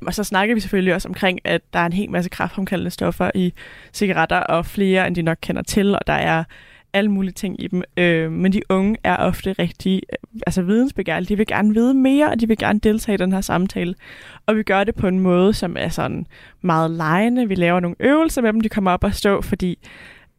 Og 0.06 0.14
så 0.14 0.24
snakker 0.24 0.54
vi 0.54 0.60
selvfølgelig 0.60 0.94
også 0.94 1.08
omkring, 1.08 1.38
at 1.44 1.60
der 1.72 1.78
er 1.78 1.86
en 1.86 1.92
hel 1.92 2.10
masse 2.10 2.30
kraftfremkaldende 2.30 2.90
stoffer 2.90 3.30
i 3.34 3.52
cigaretter, 3.92 4.36
og 4.36 4.66
flere 4.66 5.06
end 5.06 5.14
de 5.16 5.22
nok 5.22 5.38
kender 5.40 5.62
til, 5.62 5.94
og 5.94 6.06
der 6.06 6.12
er 6.12 6.44
alle 6.92 7.10
mulige 7.10 7.32
ting 7.32 7.62
i 7.62 7.66
dem. 7.66 7.82
Øh, 7.96 8.32
men 8.32 8.52
de 8.52 8.62
unge 8.68 8.96
er 9.04 9.16
ofte 9.16 9.52
rigtig 9.52 10.02
øh, 10.12 10.40
altså 10.46 10.62
vidensbegærlige. 10.62 11.28
De 11.28 11.36
vil 11.36 11.46
gerne 11.46 11.74
vide 11.74 11.94
mere, 11.94 12.30
og 12.30 12.40
de 12.40 12.48
vil 12.48 12.58
gerne 12.58 12.78
deltage 12.78 13.14
i 13.14 13.18
den 13.18 13.32
her 13.32 13.40
samtale. 13.40 13.94
Og 14.46 14.56
vi 14.56 14.62
gør 14.62 14.84
det 14.84 14.94
på 14.94 15.08
en 15.08 15.20
måde, 15.20 15.54
som 15.54 15.76
er 15.78 15.88
sådan 15.88 16.26
meget 16.60 16.90
lejende. 16.90 17.48
Vi 17.48 17.54
laver 17.54 17.80
nogle 17.80 17.96
øvelser 18.00 18.42
med 18.42 18.52
dem, 18.52 18.60
de 18.60 18.68
kommer 18.68 18.90
op 18.90 19.04
og 19.04 19.14
stå, 19.14 19.42
fordi 19.42 19.78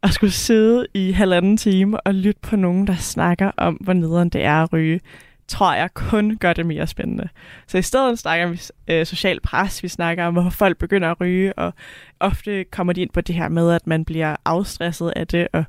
at 0.03 0.13
skulle 0.13 0.33
sidde 0.33 0.87
i 0.93 1.11
halvanden 1.11 1.57
time 1.57 1.99
og 2.01 2.13
lytte 2.13 2.41
på 2.41 2.55
nogen, 2.55 2.87
der 2.87 2.95
snakker 2.95 3.51
om, 3.57 3.73
hvor 3.73 3.93
nederen 3.93 4.29
det 4.29 4.43
er 4.43 4.63
at 4.63 4.73
ryge, 4.73 4.99
tror 5.49 5.73
jeg 5.73 5.93
kun 5.93 6.37
gør 6.37 6.53
det 6.53 6.65
mere 6.65 6.87
spændende. 6.87 7.29
Så 7.67 7.77
i 7.77 7.81
stedet 7.81 8.19
snakker 8.19 8.47
vi 8.47 8.61
øh, 8.87 9.05
social 9.05 9.39
pres, 9.39 9.83
vi 9.83 9.87
snakker 9.87 10.25
om, 10.25 10.33
hvor 10.33 10.49
folk 10.49 10.77
begynder 10.77 11.11
at 11.11 11.21
ryge, 11.21 11.53
og 11.53 11.73
ofte 12.19 12.63
kommer 12.63 12.93
de 12.93 13.01
ind 13.01 13.09
på 13.09 13.21
det 13.21 13.35
her 13.35 13.49
med, 13.49 13.71
at 13.71 13.87
man 13.87 14.05
bliver 14.05 14.35
afstresset 14.45 15.13
af 15.15 15.27
det, 15.27 15.47
og 15.53 15.63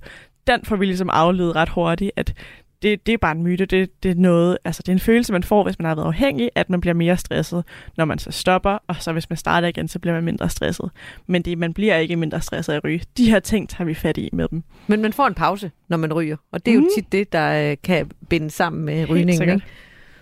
den 0.47 0.65
får 0.65 0.77
vi 0.77 0.87
ligesom 0.87 1.11
afledet 1.11 1.57
ret 1.57 1.69
hurtigt, 1.69 2.11
at 2.17 2.35
det, 2.83 3.07
det 3.07 3.13
er 3.13 3.19
bare 3.19 3.33
en 3.33 3.43
myte. 3.43 3.67
Det, 3.67 4.03
det, 4.03 4.11
er 4.11 4.15
noget, 4.15 4.59
altså 4.65 4.83
det 4.83 4.89
er 4.89 4.93
en 4.93 5.01
følelse, 5.01 5.33
man 5.33 5.43
får, 5.43 5.63
hvis 5.65 5.79
man 5.79 5.87
har 5.87 5.95
været 5.95 6.07
afhængig, 6.07 6.51
at 6.55 6.71
man 6.71 6.81
bliver 6.81 6.95
mere 6.95 7.17
stresset, 7.17 7.65
når 7.97 8.05
man 8.05 8.19
så 8.19 8.31
stopper, 8.31 8.79
og 8.87 8.97
så 9.01 9.13
hvis 9.13 9.31
man 9.31 9.37
starter 9.37 9.69
igen, 9.69 9.89
så 9.89 9.99
bliver 9.99 10.15
man 10.15 10.25
mindre 10.25 10.49
stresset. 10.49 10.91
Men 11.27 11.43
det, 11.43 11.59
man 11.59 11.75
bliver 11.75 11.97
ikke 11.97 12.17
mindre 12.17 12.41
stresset 12.41 12.73
af 12.73 12.85
ryge. 12.85 13.03
De 13.17 13.31
her 13.31 13.41
ting 13.41 13.69
tager 13.69 13.85
vi 13.85 13.95
fat 13.95 14.19
i 14.19 14.29
med 14.33 14.49
dem. 14.49 14.63
Men 14.87 15.03
man 15.03 15.13
får 15.13 15.27
en 15.27 15.35
pause, 15.35 15.71
når 15.89 15.97
man 15.97 16.13
ryger, 16.13 16.37
og 16.53 16.67
det 16.67 16.71
er 16.71 16.75
jo 16.75 16.81
Mhm. 16.81 16.89
tit 16.97 17.13
det, 17.13 17.33
der 17.33 17.71
øh, 17.71 17.77
kan 17.85 18.11
binde 18.29 18.51
sammen 18.51 18.85
med 18.85 19.09
rygningen. 19.11 19.49
Ikke? 19.51 19.67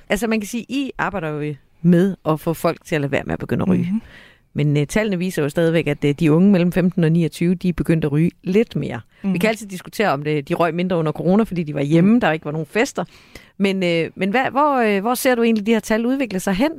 Altså 0.09 0.27
man 0.27 0.41
kan 0.41 0.47
sige, 0.49 0.65
I 0.69 0.91
arbejder 0.99 1.29
jo 1.29 1.55
med 1.83 2.17
at 2.29 2.41
få 2.41 2.55
folk 2.55 2.85
til 2.85 2.95
at 2.95 3.01
lade 3.01 3.13
være 3.13 3.23
med 3.27 3.33
at 3.33 3.39
begynde 3.39 3.63
at 3.63 3.69
ryge. 3.69 3.89
Mhm. 3.91 4.03
Men 4.59 4.77
uh, 4.77 4.83
tallene 4.89 5.19
viser 5.19 5.43
jo 5.43 5.49
stadigvæk, 5.49 5.87
at 5.87 6.05
uh, 6.05 6.11
de 6.11 6.33
unge 6.33 6.51
mellem 6.51 6.73
15 6.73 7.05
og 7.05 7.13
29, 7.13 7.55
de 7.55 7.69
er 7.69 7.73
begyndt 7.73 8.05
at 8.05 8.13
ryge 8.13 8.31
lidt 8.43 8.77
mere. 8.77 8.97
Mm. 8.97 9.29
Mhm. 9.29 9.35
Vi 9.35 9.39
kan 9.39 9.49
altid 9.49 9.67
diskutere, 9.67 10.09
om 10.09 10.23
det, 10.23 10.49
de 10.49 10.55
røg 10.55 10.75
mindre 10.75 10.97
under 10.97 11.13
corona, 11.13 11.43
fordi 11.43 11.63
de 11.63 11.75
var 11.75 11.83
hjemme, 11.83 12.21
der 12.21 12.33
ikke 12.33 12.45
var 12.45 12.53
nogen 12.53 12.67
fester. 12.67 13.05
Men, 13.59 13.77
uh, 13.77 14.11
men 14.15 14.31
hvad, 14.31 14.51
hvor, 14.51 14.97
uh, 14.97 15.01
hvor 15.01 15.15
ser 15.15 15.35
du 15.35 15.43
egentlig 15.43 15.67
de 15.67 15.73
her 15.73 15.81
tal 15.81 16.07
udvikle 16.07 16.41
sig 16.41 16.55
hen? 16.55 16.71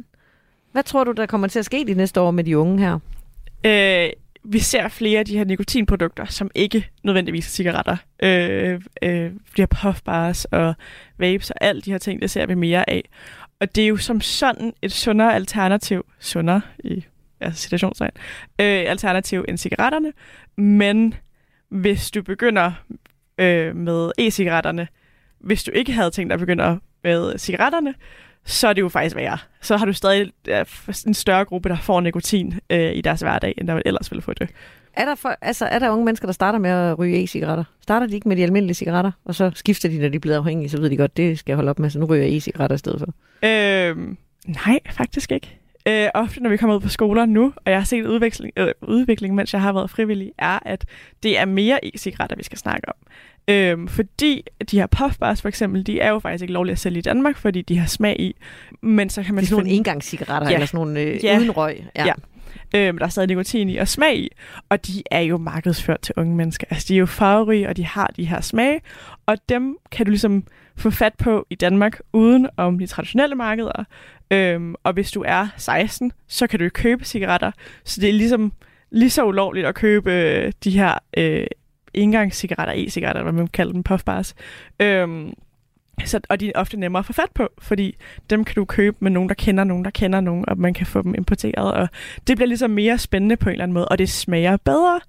Hvad 0.72 0.84
tror 0.84 1.04
du, 1.04 1.12
der 1.12 1.26
kommer 1.26 1.48
til 1.48 1.60
at 1.60 1.66
ske 1.66 1.84
de 1.88 1.94
næste 1.94 2.22
år 2.22 2.32
med 2.32 2.44
de 2.44 2.58
unge 2.58 2.80
her? 2.80 3.00
Øh, 3.66 4.10
vi 4.44 4.60
ser 4.60 4.88
flere 4.88 5.20
af 5.20 5.26
de 5.26 5.38
her 5.38 5.46
nikotinprodukter, 5.46 6.26
som 6.26 6.52
ikke 6.56 6.90
nødvendigvis 7.04 7.48
er 7.48 7.50
cigaretter. 7.50 7.98
Øh, 8.24 8.82
øh, 9.02 9.32
de 9.32 9.32
her 9.58 9.66
puffbars 9.66 10.46
og 10.46 10.74
vapes 11.18 11.52
og 11.52 11.58
alt 11.62 11.86
de 11.86 11.92
her 11.92 11.98
ting, 11.98 12.22
det 12.22 12.30
ser 12.30 12.46
vi 12.46 12.54
mere 12.54 12.90
af. 12.90 13.10
Og 13.60 13.76
det 13.76 13.84
er 13.84 13.88
jo 13.88 13.98
som 13.98 14.22
sådan 14.22 14.74
et 14.82 14.92
sundere 14.92 15.36
alternativ, 15.36 16.06
sundere 16.20 16.62
i 16.84 17.06
altså 17.42 17.62
situationstegn, 17.62 18.12
øh, 18.60 18.84
alternativ 18.88 19.46
end 19.48 19.58
cigaretterne. 19.58 20.14
Men 20.58 21.14
hvis 21.70 22.12
du 22.12 22.22
begynder 22.22 22.72
øh, 23.38 23.76
med 23.76 24.12
e-cigaretterne, 24.20 24.88
hvis 25.40 25.64
du 25.64 25.72
ikke 25.72 25.92
havde 25.92 26.12
tænkt 26.12 26.30
dig 26.30 26.34
at 26.34 26.40
begynde 26.40 26.80
med 27.04 27.38
cigaretterne, 27.38 27.94
så 28.46 28.68
er 28.68 28.74
det 28.74 28.82
jo 28.82 28.90
faktisk 28.90 29.16
værre. 29.16 29.38
Så 29.62 29.78
har 29.78 29.86
du 29.86 29.94
stadig 29.94 30.32
en 31.08 31.14
større 31.14 31.46
gruppe, 31.46 31.70
der 31.70 31.78
får 31.78 32.02
nikotin 32.02 32.54
øh, 32.70 32.96
i 32.96 33.02
deres 33.02 33.22
hverdag, 33.22 33.54
end 33.58 33.68
der 33.68 33.82
ellers 33.86 34.12
ville 34.12 34.22
få 34.22 34.34
det. 34.34 34.50
Er 34.94 35.06
der, 35.06 35.16
for, 35.16 35.36
altså, 35.42 35.66
er 35.66 35.80
der 35.80 35.90
unge 35.90 36.06
mennesker, 36.06 36.28
der 36.28 36.34
starter 36.34 36.60
med 36.60 36.70
at 36.70 37.00
ryge 37.00 37.24
e-cigaretter? 37.24 37.64
Starter 37.82 38.08
de 38.08 38.16
ikke 38.16 38.28
med 38.28 38.36
de 38.36 38.44
almindelige 38.44 38.76
cigaretter, 38.76 39.12
og 39.26 39.36
så 39.36 39.52
skifter 39.56 39.90
de, 39.90 40.00
når 40.00 40.10
de 40.10 40.16
er 40.16 40.20
blevet 40.20 40.38
afhængige, 40.38 40.70
så 40.70 40.82
ved 40.82 40.90
de 40.90 40.98
godt, 40.98 41.18
det 41.18 41.40
skal 41.40 41.52
jeg 41.52 41.56
holde 41.56 41.70
op 41.70 41.80
med, 41.80 41.90
så 41.90 42.00
nu 42.00 42.06
ryger 42.06 42.24
jeg 42.24 42.38
e-cigaretter 42.38 42.76
i 42.76 42.78
stedet 42.78 43.00
for. 43.00 43.08
Øh, 43.44 43.98
nej, 44.48 44.80
faktisk 44.92 45.32
ikke. 45.32 45.60
Øh, 45.90 46.08
ofte, 46.14 46.44
når 46.44 46.50
vi 46.50 46.58
kommer 46.58 46.76
ud 46.76 46.80
på 46.82 46.90
skoler 46.90 47.26
nu, 47.26 47.54
og 47.66 47.72
jeg 47.72 47.80
har 47.80 47.86
set 47.86 48.06
udvikling, 48.06 48.54
øh, 48.58 48.72
udvikling, 48.82 49.36
mens 49.36 49.54
jeg 49.54 49.62
har 49.62 49.74
været 49.74 49.90
frivillig, 49.90 50.32
er, 50.38 50.60
at 50.66 50.86
det 51.24 51.40
er 51.40 51.46
mere 51.46 51.86
e-cigaretter, 51.86 52.36
vi 52.38 52.44
skal 52.44 52.58
snakke 52.58 52.90
om. 52.90 52.96
Øhm, 53.48 53.88
fordi 53.88 54.44
de 54.72 54.80
her 54.80 54.88
puffbars 54.88 55.42
for 55.42 55.50
eksempel, 55.50 55.88
de 55.88 56.00
er 56.00 56.10
jo 56.10 56.20
faktisk 56.20 56.42
ikke 56.42 56.54
lovlige 56.54 56.72
at 56.74 56.80
sælge 56.80 56.98
i 57.00 57.02
Danmark, 57.02 57.38
fordi 57.38 57.62
de 57.62 57.78
har 57.78 57.88
smag 57.88 58.20
i. 58.20 58.36
Men 58.82 59.10
så 59.10 59.24
kan 59.24 59.36
man 59.36 59.42
det 59.42 59.46
er 59.48 59.50
sådan 59.50 59.60
finde... 59.60 59.70
nogle 59.70 59.78
engangscigaretter, 59.78 60.50
Ja. 60.50 60.54
eller 60.54 60.66
sådan 60.66 60.78
nogle 60.78 61.00
øh, 61.02 61.24
Ja. 61.24 61.38
uden 61.38 61.52
røg. 61.52 61.84
Ja. 61.96 62.06
ja. 62.06 62.14
Øhm, 62.76 62.98
der 62.98 63.06
er 63.06 63.10
stadig 63.10 63.28
nikotin 63.28 63.70
i 63.70 63.78
og 63.78 63.88
smag 63.88 64.18
i, 64.18 64.30
og 64.70 64.88
de 64.88 65.04
er 65.12 65.20
jo 65.20 65.38
markedsført 65.38 66.00
til 66.02 66.14
unge 66.18 66.36
mennesker. 66.36 66.68
Altså, 66.70 66.86
de 66.88 66.94
er 66.96 67.00
jo 67.00 67.06
farverige, 67.06 67.70
og 67.70 67.78
de 67.78 67.86
har 67.86 68.08
de 68.16 68.26
her 68.26 68.42
smage, 68.42 68.82
og 69.26 69.38
dem 69.50 69.78
kan 69.92 70.06
du 70.06 70.10
ligesom 70.10 70.44
få 70.80 70.90
fat 70.90 71.14
på 71.14 71.46
i 71.50 71.56
Danmark 71.56 72.00
uden 72.14 72.50
om 72.58 72.80
de 72.80 72.88
traditionelle 72.88 73.36
markeder. 73.36 73.84
Øhm, 74.32 74.76
og 74.84 74.94
hvis 74.94 75.12
du 75.12 75.24
er 75.28 75.48
16, 75.58 76.12
så 76.28 76.48
kan 76.48 76.60
du 76.60 76.66
jo 76.66 76.72
købe 76.74 77.06
cigaretter. 77.06 77.52
Så 77.84 78.02
det 78.02 78.10
er 78.10 78.14
ligesom 78.14 78.54
lige 78.92 79.10
så 79.10 79.26
ulovligt 79.26 79.68
at 79.68 79.76
købe 79.76 80.14
øh, 80.14 80.52
de 80.64 80.72
her 80.72 80.94
øh, 81.18 81.48
engangscigaretter, 81.94 82.74
e-cigaretter, 82.74 83.24
hvad 83.24 83.34
man 83.34 83.48
kalder 83.48 83.74
dem, 83.74 83.84
puffbars. 83.84 84.36
Øhm, 84.80 85.34
så, 86.06 86.20
og 86.30 86.40
de 86.40 86.48
er 86.48 86.52
ofte 86.56 86.78
nemmere 86.78 87.00
at 87.00 87.06
få 87.06 87.14
fat 87.14 87.32
på, 87.36 87.50
fordi 87.60 87.96
dem 88.30 88.46
kan 88.46 88.56
du 88.56 88.66
købe 88.66 88.98
med 89.00 89.12
nogen, 89.12 89.30
der 89.30 89.36
kender 89.36 89.64
nogen, 89.64 89.86
der 89.86 89.92
kender 89.92 90.22
nogen, 90.22 90.50
og 90.50 90.58
man 90.58 90.74
kan 90.74 90.86
få 90.86 91.02
dem 91.02 91.16
importeret. 91.16 91.74
Og 91.74 91.90
det 92.28 92.38
bliver 92.38 92.48
ligesom 92.48 92.70
mere 92.70 92.98
spændende 92.98 93.38
på 93.38 93.50
en 93.50 93.52
eller 93.52 93.64
anden 93.64 93.74
måde, 93.74 93.88
og 93.88 93.98
det 93.98 94.10
smager 94.10 94.58
bedre. 94.58 95.00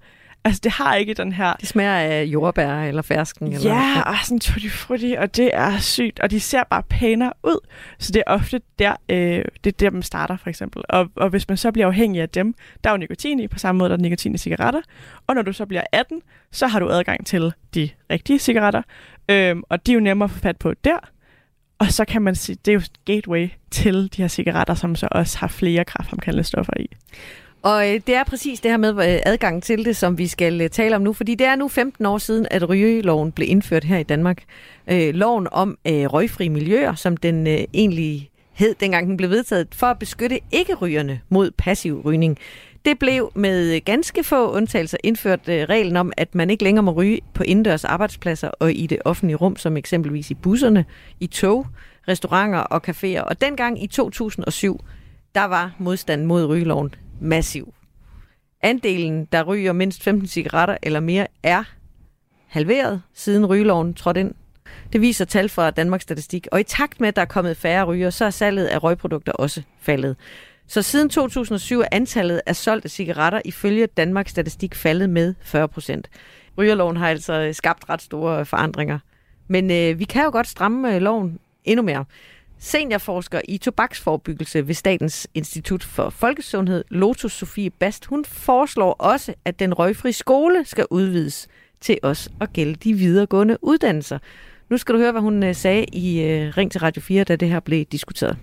Altså, 0.43 0.61
det 0.63 0.71
har 0.71 0.95
ikke 0.95 1.13
den 1.13 1.31
her... 1.31 1.53
Det 1.53 1.67
smager 1.67 1.95
af 1.95 2.23
jordbær 2.23 2.81
eller 2.81 3.01
fersken. 3.01 3.53
Eller, 3.53 3.75
Ja, 3.75 4.01
og 4.01 4.15
sådan 4.23 4.39
tutti 4.39 4.69
frutti, 4.69 5.13
og 5.13 5.35
det 5.35 5.49
er 5.53 5.77
sygt, 5.79 6.19
og 6.19 6.31
de 6.31 6.39
ser 6.39 6.63
bare 6.63 6.83
pænere 6.83 7.33
ud. 7.43 7.67
Så 7.99 8.11
det 8.11 8.23
er 8.27 8.31
ofte 8.31 8.61
der, 8.79 8.95
øh, 9.09 9.45
det 9.63 9.67
er 9.73 9.77
der, 9.79 9.89
man 9.89 10.03
starter, 10.03 10.37
for 10.37 10.49
eksempel. 10.49 10.83
Og, 10.89 11.09
og 11.15 11.29
hvis 11.29 11.47
man 11.47 11.57
så 11.57 11.71
bliver 11.71 11.87
afhængig 11.87 12.21
af 12.21 12.29
dem, 12.29 12.53
der 12.83 12.89
er 12.89 12.93
jo 12.93 12.97
nikotin 12.97 13.39
i, 13.39 13.47
på 13.47 13.59
samme 13.59 13.79
måde, 13.79 13.89
der 13.89 13.95
er 13.97 14.01
nikotin 14.01 14.35
i 14.35 14.37
cigaretter. 14.37 14.81
Og 15.27 15.35
når 15.35 15.41
du 15.41 15.53
så 15.53 15.65
bliver 15.65 15.83
18, 15.91 16.21
så 16.51 16.67
har 16.67 16.79
du 16.79 16.89
adgang 16.89 17.25
til 17.25 17.53
de 17.75 17.89
rigtige 18.11 18.39
cigaretter, 18.39 18.81
øhm, 19.29 19.63
og 19.69 19.85
de 19.85 19.91
er 19.91 19.93
jo 19.93 19.99
nemmere 20.01 20.25
at 20.25 20.31
få 20.31 20.39
fat 20.39 20.57
på 20.57 20.73
der. 20.83 20.97
Og 21.79 21.87
så 21.91 22.05
kan 22.05 22.21
man 22.21 22.35
sige, 22.35 22.57
det 22.65 22.71
er 22.71 22.75
jo 22.75 22.81
gateway 23.05 23.49
til 23.71 24.09
de 24.17 24.21
her 24.21 24.27
cigaretter, 24.27 24.73
som 24.73 24.95
så 24.95 25.07
også 25.11 25.37
har 25.37 25.47
flere 25.47 25.85
kraftfremkaldende 25.85 26.43
stoffer 26.43 26.73
i. 26.79 26.87
Og 27.61 27.89
øh, 27.89 28.01
det 28.07 28.15
er 28.15 28.23
præcis 28.23 28.59
det 28.59 28.71
her 28.71 28.77
med 28.77 28.89
øh, 28.89 29.19
adgang 29.25 29.63
til 29.63 29.85
det, 29.85 29.95
som 29.97 30.17
vi 30.17 30.27
skal 30.27 30.61
øh, 30.61 30.69
tale 30.69 30.95
om 30.95 31.01
nu, 31.01 31.13
fordi 31.13 31.35
det 31.35 31.47
er 31.47 31.55
nu 31.55 31.67
15 31.67 32.05
år 32.05 32.17
siden, 32.17 32.47
at 32.51 32.69
rygeloven 32.69 33.31
blev 33.31 33.47
indført 33.49 33.83
her 33.83 33.97
i 33.97 34.03
Danmark. 34.03 34.43
Øh, 34.87 35.13
loven 35.13 35.47
om 35.51 35.77
øh, 35.87 36.05
røgfri 36.05 36.47
miljøer, 36.47 36.95
som 36.95 37.17
den 37.17 37.47
øh, 37.47 37.59
egentlig 37.73 38.29
hed, 38.53 38.75
dengang 38.79 39.07
den 39.07 39.17
blev 39.17 39.29
vedtaget, 39.29 39.67
for 39.75 39.87
at 39.87 39.99
beskytte 39.99 40.39
ikke-rygerne 40.51 41.21
mod 41.29 41.51
passiv 41.51 42.01
rygning. 42.05 42.37
Det 42.85 42.99
blev 42.99 43.31
med 43.35 43.75
øh, 43.75 43.81
ganske 43.85 44.23
få 44.23 44.51
undtagelser 44.51 44.97
indført 45.03 45.49
øh, 45.49 45.63
reglen 45.69 45.97
om, 45.97 46.13
at 46.17 46.35
man 46.35 46.49
ikke 46.49 46.63
længere 46.63 46.83
må 46.83 46.91
ryge 46.91 47.19
på 47.33 47.43
indendørs 47.43 47.83
arbejdspladser 47.83 48.47
og 48.59 48.73
i 48.73 48.87
det 48.87 48.97
offentlige 49.05 49.37
rum, 49.37 49.55
som 49.55 49.77
eksempelvis 49.77 50.31
i 50.31 50.33
busserne, 50.33 50.85
i 51.19 51.27
tog, 51.27 51.67
restauranter 52.07 52.59
og 52.59 52.81
caféer. 52.89 53.21
Og 53.21 53.41
dengang 53.41 53.83
i 53.83 53.87
2007, 53.87 54.79
der 55.35 55.45
var 55.45 55.75
modstanden 55.79 56.27
mod 56.27 56.45
rygeloven 56.45 56.95
massiv. 57.21 57.73
Andelen, 58.61 59.25
der 59.25 59.43
ryger 59.43 59.73
mindst 59.73 60.03
15 60.03 60.27
cigaretter 60.27 60.77
eller 60.83 60.99
mere, 60.99 61.27
er 61.43 61.63
halveret 62.47 63.01
siden 63.13 63.45
rygeloven 63.45 63.93
trådte 63.93 64.19
ind. 64.19 64.33
Det 64.93 65.01
viser 65.01 65.25
tal 65.25 65.49
fra 65.49 65.71
Danmarks 65.71 66.03
Statistik. 66.03 66.47
Og 66.51 66.59
i 66.59 66.63
takt 66.63 66.99
med, 66.99 67.07
at 67.07 67.15
der 67.15 67.21
er 67.21 67.25
kommet 67.25 67.57
færre 67.57 67.85
ryger, 67.85 68.09
så 68.09 68.25
er 68.25 68.29
salget 68.29 68.65
af 68.65 68.83
røgprodukter 68.83 69.31
også 69.31 69.61
faldet. 69.81 70.15
Så 70.67 70.81
siden 70.81 71.09
2007 71.09 71.79
er 71.79 71.87
antallet 71.91 72.41
af 72.45 72.55
solgte 72.55 72.89
cigaretter 72.89 73.41
ifølge 73.45 73.87
Danmarks 73.87 74.31
Statistik 74.31 74.75
faldet 74.75 75.09
med 75.09 75.33
40 75.41 75.67
procent. 75.67 76.09
Rygerloven 76.57 76.97
har 76.97 77.09
altså 77.09 77.49
skabt 77.53 77.89
ret 77.89 78.01
store 78.01 78.45
forandringer. 78.45 78.99
Men 79.47 79.71
øh, 79.71 79.99
vi 79.99 80.03
kan 80.03 80.23
jo 80.23 80.31
godt 80.31 80.47
stramme 80.47 80.95
øh, 80.95 81.01
loven 81.01 81.39
endnu 81.63 81.83
mere. 81.83 82.05
Seniorforsker 82.63 83.41
i 83.49 83.57
tobaksforbyggelse 83.57 84.67
ved 84.67 84.73
Statens 84.73 85.27
Institut 85.35 85.83
for 85.83 86.09
Folkesundhed, 86.09 86.83
Lotus 86.89 87.31
Sofie 87.31 87.69
Bast, 87.79 88.05
hun 88.05 88.25
foreslår 88.25 88.93
også, 88.93 89.33
at 89.45 89.59
den 89.59 89.73
røgfri 89.73 90.11
skole 90.11 90.65
skal 90.65 90.85
udvides 90.91 91.47
til 91.79 91.97
os 92.03 92.29
at 92.41 92.53
gælde 92.53 92.75
de 92.75 92.93
videregående 92.93 93.57
uddannelser. 93.61 94.19
Nu 94.69 94.77
skal 94.77 94.95
du 94.95 94.99
høre, 94.99 95.11
hvad 95.11 95.21
hun 95.21 95.43
øh, 95.43 95.53
sagde 95.53 95.85
i 95.93 96.07
øh, 96.29 96.57
Ring 96.57 96.71
til 96.71 96.81
Radio 96.81 97.01
4, 97.01 97.23
da 97.23 97.35
det 97.35 97.49
her 97.49 97.59
blev 97.59 97.85
diskuteret. 97.85 98.37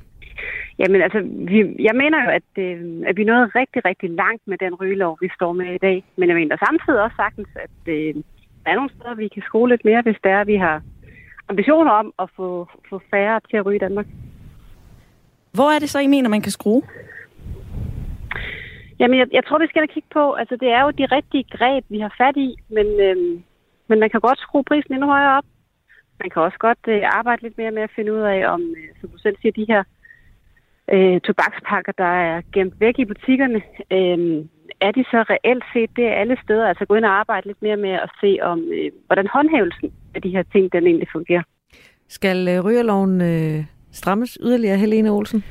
Jamen 0.78 1.02
altså, 1.02 1.20
vi, 1.50 1.58
jeg 1.88 1.94
mener 1.94 2.18
jo, 2.24 2.30
at, 2.38 2.50
øh, 2.64 2.80
at 3.06 3.16
vi 3.16 3.24
nåede 3.24 3.46
rigtig, 3.46 3.84
rigtig 3.84 4.10
langt 4.10 4.42
med 4.46 4.58
den 4.58 4.74
rygelov, 4.74 5.18
vi 5.20 5.28
står 5.34 5.52
med 5.52 5.74
i 5.74 5.78
dag. 5.78 6.04
Men 6.16 6.28
jeg 6.28 6.36
mener 6.36 6.56
samtidig 6.66 7.02
også 7.02 7.16
sagtens, 7.16 7.48
at 7.56 7.92
øh, 7.94 8.14
der 8.64 8.70
er 8.70 8.74
nogle 8.74 8.90
steder, 8.90 9.14
vi 9.14 9.28
kan 9.28 9.42
skole 9.42 9.72
lidt 9.72 9.84
mere, 9.84 10.02
hvis 10.02 10.16
der 10.24 10.30
er, 10.30 10.40
at 10.40 10.46
vi 10.46 10.56
har 10.56 10.82
ambitioner 11.48 11.92
om 11.92 12.12
at 12.18 12.28
få, 12.36 12.68
få 12.90 13.00
færre 13.10 13.40
til 13.50 13.56
at 13.56 13.66
ryge 13.66 13.76
i 13.76 13.84
Danmark. 13.86 14.06
Hvor 15.52 15.70
er 15.74 15.78
det 15.78 15.90
så, 15.90 15.98
I 15.98 16.06
mener, 16.06 16.28
man 16.28 16.42
kan 16.42 16.52
skrue? 16.52 16.82
Jamen, 18.98 19.18
jeg, 19.18 19.26
jeg 19.32 19.44
tror, 19.44 19.58
vi 19.58 19.66
skal 19.66 19.88
kigge 19.88 20.08
på, 20.12 20.32
altså 20.32 20.56
det 20.56 20.68
er 20.68 20.82
jo 20.82 20.90
de 20.90 21.06
rigtige 21.06 21.44
greb, 21.56 21.84
vi 21.88 21.98
har 21.98 22.14
fat 22.18 22.36
i, 22.36 22.56
men, 22.68 22.86
øh, 23.00 23.16
men 23.88 24.00
man 24.00 24.10
kan 24.10 24.20
godt 24.20 24.38
skrue 24.38 24.64
prisen 24.64 24.92
endnu 24.92 25.06
højere 25.06 25.36
op. 25.38 25.44
Man 26.20 26.30
kan 26.30 26.42
også 26.42 26.58
godt 26.58 26.84
øh, 26.88 27.02
arbejde 27.04 27.42
lidt 27.42 27.58
mere 27.58 27.70
med 27.70 27.82
at 27.82 27.94
finde 27.96 28.12
ud 28.12 28.20
af, 28.20 28.52
om, 28.52 28.62
øh, 28.62 28.88
som 29.00 29.08
du 29.10 29.18
selv 29.18 29.36
siger, 29.40 29.52
de 29.52 29.66
her 29.68 29.82
øh, 30.92 31.20
tobakspakker, 31.20 31.92
der 31.92 32.12
er 32.28 32.42
gemt 32.52 32.80
væk 32.80 32.98
i 32.98 33.04
butikkerne, 33.04 33.62
øh, 33.90 34.44
er 34.80 34.92
de 34.92 35.04
så 35.10 35.24
reelt 35.32 35.64
set 35.72 35.90
det 35.96 36.06
alle 36.20 36.36
steder? 36.44 36.68
Altså 36.68 36.84
gå 36.86 36.94
ind 36.94 37.04
og 37.04 37.18
arbejde 37.20 37.46
lidt 37.46 37.62
mere 37.62 37.76
med 37.76 37.90
at 37.90 38.10
se, 38.20 38.38
om 38.42 38.58
øh, 38.72 38.90
hvordan 39.06 39.26
håndhævelsen 39.26 39.92
af 40.14 40.22
de 40.22 40.28
her 40.28 40.42
ting, 40.42 40.72
den 40.72 40.86
egentlig 40.86 41.08
fungerer. 41.12 41.42
Skal 42.08 42.48
øh, 42.48 42.64
rygerloven 42.64 43.20
øh, 43.20 43.64
strammes 43.92 44.38
yderligere, 44.40 44.78
Helene 44.78 45.10
Olsen? 45.10 45.44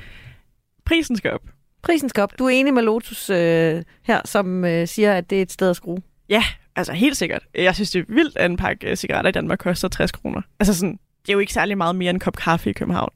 Prisen 0.86 1.16
skal 1.16 1.32
op. 1.32 1.42
Prisen 1.82 2.10
skal 2.10 2.24
op. 2.24 2.40
Du 2.40 2.46
er 2.46 2.50
enig 2.50 2.74
med 2.74 2.84
Lotus 2.84 3.30
øh, 3.30 3.84
her, 4.04 4.22
som 4.26 4.66
øh, 4.66 4.88
siger, 4.88 5.14
at 5.14 5.30
det 5.30 5.38
er 5.38 5.42
et 5.42 5.52
sted 5.52 5.70
at 5.70 5.76
skrue. 5.76 5.98
Ja, 6.30 6.44
altså 6.76 6.94
helt 6.94 7.18
sikkert. 7.18 7.44
Jeg 7.56 7.76
synes, 7.76 7.92
det 7.92 8.00
er 8.00 8.14
vildt, 8.14 8.38
at 8.38 8.52
en 8.52 8.58
pakke 8.58 8.90
øh, 8.90 8.96
cigaretter 8.96 9.30
i 9.30 9.32
Danmark 9.32 9.60
koster 9.60 9.88
60 9.88 10.12
kroner. 10.12 10.42
Altså 10.60 10.74
sådan, 10.74 11.00
det 11.22 11.30
er 11.30 11.34
jo 11.34 11.40
ikke 11.40 11.54
særlig 11.54 11.78
meget 11.78 11.96
mere 11.96 12.10
end 12.10 12.16
en 12.16 12.20
kop 12.20 12.36
kaffe 12.36 12.70
i 12.70 12.74
København. 12.74 13.12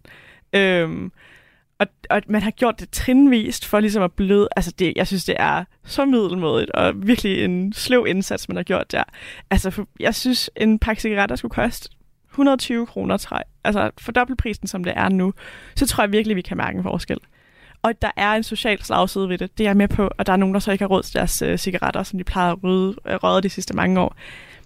Øhm, 0.54 1.12
og, 1.82 1.88
og 2.10 2.22
man 2.28 2.42
har 2.42 2.52
gjort 2.52 2.80
det 2.80 2.90
trinvist 2.90 3.66
for 3.66 3.80
ligesom 3.80 4.04
at 4.04 4.12
bløde. 4.12 4.48
Altså 4.56 4.72
det, 4.72 4.94
jeg 4.96 5.08
synes, 5.08 5.26
det 5.26 5.36
er 5.40 5.64
så 5.86 6.06
middelmådigt, 6.06 6.72
og 6.72 7.08
virkelig 7.08 7.44
en 7.44 7.74
sløv 7.74 8.06
indsats, 8.08 8.48
man 8.48 8.56
har 8.56 8.64
gjort 8.64 8.92
der. 8.92 9.04
Altså 9.50 9.72
for, 9.72 9.88
jeg 10.00 10.16
synes, 10.16 10.50
en 10.56 10.80
pakke 10.80 11.02
cigaretter 11.02 11.36
skulle 11.36 11.52
koste 11.52 11.90
120 12.30 12.86
kroner, 12.86 13.18
tror 13.18 13.38
jeg. 13.38 13.44
Altså 13.64 13.92
for 13.98 14.12
dobbeltprisen, 14.12 14.68
som 14.68 14.84
det 14.84 14.94
er 14.96 15.10
nu, 15.10 15.34
så 15.76 15.88
tror 15.88 16.04
jeg 16.04 16.12
virkelig, 16.12 16.36
vi 16.36 16.42
kan 16.42 16.58
mærke 16.58 16.78
en 16.78 16.84
forskel. 16.84 17.18
Og 17.82 18.02
der 18.02 18.12
er 18.18 18.32
en 18.32 18.44
social 18.44 18.84
slagside 18.84 19.30
ved 19.30 19.38
det, 19.38 19.58
det 19.58 19.64
er 19.64 19.70
jeg 19.70 19.78
med 19.78 19.88
på, 19.88 20.10
og 20.18 20.26
der 20.26 20.34
er 20.34 20.38
nogen, 20.38 20.54
der 20.54 20.60
så 20.60 20.72
ikke 20.72 20.84
har 20.84 20.90
råd 20.90 21.04
til 21.04 21.14
deres 21.14 21.42
øh, 21.42 21.58
cigaretter, 21.58 22.04
som 22.04 22.20
de 22.20 22.24
plejer 22.24 22.52
at 22.52 22.64
røde, 22.64 22.96
øh, 23.08 23.16
røde 23.16 23.42
de 23.42 23.50
sidste 23.50 23.76
mange 23.76 24.00
år. 24.00 24.16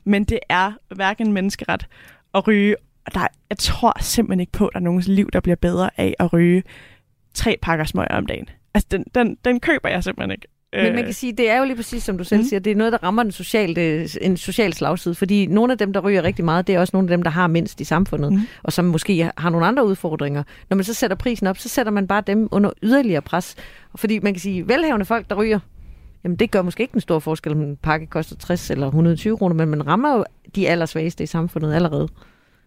Men 0.03 0.23
det 0.23 0.39
er 0.49 0.71
hverken 0.95 1.33
menneskeret 1.33 1.87
at 2.33 2.47
ryge, 2.47 2.75
og 3.05 3.13
der, 3.13 3.27
jeg 3.49 3.57
tror 3.57 3.93
simpelthen 4.01 4.39
ikke 4.39 4.51
på, 4.51 4.67
at 4.67 4.73
der 4.73 4.79
er 4.79 4.83
nogens 4.83 5.07
liv, 5.07 5.29
der 5.33 5.39
bliver 5.39 5.55
bedre 5.55 5.89
af 5.97 6.15
at 6.19 6.33
ryge 6.33 6.63
tre 7.35 7.57
pakker 7.61 7.85
smøger 7.85 8.17
om 8.17 8.25
dagen. 8.25 8.49
Altså, 8.73 8.87
den, 8.91 9.05
den, 9.15 9.37
den 9.45 9.59
køber 9.59 9.89
jeg 9.89 10.03
simpelthen 10.03 10.31
ikke. 10.31 10.47
Men 10.83 10.95
man 10.95 11.03
kan 11.03 11.13
sige, 11.13 11.33
det 11.33 11.49
er 11.49 11.57
jo 11.57 11.65
lige 11.65 11.75
præcis, 11.75 12.03
som 12.03 12.17
du 12.17 12.23
selv 12.23 12.41
mm. 12.41 12.47
siger, 12.47 12.59
det 12.59 12.71
er 12.71 12.75
noget, 12.75 12.93
der 12.93 13.03
rammer 13.03 13.23
den 13.23 13.31
sociale, 13.31 14.07
en 14.21 14.37
social 14.37 14.73
slagside, 14.73 15.15
fordi 15.15 15.45
nogle 15.45 15.71
af 15.71 15.77
dem, 15.77 15.93
der 15.93 15.99
ryger 15.99 16.23
rigtig 16.23 16.45
meget, 16.45 16.67
det 16.67 16.75
er 16.75 16.79
også 16.79 16.91
nogle 16.93 17.05
af 17.05 17.17
dem, 17.17 17.23
der 17.23 17.31
har 17.31 17.47
mindst 17.47 17.81
i 17.81 17.83
samfundet, 17.83 18.33
mm. 18.33 18.39
og 18.63 18.73
som 18.73 18.85
måske 18.85 19.31
har 19.37 19.49
nogle 19.49 19.65
andre 19.65 19.85
udfordringer. 19.85 20.43
Når 20.69 20.75
man 20.75 20.83
så 20.83 20.93
sætter 20.93 21.15
prisen 21.17 21.47
op, 21.47 21.57
så 21.57 21.69
sætter 21.69 21.91
man 21.91 22.07
bare 22.07 22.23
dem 22.27 22.47
under 22.51 22.71
yderligere 22.83 23.21
pres. 23.21 23.55
Fordi 23.95 24.19
man 24.19 24.33
kan 24.33 24.41
sige, 24.41 24.67
velhavende 24.67 25.05
folk, 25.05 25.29
der 25.29 25.35
ryger, 25.35 25.59
jamen 26.23 26.35
det 26.35 26.51
gør 26.51 26.61
måske 26.61 26.81
ikke 26.81 26.95
en 26.95 27.01
stor 27.01 27.19
forskel, 27.19 27.51
om 27.51 27.61
en 27.61 27.77
pakke 27.77 28.05
koster 28.07 28.35
60 28.35 28.71
eller 28.71 28.87
120 28.87 29.37
kroner, 29.37 29.55
men 29.55 29.69
man 29.69 29.87
rammer 29.87 30.15
jo 30.15 30.23
de 30.55 30.69
allersvageste 30.69 31.23
i 31.23 31.27
samfundet 31.27 31.75
allerede. 31.75 32.07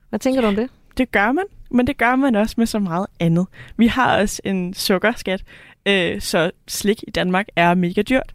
Hvad 0.09 0.18
tænker 0.18 0.40
du 0.40 0.46
om 0.46 0.57
det? 0.57 0.68
Det 0.98 1.12
gør 1.12 1.32
man, 1.32 1.44
men 1.70 1.87
det 1.87 1.98
gør 1.98 2.16
man 2.16 2.34
også 2.34 2.54
med 2.58 2.66
så 2.66 2.78
meget 2.78 3.06
andet. 3.20 3.46
Vi 3.76 3.87
har 3.87 4.20
også 4.20 4.42
en 4.44 4.74
sukkerskat, 4.74 5.44
øh, 5.87 6.20
så 6.20 6.50
slik 6.68 7.04
i 7.08 7.11
Danmark 7.11 7.46
er 7.56 7.74
mega 7.74 8.02
dyrt. 8.02 8.34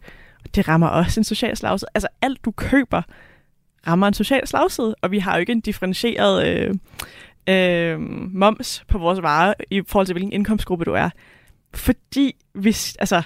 Det 0.54 0.68
rammer 0.68 0.86
også 0.86 1.20
en 1.20 1.24
social 1.24 1.56
slagside. 1.56 1.88
Altså 1.94 2.08
alt 2.22 2.44
du 2.44 2.50
køber 2.50 3.02
rammer 3.86 4.08
en 4.08 4.14
social 4.14 4.46
slagside, 4.46 4.94
og 5.02 5.10
vi 5.10 5.18
har 5.18 5.34
jo 5.34 5.40
ikke 5.40 5.52
en 5.52 5.60
differentieret 5.60 6.46
øh, 6.46 6.74
øh, 7.48 8.00
moms 8.34 8.84
på 8.88 8.98
vores 8.98 9.22
varer 9.22 9.54
i 9.70 9.82
forhold 9.86 10.06
til, 10.06 10.12
hvilken 10.12 10.32
indkomstgruppe 10.32 10.84
du 10.84 10.92
er. 10.92 11.10
Fordi 11.74 12.36
hvis, 12.52 12.96
altså, 12.96 13.22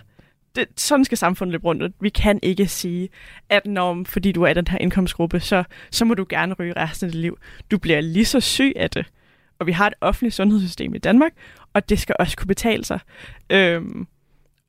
det, 0.56 0.66
sådan 0.76 1.04
skal 1.04 1.18
samfundet 1.18 1.52
løbe 1.52 1.64
rundt. 1.64 1.94
Vi 2.00 2.08
kan 2.08 2.38
ikke 2.42 2.66
sige, 2.66 3.08
at 3.48 3.66
når, 3.66 4.02
fordi 4.06 4.32
du 4.32 4.42
er 4.42 4.48
i 4.48 4.54
den 4.54 4.66
her 4.68 4.78
indkomstgruppe, 4.78 5.40
så, 5.40 5.64
så 5.90 6.04
må 6.04 6.14
du 6.14 6.26
gerne 6.28 6.54
ryge 6.54 6.72
resten 6.76 7.06
af 7.06 7.12
dit 7.12 7.20
liv. 7.20 7.38
Du 7.70 7.78
bliver 7.78 8.00
lige 8.00 8.24
så 8.24 8.40
syg 8.40 8.72
af 8.76 8.90
det. 8.90 9.06
Og 9.58 9.66
vi 9.66 9.72
har 9.72 9.86
et 9.86 9.94
offentligt 10.00 10.34
sundhedssystem 10.34 10.94
i 10.94 10.98
Danmark, 10.98 11.32
og 11.74 11.88
det 11.88 11.98
skal 11.98 12.16
også 12.18 12.36
kunne 12.36 12.46
betale 12.46 12.84
sig. 12.84 13.00
Øhm, 13.50 14.06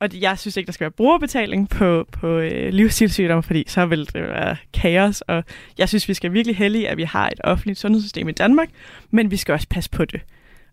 og 0.00 0.08
jeg 0.20 0.38
synes 0.38 0.56
ikke, 0.56 0.66
der 0.66 0.72
skal 0.72 0.84
være 0.84 0.90
brugerbetaling 0.90 1.68
på, 1.68 2.06
på 2.12 2.38
øh, 2.38 2.72
livsstilssygdomme, 2.72 3.42
fordi 3.42 3.64
så 3.66 3.86
vil 3.86 4.00
det 4.12 4.22
være 4.22 4.56
kaos. 4.74 5.20
Og 5.20 5.44
jeg 5.78 5.88
synes, 5.88 6.08
vi 6.08 6.14
skal 6.14 6.32
virkelig 6.32 6.56
heldige, 6.56 6.88
at 6.88 6.96
vi 6.96 7.04
har 7.04 7.28
et 7.28 7.40
offentligt 7.44 7.78
sundhedssystem 7.78 8.28
i 8.28 8.32
Danmark, 8.32 8.68
men 9.10 9.30
vi 9.30 9.36
skal 9.36 9.52
også 9.52 9.66
passe 9.70 9.90
på 9.90 10.04
det. 10.04 10.20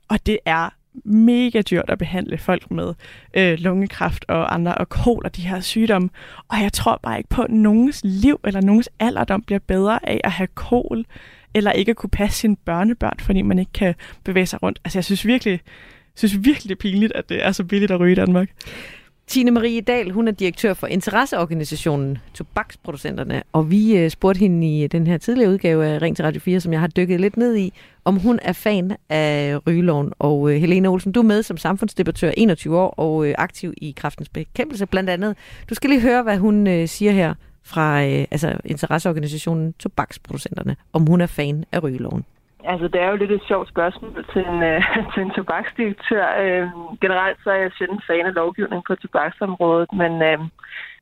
Og 0.07 0.25
det 0.25 0.39
er 0.45 0.69
mega 1.05 1.61
dyrt 1.61 1.85
at 1.87 1.97
behandle 1.97 2.37
folk 2.37 2.71
med 2.71 2.93
øh, 3.33 3.59
lungekræft 3.59 4.25
og 4.27 4.53
andre 4.53 4.75
og 4.75 4.89
kol 4.89 5.21
og 5.25 5.35
de 5.35 5.41
her 5.41 5.59
sygdomme. 5.59 6.09
Og 6.47 6.61
jeg 6.61 6.73
tror 6.73 6.99
bare 7.03 7.17
ikke 7.17 7.29
på, 7.29 7.41
at 7.41 7.51
nogens 7.51 8.01
liv 8.03 8.39
eller 8.43 8.61
nogens 8.61 8.89
alderdom 8.99 9.41
bliver 9.41 9.59
bedre 9.59 10.09
af 10.09 10.21
at 10.23 10.31
have 10.31 10.47
kol, 10.47 11.05
eller 11.53 11.71
ikke 11.71 11.89
at 11.89 11.95
kunne 11.95 12.09
passe 12.09 12.39
sine 12.39 12.55
børnebørn, 12.55 13.19
fordi 13.19 13.41
man 13.41 13.59
ikke 13.59 13.71
kan 13.73 13.95
bevæge 14.23 14.45
sig 14.45 14.63
rundt. 14.63 14.79
Altså 14.85 14.99
jeg 14.99 15.03
synes 15.03 15.25
virkelig, 15.25 15.59
synes 16.15 16.35
virkelig, 16.35 16.63
det 16.63 16.71
er 16.71 16.79
pinligt, 16.79 17.13
at 17.13 17.29
det 17.29 17.45
er 17.45 17.51
så 17.51 17.63
billigt 17.63 17.91
at 17.91 17.99
ryge 17.99 18.11
i 18.11 18.15
Danmark. 18.15 18.49
Tine 19.27 19.51
Marie 19.51 19.81
Dahl, 19.81 20.11
hun 20.11 20.27
er 20.27 20.31
direktør 20.31 20.73
for 20.73 20.87
interesseorganisationen 20.87 22.17
Tobaksproducenterne, 22.33 23.43
og 23.53 23.71
vi 23.71 23.97
øh, 23.97 24.09
spurgte 24.09 24.39
hende 24.39 24.67
i 24.67 24.83
øh, 24.83 24.91
den 24.91 25.07
her 25.07 25.17
tidligere 25.17 25.51
udgave 25.51 25.85
af 25.85 26.01
Ring 26.01 26.15
til 26.15 26.25
Radio 26.25 26.41
4, 26.41 26.59
som 26.59 26.73
jeg 26.73 26.79
har 26.79 26.87
dykket 26.87 27.21
lidt 27.21 27.37
ned 27.37 27.55
i, 27.55 27.73
om 28.05 28.15
hun 28.15 28.39
er 28.41 28.53
fan 28.53 28.97
af 29.09 29.59
rygeloven. 29.67 30.13
Og 30.19 30.51
øh, 30.51 30.59
Helene 30.59 30.87
Olsen, 30.87 31.11
du 31.11 31.19
er 31.19 31.23
med 31.23 31.43
som 31.43 31.57
samfundsdebattør 31.57 32.31
21 32.37 32.77
år 32.77 32.89
og 32.89 33.27
aktiv 33.37 33.73
i 33.77 33.93
kraftens 33.97 34.29
bekæmpelse 34.29 34.85
blandt 34.85 35.09
andet. 35.09 35.37
Du 35.69 35.75
skal 35.75 35.89
lige 35.89 36.01
høre, 36.01 36.23
hvad 36.23 36.37
hun 36.37 36.87
siger 36.87 37.11
her 37.11 37.33
fra 37.73 37.87
øh, 38.03 38.25
altså 38.31 38.49
interesseorganisationen 38.65 39.73
Tobaksproducenterne, 39.73 40.75
om 40.93 41.05
hun 41.09 41.21
er 41.21 41.27
fan 41.27 41.65
af 41.71 41.83
rygeloven. 41.83 42.25
Altså, 42.71 42.87
det 42.87 43.01
er 43.01 43.09
jo 43.09 43.15
lidt 43.15 43.31
et 43.31 43.47
sjovt 43.47 43.69
spørgsmål 43.69 44.25
til 44.33 44.41
en, 44.51 44.63
øh, 44.63 44.81
til 45.13 45.21
en 45.23 45.31
tobaksdirektør. 45.37 46.25
Øh, 46.43 46.67
generelt 47.03 47.37
så 47.43 47.49
er 47.51 47.59
jeg 47.63 47.71
sjældent 47.77 48.03
fan 48.07 48.25
af 48.25 48.33
lovgivning 48.33 48.83
på 48.87 48.95
tobaksområdet, 48.95 49.89
men, 50.01 50.13
øh, 50.29 50.39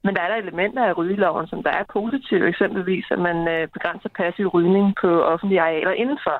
men 0.03 0.16
der 0.16 0.22
er 0.22 0.30
der 0.30 0.43
elementer 0.43 0.84
af 0.86 0.97
rygeloven, 0.97 1.47
som 1.47 1.63
der 1.63 1.70
er 1.70 1.91
positive, 1.93 2.47
eksempelvis 2.47 3.05
at 3.11 3.20
man 3.20 3.47
øh, 3.47 3.68
begrænser 3.68 4.09
passiv 4.09 4.47
rygning 4.47 4.95
på 5.01 5.09
offentlige 5.24 5.61
arealer 5.61 5.91
indenfor. 5.91 6.38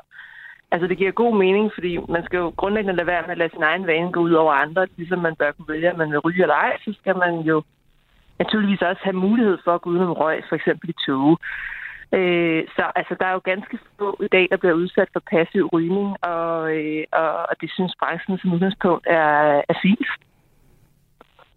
Altså, 0.72 0.88
det 0.88 0.98
giver 0.98 1.22
god 1.24 1.34
mening, 1.38 1.72
fordi 1.74 1.98
man 2.16 2.24
skal 2.26 2.38
jo 2.38 2.54
grundlæggende 2.58 2.96
lade 2.96 3.08
være 3.08 3.22
med 3.22 3.32
at 3.32 3.38
lade 3.38 3.54
sin 3.54 3.64
egen 3.64 3.88
vane 3.88 4.12
gå 4.12 4.20
ud 4.20 4.32
over 4.32 4.54
andre, 4.54 4.88
ligesom 4.98 5.20
man 5.20 5.36
bør 5.36 5.52
kunne 5.52 5.74
vælge, 5.74 5.92
om 5.92 5.98
man 5.98 6.12
vil 6.12 6.20
ryge 6.20 6.42
eller 6.42 6.56
ej, 6.56 6.78
så 6.86 6.94
skal 7.00 7.16
man 7.18 7.34
jo 7.40 7.64
naturligvis 8.40 8.82
også 8.82 9.02
have 9.04 9.24
mulighed 9.28 9.58
for 9.64 9.72
at 9.76 9.82
gå 9.82 9.90
udenom 9.90 10.12
røg, 10.12 10.44
for 10.50 10.56
eksempel 10.56 10.90
i 10.90 10.96
tog. 11.06 11.40
Øh, 12.18 12.64
så 12.76 12.84
altså, 12.96 13.16
der 13.20 13.26
er 13.26 13.34
jo 13.34 13.42
ganske 13.52 13.78
få 14.00 14.18
i 14.24 14.28
dag, 14.36 14.48
der 14.52 14.58
bliver 14.58 14.74
udsat 14.74 15.10
for 15.14 15.22
passiv 15.32 15.70
rygning, 15.74 16.08
og, 16.34 16.76
øh, 16.78 17.04
og, 17.12 17.32
og 17.50 17.56
det 17.62 17.70
synes 17.76 17.94
branchen 18.02 18.38
som 18.38 18.54
udgangspunkt 18.54 19.08
er, 19.10 19.62
er 19.72 19.78
fint. 19.82 20.08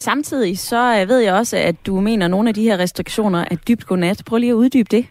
Samtidig 0.01 0.59
så 0.59 1.01
øh, 1.01 1.09
ved 1.09 1.19
jeg 1.19 1.35
også, 1.35 1.57
at 1.57 1.87
du 1.87 2.01
mener, 2.01 2.27
at 2.27 2.31
nogle 2.31 2.49
af 2.49 2.55
de 2.55 2.63
her 2.63 2.79
restriktioner 2.79 3.45
er 3.51 3.57
dybt 3.69 3.87
godnat. 3.87 4.23
Prøv 4.27 4.39
lige 4.39 4.51
at 4.51 4.55
uddybe 4.55 4.89
det. 4.91 5.07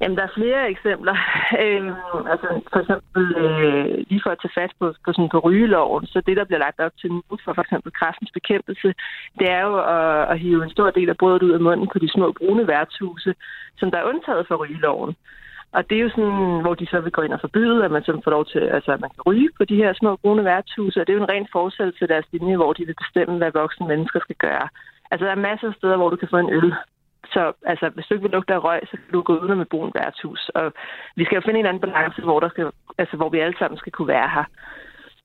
Jamen, 0.00 0.16
der 0.16 0.24
er 0.24 0.38
flere 0.40 0.70
eksempler. 0.70 1.16
Øh, 1.64 1.86
altså, 2.32 2.48
for 2.72 2.80
eksempel, 2.80 3.22
øh, 3.42 3.84
lige 4.10 4.20
for 4.24 4.30
at 4.30 4.40
tage 4.42 4.56
fat 4.60 4.72
på, 4.80 4.86
på, 5.04 5.12
sådan, 5.12 5.28
på 5.34 5.38
rygeloven, 5.38 6.06
så 6.06 6.18
det, 6.26 6.36
der 6.36 6.44
bliver 6.44 6.64
lagt 6.66 6.80
op 6.80 6.92
til 7.00 7.10
nu 7.12 7.22
for 7.44 7.52
for 7.54 7.62
eksempel 7.62 7.92
kraftens 7.92 8.30
bekæmpelse, 8.38 8.94
det 9.38 9.46
er 9.50 9.62
jo 9.68 9.74
at, 9.96 10.30
at 10.32 10.40
hive 10.40 10.64
en 10.64 10.70
stor 10.70 10.90
del 10.90 11.08
af 11.10 11.16
brødet 11.16 11.42
ud 11.42 11.50
af 11.50 11.60
munden 11.60 11.88
på 11.92 11.98
de 11.98 12.12
små 12.12 12.32
brune 12.38 12.66
værtshuse, 12.66 13.34
som 13.78 13.90
der 13.90 13.98
er 13.98 14.08
undtaget 14.10 14.46
for 14.48 14.56
rygeloven. 14.56 15.16
Og 15.72 15.90
det 15.90 15.98
er 15.98 16.02
jo 16.02 16.10
sådan, 16.10 16.60
hvor 16.64 16.74
de 16.74 16.86
så 16.86 17.00
vil 17.00 17.12
gå 17.12 17.22
ind 17.22 17.32
og 17.32 17.40
forbyde, 17.40 17.84
at 17.84 17.90
man 17.90 18.04
så 18.04 18.20
får 18.24 18.30
lov 18.30 18.44
til, 18.46 18.58
altså 18.58 18.92
at 18.92 19.00
man 19.00 19.10
kan 19.10 19.22
ryge 19.26 19.50
på 19.58 19.64
de 19.64 19.76
her 19.76 19.92
små 19.92 20.16
brune 20.16 20.44
værtshuse, 20.44 21.00
og 21.00 21.06
det 21.06 21.12
er 21.12 21.18
jo 21.18 21.24
en 21.24 21.32
ren 21.34 21.48
forsættelse 21.52 22.02
af 22.04 22.08
deres 22.08 22.26
linje, 22.32 22.56
hvor 22.56 22.72
de 22.72 22.86
vil 22.86 23.00
bestemme, 23.02 23.36
hvad 23.36 23.52
voksne 23.52 23.88
mennesker 23.88 24.20
skal 24.20 24.36
gøre. 24.36 24.68
Altså, 25.10 25.26
der 25.26 25.32
er 25.32 25.46
masser 25.48 25.68
af 25.68 25.74
steder, 25.74 25.96
hvor 25.96 26.10
du 26.10 26.16
kan 26.16 26.28
få 26.28 26.38
en 26.38 26.52
øl 26.52 26.74
så 27.32 27.52
altså, 27.66 27.88
hvis 27.94 28.06
du 28.06 28.14
ikke 28.14 28.22
vil 28.22 28.36
lugte 28.36 28.54
af 28.54 28.64
røg, 28.64 28.80
så 28.84 28.96
kan 28.96 29.12
du 29.12 29.22
gå 29.22 29.38
ud 29.38 29.54
med 29.54 29.66
brun 29.66 29.92
værtshus. 29.94 30.50
Og 30.54 30.72
vi 31.16 31.24
skal 31.24 31.36
jo 31.36 31.42
finde 31.44 31.60
en 31.60 31.66
anden 31.66 31.84
balance, 31.86 32.22
hvor, 32.22 32.40
der 32.40 32.48
skal, 32.48 32.66
altså, 32.98 33.16
hvor 33.16 33.28
vi 33.28 33.38
alle 33.38 33.58
sammen 33.58 33.78
skal 33.78 33.92
kunne 33.92 34.08
være 34.08 34.28
her. 34.28 34.44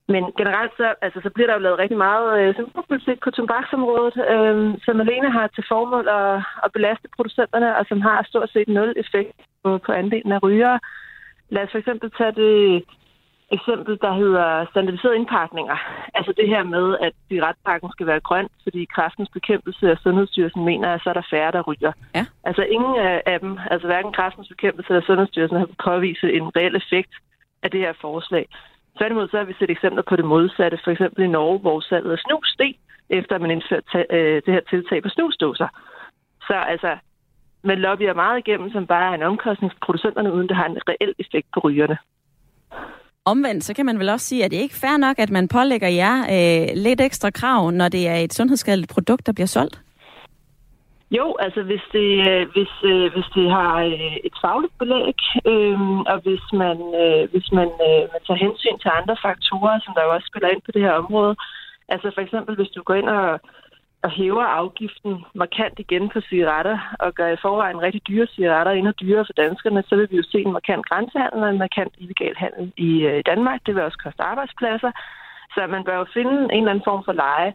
Men 0.08 0.22
generelt 0.40 0.72
så, 0.76 0.94
altså, 1.02 1.20
så 1.22 1.30
bliver 1.30 1.46
der 1.46 1.54
jo 1.54 1.64
lavet 1.66 1.78
rigtig 1.78 1.98
meget 1.98 2.28
øh, 2.40 2.54
symbolpolitik 2.54 3.18
på 3.24 3.30
tobaksområdet, 3.30 4.16
øh, 4.32 4.74
som 4.84 5.00
alene 5.00 5.30
har 5.30 5.46
til 5.46 5.64
formål 5.68 6.08
at, 6.08 6.34
at 6.64 6.72
belaste 6.72 7.08
producenterne, 7.16 7.76
og 7.78 7.86
som 7.88 8.00
har 8.00 8.22
stort 8.22 8.50
set 8.50 8.68
nul 8.68 8.92
effekt 8.96 9.36
på, 9.64 9.78
på 9.86 9.92
andelen 9.92 10.32
af 10.32 10.42
rygere. 10.42 10.78
Lad 11.48 11.62
os 11.62 11.70
for 11.70 11.78
eksempel 11.78 12.10
tage 12.18 12.32
det 12.32 12.84
eksempel, 13.52 13.98
der 14.00 14.12
hedder 14.12 14.66
standardiserede 14.70 15.16
indpakninger. 15.16 15.76
Altså 16.14 16.32
det 16.36 16.48
her 16.48 16.62
med, 16.62 16.96
at 17.00 17.12
cigaretpakken 17.28 17.90
skal 17.92 18.06
være 18.06 18.20
grøn, 18.20 18.48
fordi 18.62 18.84
kraftens 18.84 19.28
bekæmpelse 19.28 19.90
af 19.90 19.98
Sundhedsstyrelsen 19.98 20.64
mener, 20.64 20.88
at 20.92 21.00
så 21.02 21.08
er 21.10 21.14
der 21.14 21.30
færre, 21.30 21.52
der 21.52 21.62
ryger. 21.62 21.92
Ja. 22.14 22.26
Altså 22.44 22.62
ingen 22.62 22.94
af 23.26 23.40
dem, 23.40 23.58
altså 23.70 23.86
hverken 23.86 24.12
kraftens 24.12 24.48
bekæmpelse 24.48 24.88
eller 24.90 25.06
Sundhedsstyrelsen 25.06 25.58
har 25.58 25.68
påvise 25.84 26.32
en 26.32 26.56
reel 26.56 26.76
effekt 26.76 27.12
af 27.62 27.70
det 27.70 27.80
her 27.80 27.92
forslag. 28.00 28.48
Tværtimod 28.98 29.28
så 29.28 29.36
har 29.36 29.44
vi 29.44 29.54
set 29.58 29.70
eksempler 29.70 30.02
på 30.02 30.16
det 30.16 30.24
modsatte, 30.24 30.78
for 30.84 30.90
eksempel 30.90 31.24
i 31.24 31.26
Norge, 31.26 31.58
hvor 31.58 31.80
salget 31.80 32.12
af 32.12 32.18
snus 32.18 32.48
steg, 32.48 32.74
efter 33.10 33.38
man 33.38 33.50
indførte 33.50 34.06
øh, 34.10 34.42
det 34.46 34.54
her 34.54 34.60
tiltag 34.70 35.02
på 35.02 35.08
snusdåser. 35.08 35.68
Så 36.46 36.54
altså, 36.54 36.96
man 37.62 37.78
lobbyer 37.78 38.14
meget 38.14 38.38
igennem, 38.38 38.70
som 38.72 38.86
bare 38.86 39.10
er 39.10 39.14
en 39.14 39.22
omkostning 39.22 39.72
for 39.72 39.78
producenterne, 39.86 40.32
uden 40.32 40.48
det 40.48 40.56
har 40.56 40.66
en 40.66 40.78
reel 40.88 41.14
effekt 41.18 41.46
på 41.54 41.60
rygerne. 41.60 41.98
Omvendt, 43.24 43.64
så 43.64 43.74
kan 43.74 43.86
man 43.86 43.98
vel 43.98 44.08
også 44.08 44.26
sige, 44.26 44.44
at 44.44 44.50
det 44.50 44.56
ikke 44.56 44.74
er 44.78 44.86
fair 44.86 44.96
nok, 44.96 45.18
at 45.18 45.30
man 45.30 45.48
pålægger 45.48 45.88
jer 45.88 46.16
øh, 46.36 46.68
lidt 46.74 47.00
ekstra 47.00 47.30
krav, 47.30 47.70
når 47.70 47.88
det 47.88 48.08
er 48.08 48.14
et 48.14 48.34
sundhedsskadeligt 48.34 48.90
produkt, 48.94 49.26
der 49.26 49.32
bliver 49.32 49.46
solgt? 49.46 49.80
Jo, 51.18 51.36
altså 51.44 51.62
hvis 51.62 51.84
det, 51.92 52.08
øh, 52.28 52.42
hvis, 52.54 52.72
øh, 52.92 53.12
hvis 53.14 53.28
det 53.36 53.46
har 53.50 53.74
øh, 53.90 54.16
et 54.28 54.36
fagligt 54.44 54.78
belæg, 54.78 55.18
øh, 55.52 55.80
og 56.12 56.18
hvis 56.24 56.44
man, 56.62 56.78
øh, 57.02 57.22
hvis 57.32 57.48
man, 57.58 57.68
øh, 57.88 58.02
man 58.12 58.20
tager 58.26 58.44
hensyn 58.46 58.78
til 58.78 58.90
andre 58.98 59.16
faktorer, 59.26 59.80
som 59.84 59.94
der 59.94 60.02
jo 60.04 60.14
også 60.14 60.28
spiller 60.30 60.48
ind 60.48 60.62
på 60.64 60.72
det 60.74 60.82
her 60.86 60.94
område. 61.02 61.34
Altså 61.88 62.10
for 62.14 62.20
eksempel, 62.20 62.54
hvis 62.56 62.74
du 62.76 62.82
går 62.82 62.94
ind 62.94 63.08
og 63.08 63.40
og 64.02 64.10
hæver 64.10 64.44
afgiften 64.44 65.12
markant 65.34 65.78
igen 65.78 66.08
på 66.08 66.20
cigaretter, 66.28 66.78
og 67.00 67.14
gør 67.14 67.28
i 67.32 67.42
forvejen 67.42 67.82
rigtig 67.82 68.02
dyre 68.08 68.26
cigaretter 68.34 68.72
endnu 68.72 68.92
dyrere 69.00 69.24
for 69.28 69.32
danskerne, 69.32 69.82
så 69.88 69.96
vil 69.96 70.08
vi 70.10 70.16
jo 70.16 70.22
se 70.32 70.38
en 70.38 70.52
markant 70.52 70.86
grænsehandel 70.88 71.42
og 71.42 71.50
en 71.50 71.58
markant 71.58 71.94
illegal 71.98 72.34
handel 72.36 72.72
øh, 72.78 73.18
i 73.18 73.22
Danmark. 73.30 73.60
Det 73.66 73.74
vil 73.74 73.82
også 73.82 73.98
koste 74.04 74.22
arbejdspladser. 74.22 74.92
Så 75.54 75.66
man 75.66 75.84
bør 75.84 75.96
jo 75.98 76.06
finde 76.16 76.32
en 76.32 76.50
eller 76.50 76.70
anden 76.70 76.88
form 76.90 77.02
for 77.04 77.12
leje, 77.12 77.54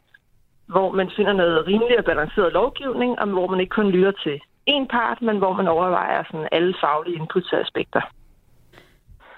hvor 0.73 0.91
man 0.91 1.09
finder 1.15 1.33
noget 1.33 1.67
rimelig 1.67 1.97
og 1.99 2.05
balanceret 2.05 2.53
lovgivning, 2.53 3.19
og 3.19 3.27
hvor 3.27 3.47
man 3.47 3.59
ikke 3.59 3.77
kun 3.79 3.89
lytter 3.91 4.13
til 4.23 4.39
en 4.65 4.87
part, 4.87 5.21
men 5.21 5.37
hvor 5.37 5.53
man 5.53 5.67
overvejer 5.67 6.23
sådan 6.23 6.47
alle 6.51 6.73
faglige 6.81 7.15
inputs 7.19 7.53
aspekter. 7.53 8.01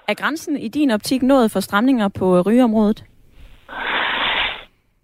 Er 0.08 0.14
grænsen 0.14 0.56
i 0.56 0.68
din 0.68 0.90
optik 0.90 1.22
nået 1.22 1.50
for 1.50 1.60
stramninger 1.60 2.08
på 2.08 2.36
øh, 2.36 2.40
rygeområdet? 2.46 3.04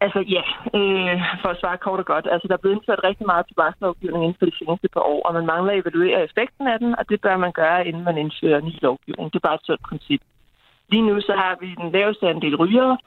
Altså 0.01 0.21
ja, 0.37 0.45
øh, 0.79 1.17
for 1.43 1.49
at 1.49 1.61
svare 1.61 1.79
kort 1.79 1.99
og 1.99 2.07
godt. 2.07 2.27
Altså 2.33 2.49
der 2.49 2.55
er 2.55 2.63
blevet 2.63 2.77
indført 2.77 3.05
rigtig 3.05 3.27
meget 3.27 3.47
tobakslovgivning 3.47 4.25
inden 4.25 4.39
for 4.39 4.47
de 4.47 4.59
seneste 4.59 4.89
par 4.89 5.05
år, 5.13 5.23
og 5.27 5.35
man 5.35 5.47
mangler 5.47 5.73
at 5.73 5.79
evaluere 5.79 6.25
effekten 6.25 6.67
af 6.67 6.79
den, 6.79 6.91
og 6.99 7.05
det 7.11 7.21
bør 7.21 7.37
man 7.37 7.53
gøre, 7.53 7.87
inden 7.89 8.05
man 8.05 8.19
indfører 8.19 8.61
ny 8.61 8.75
lovgivning. 8.83 9.33
Det 9.33 9.39
er 9.39 9.49
bare 9.49 9.55
et 9.61 9.67
sundt 9.67 9.83
princip. 9.89 10.21
Lige 10.91 11.07
nu 11.09 11.21
så 11.21 11.33
har 11.43 11.57
vi 11.61 11.69
den 11.83 11.93
laveste 11.93 12.29
andel 12.29 12.57
rygere, 12.57 12.99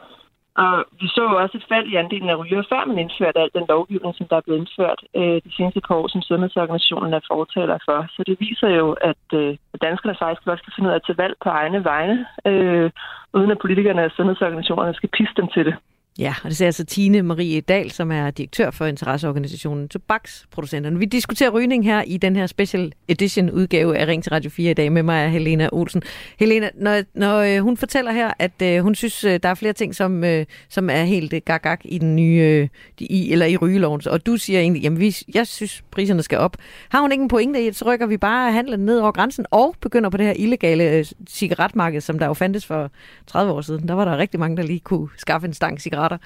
og 0.64 0.86
vi 1.02 1.08
så 1.08 1.22
jo 1.30 1.36
også 1.44 1.58
et 1.58 1.70
fald 1.72 1.88
i 1.88 1.96
andelen 1.96 2.30
af 2.30 2.40
rygere, 2.42 2.64
før 2.72 2.86
man 2.86 2.98
indførte 2.98 3.40
al 3.40 3.50
den 3.58 3.66
lovgivning, 3.70 4.16
som 4.16 4.28
der 4.28 4.36
er 4.38 4.46
blevet 4.46 4.60
indført 4.60 5.02
øh, 5.16 5.38
de 5.46 5.52
seneste 5.58 5.82
par 5.82 5.96
år, 5.96 6.08
som 6.08 6.22
Sundhedsorganisationen 6.22 7.14
er 7.14 7.28
fortaler 7.32 7.78
for. 7.88 8.00
Så 8.16 8.24
det 8.28 8.36
viser 8.40 8.70
jo, 8.80 8.88
at, 9.12 9.26
øh, 9.34 9.58
danskerne 9.82 10.16
faktisk 10.20 10.48
også 10.48 10.64
kan 10.64 10.74
finde 10.76 10.88
ud 10.88 10.94
af 10.94 11.00
at 11.00 11.06
tage 11.06 11.22
valg 11.24 11.36
på 11.44 11.50
egne 11.50 11.84
vegne, 11.84 12.26
øh, 12.46 12.90
uden 13.34 13.52
at 13.52 13.60
politikerne 13.60 14.06
og 14.06 14.12
sundhedsorganisationerne 14.12 14.94
skal 14.94 15.10
pisse 15.18 15.34
dem 15.38 15.48
til 15.48 15.66
det. 15.66 15.76
Ja, 16.18 16.36
og 16.44 16.50
det 16.50 16.62
er 16.62 16.66
altså 16.66 16.86
Tine 16.86 17.22
Marie 17.22 17.62
Dahl, 17.62 17.92
som 17.92 18.12
er 18.12 18.32
direktør 18.32 18.72
for 18.72 18.86
interesseorganisationen 18.86 19.90
Tobaksproducenterne. 19.90 21.00
Vi 21.00 21.06
diskuterer 21.06 21.50
rygning 21.50 21.86
her 21.86 22.02
i 22.02 22.18
den 22.18 22.36
her 22.36 22.48
special 22.48 22.92
edition 23.08 23.52
udgave 23.52 23.98
af 23.98 24.08
Ring 24.08 24.24
til 24.24 24.30
Radio 24.30 24.50
4 24.50 24.72
i 24.72 24.74
dag 24.74 24.92
med 24.92 25.04
mig, 25.04 25.30
Helena 25.30 25.70
Olsen. 25.72 26.02
Helena, 26.40 26.70
når, 26.76 27.02
når 27.14 27.38
øh, 27.38 27.60
hun 27.60 27.78
fortæller 27.78 28.12
her, 28.12 28.32
at 28.40 28.62
øh, 28.64 28.82
hun 28.82 28.96
synes, 28.96 29.24
øh, 29.24 29.40
der 29.44 29.50
er 29.50 29.54
flere 29.54 29.74
ting, 29.74 29.96
som, 29.96 30.24
øh, 30.24 30.46
som 30.70 30.90
er 30.90 31.04
helt 31.04 31.34
øh, 31.34 31.42
gag 31.46 31.78
i 31.86 31.98
den 31.98 32.16
nye, 32.16 32.40
øh, 32.42 32.68
i, 33.00 33.32
eller 33.32 33.46
i 33.46 33.58
rygeloven, 33.58 34.02
og 34.08 34.26
du 34.26 34.38
siger 34.38 34.60
egentlig, 34.60 34.84
jamen 34.84 35.00
vi, 35.00 35.16
jeg 35.34 35.48
synes, 35.48 35.84
priserne 35.92 36.24
skal 36.24 36.38
op. 36.38 36.58
Har 36.90 37.02
hun 37.02 37.12
ikke 37.12 37.22
en 37.22 37.28
pointe 37.28 37.64
i, 37.64 37.68
at 37.68 37.76
så 37.76 37.86
rykker 37.86 38.06
vi 38.06 38.18
bare 38.18 38.52
handlen 38.52 38.80
ned 38.80 39.00
over 39.00 39.12
grænsen 39.12 39.46
og 39.52 39.76
begynder 39.82 40.10
på 40.10 40.18
det 40.18 40.26
her 40.26 40.34
illegale 40.34 40.92
øh, 40.92 41.06
cigaretmarked, 41.30 42.02
som 42.02 42.20
der 42.20 42.26
jo 42.26 42.34
fandtes 42.34 42.66
for 42.66 42.92
30 43.28 43.52
år 43.54 43.62
siden. 43.62 43.88
Der 43.88 43.94
var 43.94 44.06
der 44.06 44.18
rigtig 44.18 44.40
mange, 44.40 44.58
der 44.58 44.64
lige 44.64 44.80
kunne 44.80 45.08
skaffe 45.18 45.48
en 45.48 45.54
stang 45.54 45.82
cigaret 45.82 46.09
cigaretter? 46.10 46.18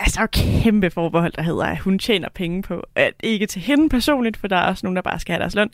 Altså, 0.00 0.16
der 0.16 0.22
er 0.22 0.62
kæmpe 0.62 0.90
forbehold, 0.90 1.32
der 1.32 1.42
hedder, 1.42 1.64
at 1.64 1.78
hun 1.78 1.98
tjener 1.98 2.28
penge 2.34 2.62
på, 2.62 2.82
at 2.94 3.12
ikke 3.22 3.46
til 3.46 3.62
hende 3.62 3.88
personligt, 3.88 4.36
for 4.36 4.48
der 4.48 4.56
er 4.56 4.66
også 4.66 4.86
nogen, 4.86 4.96
der 4.96 5.02
bare 5.02 5.18
skal 5.18 5.32
have 5.32 5.40
deres 5.40 5.54
løn. 5.54 5.70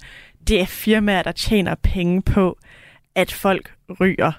Det 0.49 0.61
er 0.61 0.67
firmaer, 0.67 1.23
der 1.23 1.33
tjener 1.33 1.75
penge 1.75 2.23
på, 2.23 2.59
at 3.15 3.33
folk 3.33 3.75
ryger. 4.01 4.33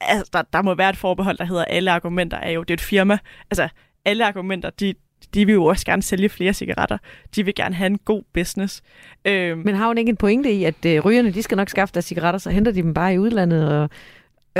Altså, 0.00 0.30
der, 0.32 0.42
der 0.52 0.62
må 0.62 0.74
være 0.74 0.90
et 0.90 0.96
forbehold, 0.96 1.38
der 1.38 1.44
hedder, 1.44 1.64
alle 1.64 1.90
argumenter 1.90 2.36
er 2.36 2.50
jo, 2.50 2.62
det 2.62 2.70
er 2.70 2.74
et 2.74 2.80
firma. 2.80 3.18
Altså, 3.50 3.68
alle 4.04 4.26
argumenter, 4.26 4.70
de, 4.70 4.94
de 5.34 5.46
vil 5.46 5.52
jo 5.52 5.64
også 5.64 5.86
gerne 5.86 6.02
sælge 6.02 6.28
flere 6.28 6.52
cigaretter. 6.52 6.98
De 7.36 7.44
vil 7.44 7.54
gerne 7.54 7.74
have 7.74 7.86
en 7.86 7.98
god 7.98 8.22
business. 8.34 8.82
Øhm. 9.24 9.62
Men 9.64 9.74
har 9.74 9.86
hun 9.86 9.98
ikke 9.98 10.10
en 10.10 10.16
pointe 10.16 10.52
i, 10.52 10.64
at 10.64 10.84
øh, 10.86 11.04
rygerne 11.04 11.30
de 11.30 11.42
skal 11.42 11.56
nok 11.56 11.68
skaffe 11.68 11.94
deres 11.94 12.04
cigaretter, 12.04 12.38
så 12.38 12.50
henter 12.50 12.72
de 12.72 12.82
dem 12.82 12.94
bare 12.94 13.14
i 13.14 13.18
udlandet, 13.18 13.68
og 13.68 13.90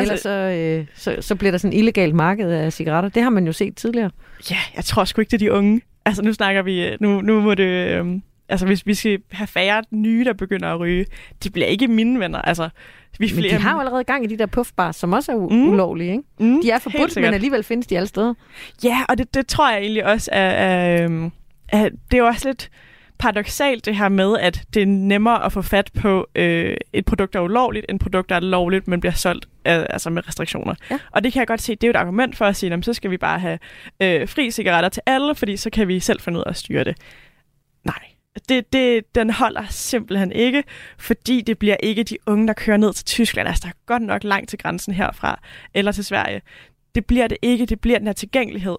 ellers 0.02 0.20
så, 0.20 0.30
øh, 0.30 0.86
så, 0.94 1.16
så 1.20 1.34
bliver 1.34 1.50
der 1.50 1.58
sådan 1.58 1.72
et 1.72 1.78
illegalt 1.78 2.14
marked 2.14 2.50
af 2.50 2.72
cigaretter. 2.72 3.10
Det 3.10 3.22
har 3.22 3.30
man 3.30 3.46
jo 3.46 3.52
set 3.52 3.76
tidligere. 3.76 4.10
Ja, 4.50 4.56
jeg 4.76 4.84
tror 4.84 5.04
sgu 5.04 5.20
ikke, 5.20 5.30
det 5.30 5.36
er 5.36 5.46
de 5.46 5.52
unge. 5.52 5.80
Altså 6.04 6.22
nu 6.22 6.32
snakker 6.32 6.62
vi, 6.62 6.86
øh, 6.86 6.96
nu, 7.00 7.20
nu 7.20 7.40
må 7.40 7.54
det... 7.54 7.64
Øh, 7.64 8.06
altså 8.48 8.66
hvis 8.66 8.86
vi 8.86 8.94
skal 8.94 9.18
have 9.32 9.46
færre 9.46 9.82
nye, 9.90 10.24
der 10.24 10.32
begynder 10.32 10.68
at 10.68 10.80
ryge, 10.80 11.06
de 11.44 11.50
bliver 11.50 11.66
ikke 11.66 11.88
mine 11.88 12.20
venner. 12.20 12.38
Altså, 12.38 12.68
vi 13.18 13.28
flere... 13.28 13.42
Men 13.42 13.50
de 13.50 13.62
har 13.62 13.72
jo 13.72 13.78
allerede 13.78 14.04
gang 14.04 14.24
i 14.24 14.26
de 14.26 14.38
der 14.38 14.46
puffbars, 14.46 14.96
som 14.96 15.12
også 15.12 15.32
er 15.32 15.36
u- 15.36 15.52
mm. 15.52 15.68
ulovlige, 15.68 16.10
ikke? 16.10 16.22
Mm. 16.40 16.62
De 16.62 16.70
er 16.70 16.78
forbudt, 16.78 17.16
men 17.16 17.34
alligevel 17.34 17.62
findes 17.62 17.86
de 17.86 17.96
alle 17.96 18.06
steder. 18.06 18.34
Ja, 18.84 18.98
og 19.08 19.18
det, 19.18 19.34
det 19.34 19.46
tror 19.46 19.70
jeg 19.70 19.80
egentlig 19.80 20.06
også 20.06 20.30
er, 20.32 20.50
er, 20.50 21.04
øhm, 21.04 21.30
er... 21.68 21.88
Det 21.88 22.14
er 22.14 22.18
jo 22.18 22.26
også 22.26 22.48
lidt 22.48 22.70
paradoxalt 23.18 23.84
det 23.84 23.96
her 23.96 24.08
med, 24.08 24.38
at 24.38 24.62
det 24.74 24.82
er 24.82 24.86
nemmere 24.86 25.44
at 25.44 25.52
få 25.52 25.62
fat 25.62 25.90
på 25.94 26.26
øh, 26.34 26.76
et 26.92 27.04
produkt, 27.04 27.32
der 27.32 27.38
er 27.38 27.44
ulovligt, 27.44 27.86
end 27.88 27.96
et 27.96 28.02
produkt, 28.02 28.28
der 28.28 28.36
er 28.36 28.40
lovligt, 28.40 28.88
men 28.88 29.00
bliver 29.00 29.12
solgt 29.12 29.44
øh, 29.44 29.84
altså 29.90 30.10
med 30.10 30.28
restriktioner. 30.28 30.74
Ja. 30.90 30.98
Og 31.10 31.24
det 31.24 31.32
kan 31.32 31.40
jeg 31.40 31.46
godt 31.46 31.62
se, 31.62 31.72
det 31.72 31.84
er 31.84 31.88
jo 31.88 31.90
et 31.90 31.96
argument 31.96 32.36
for 32.36 32.44
at 32.44 32.56
sige, 32.56 32.72
at 32.72 32.84
så 32.84 32.92
skal 32.92 33.10
vi 33.10 33.16
bare 33.16 33.38
have 33.38 33.58
øh, 34.02 34.28
fri 34.28 34.50
cigaretter 34.50 34.88
til 34.88 35.02
alle, 35.06 35.34
fordi 35.34 35.56
så 35.56 35.70
kan 35.70 35.88
vi 35.88 36.00
selv 36.00 36.20
finde 36.20 36.38
ud 36.38 36.44
af 36.46 36.50
at 36.50 36.56
styre 36.56 36.84
det. 36.84 36.96
Nej, 37.84 37.98
det, 38.48 38.72
det, 38.72 39.14
den 39.14 39.30
holder 39.30 39.64
simpelthen 39.70 40.32
ikke, 40.32 40.64
fordi 40.98 41.40
det 41.40 41.58
bliver 41.58 41.76
ikke 41.82 42.02
de 42.02 42.16
unge, 42.26 42.46
der 42.46 42.52
kører 42.52 42.76
ned 42.76 42.92
til 42.92 43.04
Tyskland. 43.04 43.48
Altså, 43.48 43.62
der 43.62 43.68
er 43.68 43.78
godt 43.86 44.02
nok 44.02 44.24
langt 44.24 44.50
til 44.50 44.58
grænsen 44.58 44.94
herfra, 44.94 45.40
eller 45.74 45.92
til 45.92 46.04
Sverige. 46.04 46.40
Det 46.96 47.06
bliver 47.06 47.26
det 47.26 47.38
ikke, 47.42 47.66
det 47.66 47.80
bliver 47.80 47.98
den 47.98 48.06
her 48.06 48.12
tilgængelighed. 48.12 48.76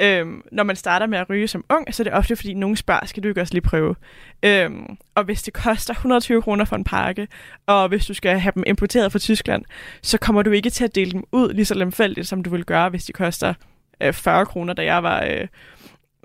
Øhm, 0.00 0.42
når 0.52 0.64
man 0.64 0.76
starter 0.76 1.06
med 1.06 1.18
at 1.18 1.30
ryge 1.30 1.48
som 1.48 1.64
ung, 1.70 1.94
så 1.94 2.02
er 2.02 2.04
det 2.04 2.12
ofte, 2.12 2.36
fordi 2.36 2.54
nogen 2.54 2.76
spørger, 2.76 3.06
skal 3.06 3.22
du 3.22 3.28
ikke 3.28 3.40
også 3.40 3.54
lige 3.54 3.62
prøve? 3.62 3.94
Øhm, 4.42 4.96
og 5.14 5.24
hvis 5.24 5.42
det 5.42 5.54
koster 5.54 5.94
120 5.94 6.42
kroner 6.42 6.64
for 6.64 6.76
en 6.76 6.84
pakke, 6.84 7.28
og 7.66 7.88
hvis 7.88 8.06
du 8.06 8.14
skal 8.14 8.38
have 8.38 8.52
dem 8.54 8.62
importeret 8.66 9.12
fra 9.12 9.18
Tyskland, 9.18 9.64
så 10.02 10.18
kommer 10.18 10.42
du 10.42 10.50
ikke 10.50 10.70
til 10.70 10.84
at 10.84 10.94
dele 10.94 11.12
dem 11.12 11.24
ud 11.32 11.52
lige 11.52 11.64
så 11.64 11.74
lemfældigt, 11.74 12.28
som 12.28 12.42
du 12.42 12.50
vil 12.50 12.64
gøre, 12.64 12.88
hvis 12.88 13.04
de 13.04 13.12
koster 13.12 13.54
øh, 14.00 14.12
40 14.12 14.46
kroner, 14.46 14.72
da 14.72 14.84
jeg 14.84 15.02
var... 15.02 15.24
Øh, 15.24 15.46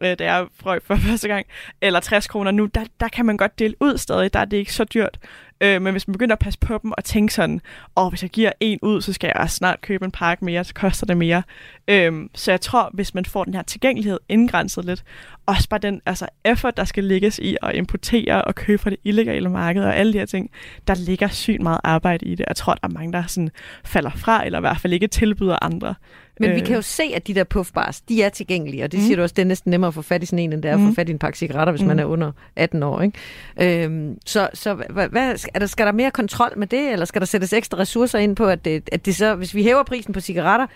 øh, 0.02 0.16
da 0.20 0.24
jeg 0.24 0.48
frøg 0.56 0.82
for 0.84 0.96
første 1.08 1.28
gang, 1.28 1.46
eller 1.82 2.00
60 2.00 2.28
kroner 2.28 2.52
nu, 2.52 2.66
der, 2.66 2.84
der 3.00 3.08
kan 3.08 3.26
man 3.26 3.38
godt 3.38 3.60
dele 3.60 3.76
ud 3.80 3.98
stadig, 3.98 4.34
der 4.34 4.40
er 4.40 4.46
det 4.46 4.58
ikke 4.58 4.74
så 4.74 4.84
dyrt. 4.84 5.20
Øh, 5.62 5.82
men 5.82 5.92
hvis 5.94 6.08
man 6.08 6.12
begynder 6.12 6.36
at 6.36 6.40
passe 6.40 6.60
på 6.60 6.80
dem 6.84 6.92
og 6.98 7.04
tænke 7.04 7.34
sådan, 7.34 7.62
åh, 7.96 8.10
hvis 8.10 8.24
jeg 8.24 8.30
giver 8.30 8.52
en 8.60 8.80
ud, 8.82 9.02
så 9.02 9.14
skal 9.14 9.28
jeg 9.28 9.36
også 9.36 9.56
snart 9.56 9.82
købe 9.82 10.06
en 10.06 10.12
pakke 10.12 10.46
mere, 10.46 10.64
så 10.64 10.74
koster 10.74 11.06
det 11.06 11.18
mere. 11.18 11.44
Øh, 11.88 12.14
så 12.36 12.52
jeg 12.52 12.62
tror, 12.62 12.90
hvis 12.94 13.14
man 13.14 13.26
får 13.26 13.44
den 13.44 13.54
her 13.54 13.62
tilgængelighed 13.62 14.20
indgrænset 14.30 14.86
lidt, 14.86 15.04
også 15.46 15.70
bare 15.70 15.80
den 15.80 16.02
altså, 16.06 16.28
effort, 16.46 16.78
der 16.78 16.84
skal 16.84 17.04
lægges 17.04 17.40
i 17.40 17.58
at 17.62 17.76
importere 17.76 18.42
og 18.42 18.56
købe 18.56 18.82
fra 18.82 18.90
det 18.90 19.00
illegale 19.04 19.50
marked 19.50 19.84
og 19.84 19.98
alle 19.98 20.14
de 20.14 20.18
her 20.18 20.26
ting, 20.26 20.50
der 20.88 20.96
ligger 20.96 21.28
sygt 21.28 21.62
meget 21.62 21.80
arbejde 21.84 22.26
i 22.26 22.36
det. 22.36 22.46
Jeg 22.48 22.56
tror, 22.56 22.74
der 22.74 22.88
er 22.88 22.94
mange, 22.94 23.14
der 23.14 23.24
sådan 23.28 23.50
falder 23.86 24.12
fra, 24.12 24.46
eller 24.46 24.60
i 24.60 24.62
hvert 24.62 24.78
fald 24.78 24.94
ikke 24.94 25.08
tilbyder 25.08 25.58
andre. 25.62 25.96
Men 26.40 26.50
øh. 26.50 26.56
vi 26.56 26.62
kan 26.62 26.76
jo 26.76 26.82
se, 26.82 27.04
at 27.16 27.28
de 27.28 27.34
der 27.36 27.44
puffbars, 27.44 28.02
de 28.02 28.24
er 28.24 28.30
tilgængelige, 28.30 28.84
og 28.84 28.92
det 28.92 29.00
mm. 29.00 29.06
siger 29.06 29.16
du 29.16 29.22
også, 29.22 29.34
det 29.34 29.42
er 29.42 29.46
næsten 29.46 29.72
nemmere 29.72 29.88
at 29.88 29.94
få 29.94 30.02
fat 30.02 30.24
i 30.24 30.26
sådan 30.26 30.40
en, 30.40 30.54
end 30.54 30.64
det 30.64 30.70
er 30.70 30.74
at 30.74 30.80
få 30.80 30.86
mm. 30.86 30.96
fat 30.96 31.10
i 31.10 31.12
en 31.12 31.20
pakke 31.20 31.38
cigaretter, 31.38 31.72
hvis 31.72 31.82
mm. 31.82 31.88
man 31.88 32.00
er 32.00 32.06
under 32.06 32.32
18 32.56 32.84
år. 32.84 33.02
Ikke? 33.02 33.84
Øhm, 33.84 34.18
så 34.26 34.50
så 34.54 34.74
hvad, 34.74 35.08
hvad, 35.08 35.46
er 35.54 35.60
der, 35.60 35.66
skal 35.66 35.86
der 35.86 35.92
mere 35.92 36.12
kontrol 36.12 36.58
med 36.58 36.68
det, 36.68 36.92
eller 36.92 37.06
skal 37.06 37.22
der 37.22 37.26
sættes 37.26 37.54
ekstra 37.54 37.78
ressourcer 37.78 38.20
ind 38.20 38.36
på, 38.36 38.46
at 38.46 38.66
det, 38.66 38.90
at 38.92 39.06
det 39.06 39.16
så, 39.16 39.36
hvis 39.36 39.56
vi 39.56 39.64
hæver 39.64 39.84
prisen 39.84 40.14
på 40.14 40.20
cigaretter, 40.20 40.68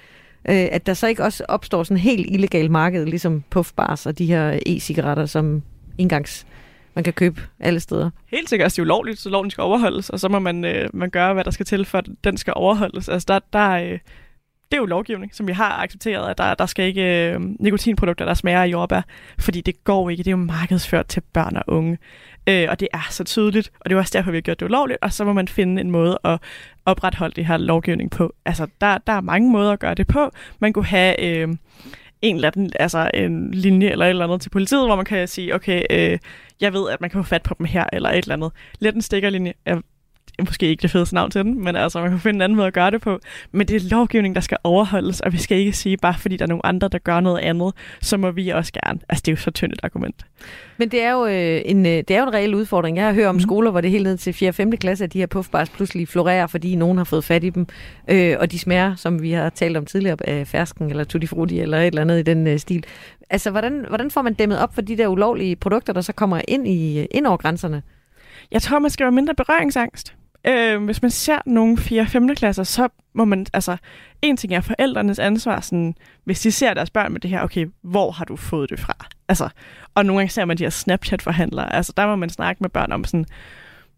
øh, 0.50 0.68
at 0.72 0.86
der 0.86 0.94
så 0.94 1.08
ikke 1.08 1.24
også 1.24 1.46
opstår 1.48 1.84
sådan 1.84 1.98
en 1.98 2.02
helt 2.02 2.28
illegal 2.30 2.72
marked, 2.72 3.06
ligesom 3.06 3.44
puffbars 3.50 4.06
og 4.06 4.18
de 4.18 4.26
her 4.26 4.60
e-cigaretter, 4.66 5.26
som 5.26 5.64
engangs 5.98 6.46
man 6.98 7.04
kan 7.04 7.14
købe 7.14 7.42
alle 7.60 7.80
steder. 7.80 8.10
Helt 8.32 8.50
sikkert, 8.50 8.72
det 8.72 8.80
er 8.80 8.84
ulovligt, 8.84 9.20
så 9.20 9.30
loven 9.30 9.52
skal 9.52 9.62
overholdes, 9.62 10.10
og 10.10 10.20
så 10.20 10.30
må 10.30 10.40
man, 10.40 10.66
øh, 10.66 10.90
man 10.94 11.10
gøre, 11.10 11.34
hvad 11.34 11.44
der 11.44 11.52
skal 11.52 11.66
til, 11.66 11.86
for 11.86 11.98
at 11.98 12.06
den 12.24 12.38
skal 12.38 12.54
overholdes. 12.56 13.10
Altså, 13.10 13.26
der, 13.28 13.40
der, 13.54 13.70
øh, 13.70 14.00
det 14.72 14.78
er 14.78 14.82
jo 14.82 14.86
lovgivning, 14.86 15.36
som 15.36 15.48
vi 15.48 15.54
har 15.54 15.84
accepteret, 15.84 16.30
at 16.30 16.38
der, 16.38 16.54
der 16.54 16.66
skal 16.66 16.86
ikke 16.86 17.32
øh, 17.32 17.42
nikotinprodukter, 17.60 18.26
der 18.26 18.34
smager 18.34 18.62
af 18.62 18.68
jordbær, 18.68 19.02
fordi 19.40 19.62
det 19.62 19.84
går 19.84 20.10
ikke. 20.10 20.24
Det 20.24 20.28
er 20.28 20.32
jo 20.32 20.38
markedsført 20.38 21.06
til 21.06 21.22
børn 21.34 21.56
og 21.56 21.64
unge. 21.68 21.98
Øh, 22.50 22.68
og 22.70 22.80
det 22.80 22.88
er 22.94 23.08
så 23.10 23.24
tydeligt, 23.24 23.72
og 23.80 23.90
det 23.90 23.96
er 23.96 24.00
også 24.00 24.18
derfor, 24.18 24.32
vi 24.32 24.38
har 24.38 24.42
gjort 24.42 24.60
det 24.60 24.66
ulovligt, 24.66 25.00
og 25.02 25.14
så 25.14 25.26
må 25.26 25.34
man 25.34 25.48
finde 25.48 25.82
en 25.82 25.92
måde 25.92 26.20
at 26.24 26.40
opretholde 26.86 27.36
det 27.36 27.46
her 27.46 27.58
lovgivning 27.58 28.12
på. 28.12 28.34
Altså, 28.46 28.68
der, 28.82 28.98
der 28.98 29.14
er 29.14 29.22
mange 29.22 29.52
måder 29.52 29.72
at 29.72 29.80
gøre 29.80 29.96
det 29.96 30.08
på. 30.08 30.32
Man 30.60 30.74
kunne 30.74 30.86
have... 30.86 31.22
Øh, 31.22 31.56
en 32.22 32.36
eller 32.36 32.48
anden, 32.48 32.72
altså 32.80 33.12
en 33.14 33.52
linje 33.52 33.90
eller 33.90 34.06
et 34.06 34.10
eller 34.10 34.24
andet 34.24 34.42
til 34.42 34.50
politiet, 34.50 34.86
hvor 34.86 34.96
man 34.96 35.06
kan 35.06 35.28
sige, 35.28 35.56
okay, 35.56 35.84
øh, 35.90 36.20
jeg 36.62 36.74
ved, 36.74 36.90
at 36.90 37.02
man 37.02 37.10
kan 37.10 37.24
få 37.24 37.28
fat 37.28 37.44
på 37.44 37.56
dem 37.58 37.66
her, 37.66 37.86
eller 37.94 38.10
et 38.10 38.18
eller 38.18 38.34
andet. 38.34 38.52
Lidt 38.80 38.96
en 38.96 39.02
stikkerlinje. 39.02 39.54
Jeg 39.66 39.82
måske 40.40 40.66
ikke 40.66 40.82
det 40.82 40.92
fedeste 40.92 41.16
navn 41.16 41.32
til 41.32 41.44
den, 41.44 41.64
men 41.64 41.76
altså, 41.76 42.02
man 42.02 42.10
kan 42.10 42.20
finde 42.20 42.38
en 42.38 42.42
anden 42.42 42.56
måde 42.56 42.68
at 42.68 42.74
gøre 42.74 42.92
det 42.92 43.02
på. 43.02 43.20
Men 43.52 43.68
det 43.68 43.76
er 43.76 43.90
lovgivning, 43.90 44.36
der 44.36 44.42
skal 44.42 44.58
overholdes, 44.64 45.20
og 45.20 45.34
vi 45.34 45.38
skal 45.38 45.58
ikke 45.58 45.74
sige, 45.74 45.98
bare 45.98 46.16
fordi 46.20 46.38
der 46.38 46.46
er 46.46 46.50
nogle 46.50 46.66
andre, 46.66 46.88
der 46.88 46.98
gør 46.98 47.20
noget 47.20 47.40
andet, 47.40 47.74
så 48.02 48.18
må 48.18 48.32
vi 48.32 48.50
også 48.50 48.74
gerne. 48.74 49.00
Altså, 49.10 49.24
det 49.26 49.32
er 49.32 49.36
jo 49.36 49.42
så 49.42 49.52
tyndt 49.52 49.74
et 49.74 49.80
argument. 49.84 50.26
Men 50.78 50.90
det 50.90 51.04
er 51.04 51.12
jo, 51.12 51.26
øh, 51.26 51.62
en, 51.66 51.86
øh, 51.86 51.92
det 51.92 52.12
er 52.12 52.20
jo 52.20 52.28
en 52.28 52.34
reel 52.34 52.56
udfordring. 52.56 52.98
Jeg 52.98 53.06
har 53.06 53.14
hørt 53.14 53.26
om 53.26 53.36
mm. 53.36 53.42
skoler, 53.42 53.72
hvor 53.72 53.82
det 53.82 53.92
helt 53.92 54.04
ned 54.04 54.18
til 54.18 54.34
4. 54.34 54.50
og 54.50 54.56
5. 54.56 54.72
klasse, 54.72 55.04
at 55.04 55.14
de 55.14 55.20
her 55.20 55.26
puffbars 55.26 55.70
pludselig 55.70 56.08
florerer, 56.08 56.48
fordi 56.48 56.76
nogen 56.76 56.98
har 56.98 57.06
fået 57.06 57.24
fat 57.24 57.44
i 57.44 57.50
dem. 57.50 57.68
Øh, 58.08 58.36
og 58.40 58.52
de 58.52 58.60
smager, 58.60 58.96
som 58.96 59.22
vi 59.22 59.32
har 59.32 59.50
talt 59.50 59.78
om 59.78 59.86
tidligere, 59.86 60.18
af 60.22 60.48
fersken 60.48 60.90
eller 60.90 61.04
tutti 61.04 61.28
frutti 61.28 61.60
eller 61.60 61.78
et 61.78 61.88
eller 61.88 62.02
andet 62.02 62.20
i 62.20 62.24
den 62.24 62.48
øh, 62.48 62.60
stil. 62.60 62.86
Altså, 63.30 63.52
hvordan, 63.52 63.86
hvordan 63.88 64.12
får 64.12 64.22
man 64.22 64.34
dæmmet 64.34 64.60
op 64.60 64.76
for 64.76 64.82
de 64.82 64.98
der 64.98 65.08
ulovlige 65.08 65.56
produkter, 65.56 65.94
der 65.94 66.02
så 66.02 66.14
kommer 66.14 66.42
ind, 66.48 66.68
i, 66.68 67.06
ind 67.06 67.28
over 67.28 67.38
grænserne? 67.38 67.82
Jeg 68.52 68.62
tror, 68.62 68.80
man 68.80 68.92
skal 68.92 69.04
være 69.04 69.12
mindre 69.12 69.36
berøringsangst. 69.36 70.16
Øh, 70.48 70.84
hvis 70.84 71.02
man 71.02 71.12
ser 71.12 71.40
nogle 71.46 71.78
4-5. 71.78 72.36
klasser, 72.36 72.64
så 72.64 72.88
må 73.14 73.26
man, 73.26 73.46
altså, 73.54 73.78
en 74.22 74.38
ting 74.38 74.54
er 74.54 74.62
forældrenes 74.62 75.20
ansvar, 75.20 75.60
sådan, 75.60 75.96
hvis 76.24 76.40
de 76.40 76.52
ser 76.52 76.74
deres 76.74 76.90
børn 76.90 77.12
med 77.12 77.20
det 77.22 77.30
her, 77.30 77.42
okay, 77.42 77.68
hvor 77.82 78.12
har 78.12 78.26
du 78.26 78.36
fået 78.36 78.70
det 78.70 78.80
fra? 78.80 78.94
Altså, 79.28 79.50
og 79.96 80.06
nogle 80.06 80.20
gange 80.20 80.32
ser 80.32 80.46
man 80.46 80.58
de 80.58 80.64
her 80.64 80.70
Snapchat-forhandlere, 80.70 81.76
altså, 81.76 81.94
der 81.98 82.08
må 82.08 82.16
man 82.16 82.30
snakke 82.30 82.64
med 82.64 82.70
børn 82.70 82.92
om 82.92 83.04
sådan, 83.04 83.26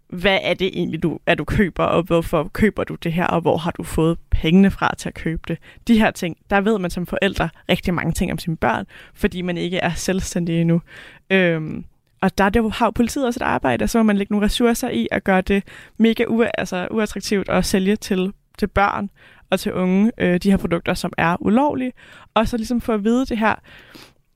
hvad 0.10 0.40
er 0.44 0.54
det 0.54 0.68
egentlig, 0.68 1.04
du, 1.04 1.20
at 1.26 1.38
du 1.38 1.44
køber, 1.44 1.84
og 1.84 2.04
hvorfor 2.04 2.50
køber 2.54 2.84
du 2.84 2.96
det 2.96 3.14
her, 3.14 3.26
og 3.26 3.42
hvor 3.42 3.58
har 3.58 3.72
du 3.72 3.84
fået 3.84 4.18
pengene 4.32 4.72
fra 4.72 4.96
til 4.98 5.10
at 5.10 5.16
købe 5.16 5.42
det? 5.48 5.58
De 5.88 6.00
her 6.00 6.12
ting, 6.12 6.38
der 6.50 6.62
ved 6.62 6.80
man 6.80 6.92
som 6.92 7.06
forældre 7.06 7.50
rigtig 7.70 7.94
mange 7.94 8.12
ting 8.12 8.32
om 8.32 8.38
sine 8.38 8.58
børn, 8.58 8.86
fordi 9.14 9.42
man 9.42 9.58
ikke 9.58 9.78
er 9.78 9.94
selvstændig 9.94 10.62
endnu. 10.62 10.82
Øhm, 11.30 11.86
og 12.22 12.38
der 12.38 12.50
det 12.50 12.74
har 12.74 12.86
jo 12.86 12.92
politiet 12.92 13.26
også 13.26 13.38
et 13.38 13.48
arbejde, 13.48 13.88
så 13.88 13.98
må 13.98 14.04
man 14.04 14.18
lægge 14.18 14.34
nogle 14.34 14.46
ressourcer 14.46 14.90
i 14.90 15.08
at 15.12 15.24
gøre 15.24 15.42
det 15.42 15.64
mega 15.98 16.24
u- 16.24 16.50
altså, 16.58 16.88
uattraktivt 16.92 17.50
at 17.50 17.66
sælge 17.66 17.96
til, 17.96 18.34
til 18.58 18.68
børn 18.68 19.10
og 19.50 19.60
til 19.60 19.74
unge 19.74 20.12
øh, 20.18 20.38
de 20.38 20.52
her 20.52 20.58
produkter, 20.58 20.94
som 20.94 21.14
er 21.18 21.36
ulovlige. 21.40 21.94
Og 22.34 22.48
så 22.48 22.58
ligesom 22.58 22.82
få 22.82 22.92
at 22.94 23.04
vide 23.04 23.26
det 23.26 23.38
her, 23.38 23.56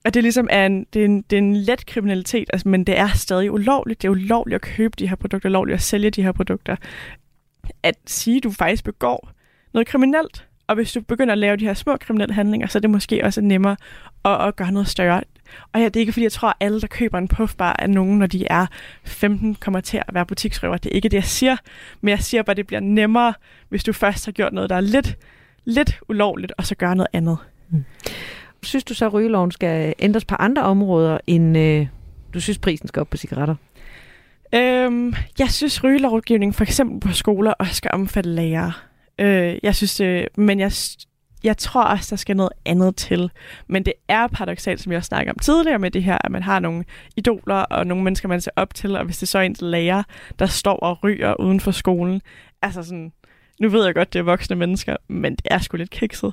at 0.04 0.14
det 0.14 0.22
ligesom 0.22 0.48
er 0.50 0.66
en, 0.66 0.86
det 0.92 1.00
er 1.00 1.04
en, 1.04 1.22
det 1.22 1.36
er 1.36 1.38
en 1.38 1.56
let 1.56 1.86
kriminalitet, 1.86 2.50
altså, 2.52 2.68
men 2.68 2.84
det 2.84 2.98
er 2.98 3.08
stadig 3.08 3.52
ulovligt. 3.52 4.02
Det 4.02 4.08
er 4.08 4.12
ulovligt 4.12 4.54
at 4.54 4.60
købe 4.60 4.94
de 4.98 5.08
her 5.08 5.16
produkter, 5.16 5.48
ulovligt 5.48 5.74
at 5.74 5.82
sælge 5.82 6.10
de 6.10 6.22
her 6.22 6.32
produkter. 6.32 6.76
At 7.82 7.94
sige, 8.06 8.36
at 8.36 8.42
du 8.44 8.50
faktisk 8.50 8.84
begår 8.84 9.30
noget 9.74 9.86
kriminelt, 9.86 10.46
og 10.66 10.74
hvis 10.74 10.92
du 10.92 11.00
begynder 11.00 11.32
at 11.32 11.38
lave 11.38 11.56
de 11.56 11.64
her 11.64 11.74
små 11.74 11.96
kriminelle 11.96 12.34
handlinger, 12.34 12.66
så 12.66 12.78
er 12.78 12.80
det 12.80 12.90
måske 12.90 13.24
også 13.24 13.40
nemmere 13.40 13.76
at, 14.24 14.46
at 14.48 14.56
gøre 14.56 14.72
noget 14.72 14.88
større. 14.88 15.22
Og 15.72 15.80
ja, 15.80 15.84
det 15.84 15.96
er 15.96 16.00
ikke 16.00 16.12
fordi, 16.12 16.24
jeg 16.24 16.32
tror, 16.32 16.48
at 16.48 16.54
alle, 16.60 16.80
der 16.80 16.86
køber 16.86 17.18
en 17.18 17.28
puffbar, 17.28 17.76
er 17.78 17.86
nogen, 17.86 18.18
når 18.18 18.26
de 18.26 18.46
er 18.50 18.66
15, 19.04 19.54
kommer 19.54 19.80
til 19.80 19.96
at 19.96 20.14
være 20.14 20.26
butiksrøver. 20.26 20.76
Det 20.76 20.90
er 20.90 20.94
ikke 20.94 21.08
det, 21.08 21.16
jeg 21.16 21.24
siger. 21.24 21.56
Men 22.00 22.08
jeg 22.08 22.18
siger 22.18 22.42
bare, 22.42 22.52
at 22.52 22.56
det 22.56 22.66
bliver 22.66 22.80
nemmere, 22.80 23.34
hvis 23.68 23.84
du 23.84 23.92
først 23.92 24.24
har 24.24 24.32
gjort 24.32 24.52
noget, 24.52 24.70
der 24.70 24.76
er 24.76 24.80
lidt, 24.80 25.18
lidt 25.64 26.00
ulovligt, 26.08 26.52
og 26.58 26.66
så 26.66 26.74
gør 26.74 26.94
noget 26.94 27.08
andet. 27.12 27.38
Mm. 27.70 27.84
Synes 28.62 28.84
du 28.84 28.94
så, 28.94 29.06
at 29.06 29.12
rygeloven 29.12 29.50
skal 29.50 29.94
ændres 29.98 30.24
på 30.24 30.34
andre 30.34 30.62
områder, 30.62 31.18
end 31.26 31.58
øh, 31.58 31.86
du 32.34 32.40
synes, 32.40 32.58
prisen 32.58 32.88
skal 32.88 33.00
op 33.00 33.10
på 33.10 33.16
cigaretter? 33.16 33.54
Øhm, 34.54 35.14
jeg 35.38 35.50
synes, 35.50 35.84
rygelovgivning 35.84 36.54
for 36.54 36.64
eksempel 36.64 37.00
på 37.00 37.12
skoler 37.12 37.52
også 37.52 37.74
skal 37.74 37.90
omfatte 37.94 38.30
lærere. 38.30 38.72
Øh, 39.18 39.58
jeg 39.62 39.74
synes, 39.74 40.00
øh, 40.00 40.26
men 40.36 40.60
jeg 40.60 40.72
jeg 41.44 41.56
tror 41.56 41.82
også, 41.84 42.06
der 42.10 42.16
skal 42.16 42.36
noget 42.36 42.52
andet 42.64 42.96
til. 42.96 43.30
Men 43.66 43.84
det 43.84 43.92
er 44.08 44.26
paradoxalt, 44.26 44.80
som 44.80 44.92
jeg 44.92 45.04
snakkede 45.04 45.30
om 45.30 45.38
tidligere 45.38 45.78
med 45.78 45.90
det 45.90 46.02
her, 46.02 46.18
at 46.24 46.30
man 46.30 46.42
har 46.42 46.60
nogle 46.60 46.84
idoler 47.16 47.54
og 47.54 47.86
nogle 47.86 48.04
mennesker, 48.04 48.28
man 48.28 48.40
ser 48.40 48.50
op 48.56 48.74
til, 48.74 48.96
og 48.96 49.04
hvis 49.04 49.18
det 49.18 49.28
så 49.28 49.38
er 49.38 49.42
ens 49.42 49.60
lærer, 49.60 50.02
der 50.38 50.46
står 50.46 50.76
og 50.76 51.04
ryger 51.04 51.40
uden 51.40 51.60
for 51.60 51.70
skolen. 51.70 52.22
Altså 52.62 52.82
sådan, 52.82 53.12
nu 53.60 53.68
ved 53.68 53.84
jeg 53.84 53.94
godt, 53.94 54.12
det 54.12 54.18
er 54.18 54.22
voksne 54.22 54.56
mennesker, 54.56 54.96
men 55.08 55.32
det 55.32 55.46
er 55.50 55.58
sgu 55.58 55.76
lidt 55.76 55.90
kikset. 55.90 56.32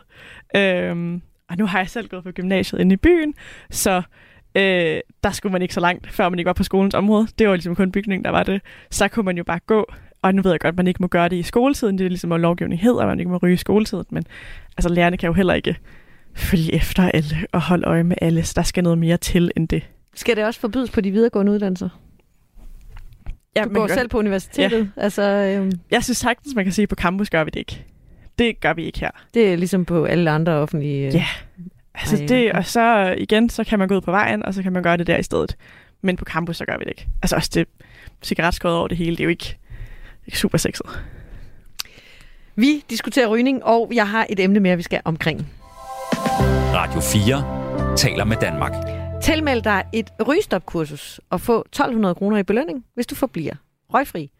Øhm, 0.56 1.22
og 1.50 1.58
nu 1.58 1.66
har 1.66 1.80
jeg 1.80 1.90
selv 1.90 2.08
gået 2.08 2.24
på 2.24 2.32
gymnasiet 2.32 2.82
inde 2.82 2.94
i 2.94 2.98
byen, 2.98 3.34
så 3.70 4.02
øh, 4.56 5.00
der 5.24 5.32
skulle 5.32 5.52
man 5.52 5.62
ikke 5.62 5.74
så 5.74 5.80
langt, 5.80 6.12
før 6.12 6.30
man 6.30 6.40
ikke 6.40 6.48
var 6.48 6.54
på 6.54 6.64
skolens 6.64 6.94
område. 6.94 7.28
Det 7.40 7.48
var 7.48 7.56
ligesom 7.56 7.76
kun 7.76 7.92
bygningen, 7.92 8.26
der 8.26 8.32
var 8.32 8.44
det. 8.44 8.62
Så 8.92 9.08
kunne 9.08 9.26
man 9.26 9.38
jo 9.38 9.44
bare 9.44 9.60
gå 9.60 9.94
og 10.22 10.36
nu 10.36 10.42
ved 10.42 10.52
jeg 10.52 10.60
godt, 10.60 10.74
at 10.74 10.78
man 10.78 10.88
ikke 10.88 10.98
må 11.04 11.08
gøre 11.08 11.30
det 11.30 11.36
i 11.36 11.44
skoletiden. 11.44 11.98
Det 11.98 12.06
er 12.06 12.10
ligesom, 12.10 12.32
at 12.32 12.40
lovgivning 12.40 12.82
hedder, 12.82 13.00
at 13.02 13.08
man 13.08 13.20
ikke 13.20 13.32
må 13.32 13.38
ryge 13.38 13.54
i 13.54 13.58
skoletiden. 13.58 14.06
Men 14.12 14.24
altså, 14.78 14.90
lærerne 14.90 15.18
kan 15.18 15.28
jo 15.28 15.34
heller 15.34 15.54
ikke 15.54 15.78
følge 16.36 16.74
efter 16.74 17.04
alle 17.14 17.36
og 17.52 17.62
holde 17.62 17.88
øje 17.88 18.04
med 18.04 18.16
alle. 18.22 18.44
Så 18.44 18.54
der 18.56 18.62
skal 18.64 18.84
noget 18.84 18.98
mere 18.98 19.18
til 19.18 19.52
end 19.56 19.68
det. 19.68 19.84
Skal 20.16 20.36
det 20.36 20.46
også 20.46 20.60
forbydes 20.60 20.92
på 20.92 21.02
de 21.02 21.12
videregående 21.12 21.52
uddannelser? 21.52 21.90
Ja, 23.56 23.64
du 23.64 23.70
går 23.74 23.88
kan 23.88 23.94
selv 23.94 24.04
godt- 24.04 24.12
på 24.12 24.18
universitetet. 24.20 24.90
Ja. 24.98 25.02
Altså, 25.04 25.22
øhm, 25.22 25.72
Jeg 25.92 26.04
synes 26.04 26.18
sagtens, 26.18 26.56
man 26.56 26.66
kan 26.66 26.72
sige, 26.74 26.84
at 26.84 26.90
på 26.90 26.96
campus 26.96 27.30
gør 27.30 27.44
vi 27.44 27.50
det 27.54 27.60
ikke. 27.60 27.86
Det 28.40 28.60
gør 28.60 28.74
vi 28.74 28.86
ikke 28.86 29.00
her. 29.00 29.12
det 29.34 29.54
er 29.54 29.58
ligesom 29.58 29.86
på 29.86 30.06
alle 30.06 30.32
andre 30.32 30.52
offentlige... 30.54 31.08
øh, 31.08 31.14
Ja. 31.16 31.26
Altså 31.96 32.16
Ej, 32.18 32.26
det, 32.28 32.52
og 32.52 32.66
så 32.66 33.16
igen, 33.18 33.50
så 33.50 33.64
kan 33.64 33.80
man 33.80 33.88
gå 33.88 33.96
ud 33.96 34.02
på 34.02 34.12
vejen, 34.12 34.46
og 34.46 34.54
så 34.54 34.64
kan 34.64 34.74
man 34.74 34.84
gøre 34.84 34.98
det 34.98 35.08
der 35.08 35.18
i 35.18 35.24
stedet. 35.24 35.58
Men 36.02 36.16
på 36.18 36.26
campus, 36.26 36.58
så 36.58 36.66
gør 36.66 36.78
vi 36.78 36.84
det 36.84 36.90
ikke. 36.90 37.08
Altså 37.22 37.36
også 37.36 37.50
det 37.54 37.68
cigaretskåret 38.24 38.76
over 38.76 38.88
det 38.88 38.98
hele, 38.98 39.12
det 39.12 39.20
er 39.20 39.24
jo 39.24 39.30
ikke 39.30 39.58
super 40.34 40.58
sexet. 40.58 40.86
Vi 42.56 42.84
diskuterer 42.90 43.28
rygning, 43.28 43.64
og 43.64 43.92
jeg 43.94 44.10
har 44.10 44.26
et 44.30 44.40
emne 44.40 44.60
mere, 44.60 44.78
vi 44.78 44.84
skal 44.84 45.02
omkring. 45.06 45.48
Radio 46.74 47.02
4 47.02 47.96
taler 47.98 48.24
med 48.24 48.38
Danmark. 48.42 48.72
Tilmeld 49.24 49.62
dig 49.62 49.84
et 49.94 50.10
rygestopkursus 50.28 51.20
og 51.30 51.42
få 51.42 51.60
1200 51.60 52.16
kroner 52.16 52.38
i 52.38 52.44
belønning, 52.44 52.86
hvis 52.94 53.08
du 53.08 53.16
forbliver 53.16 53.54
røgfri. 53.94 54.32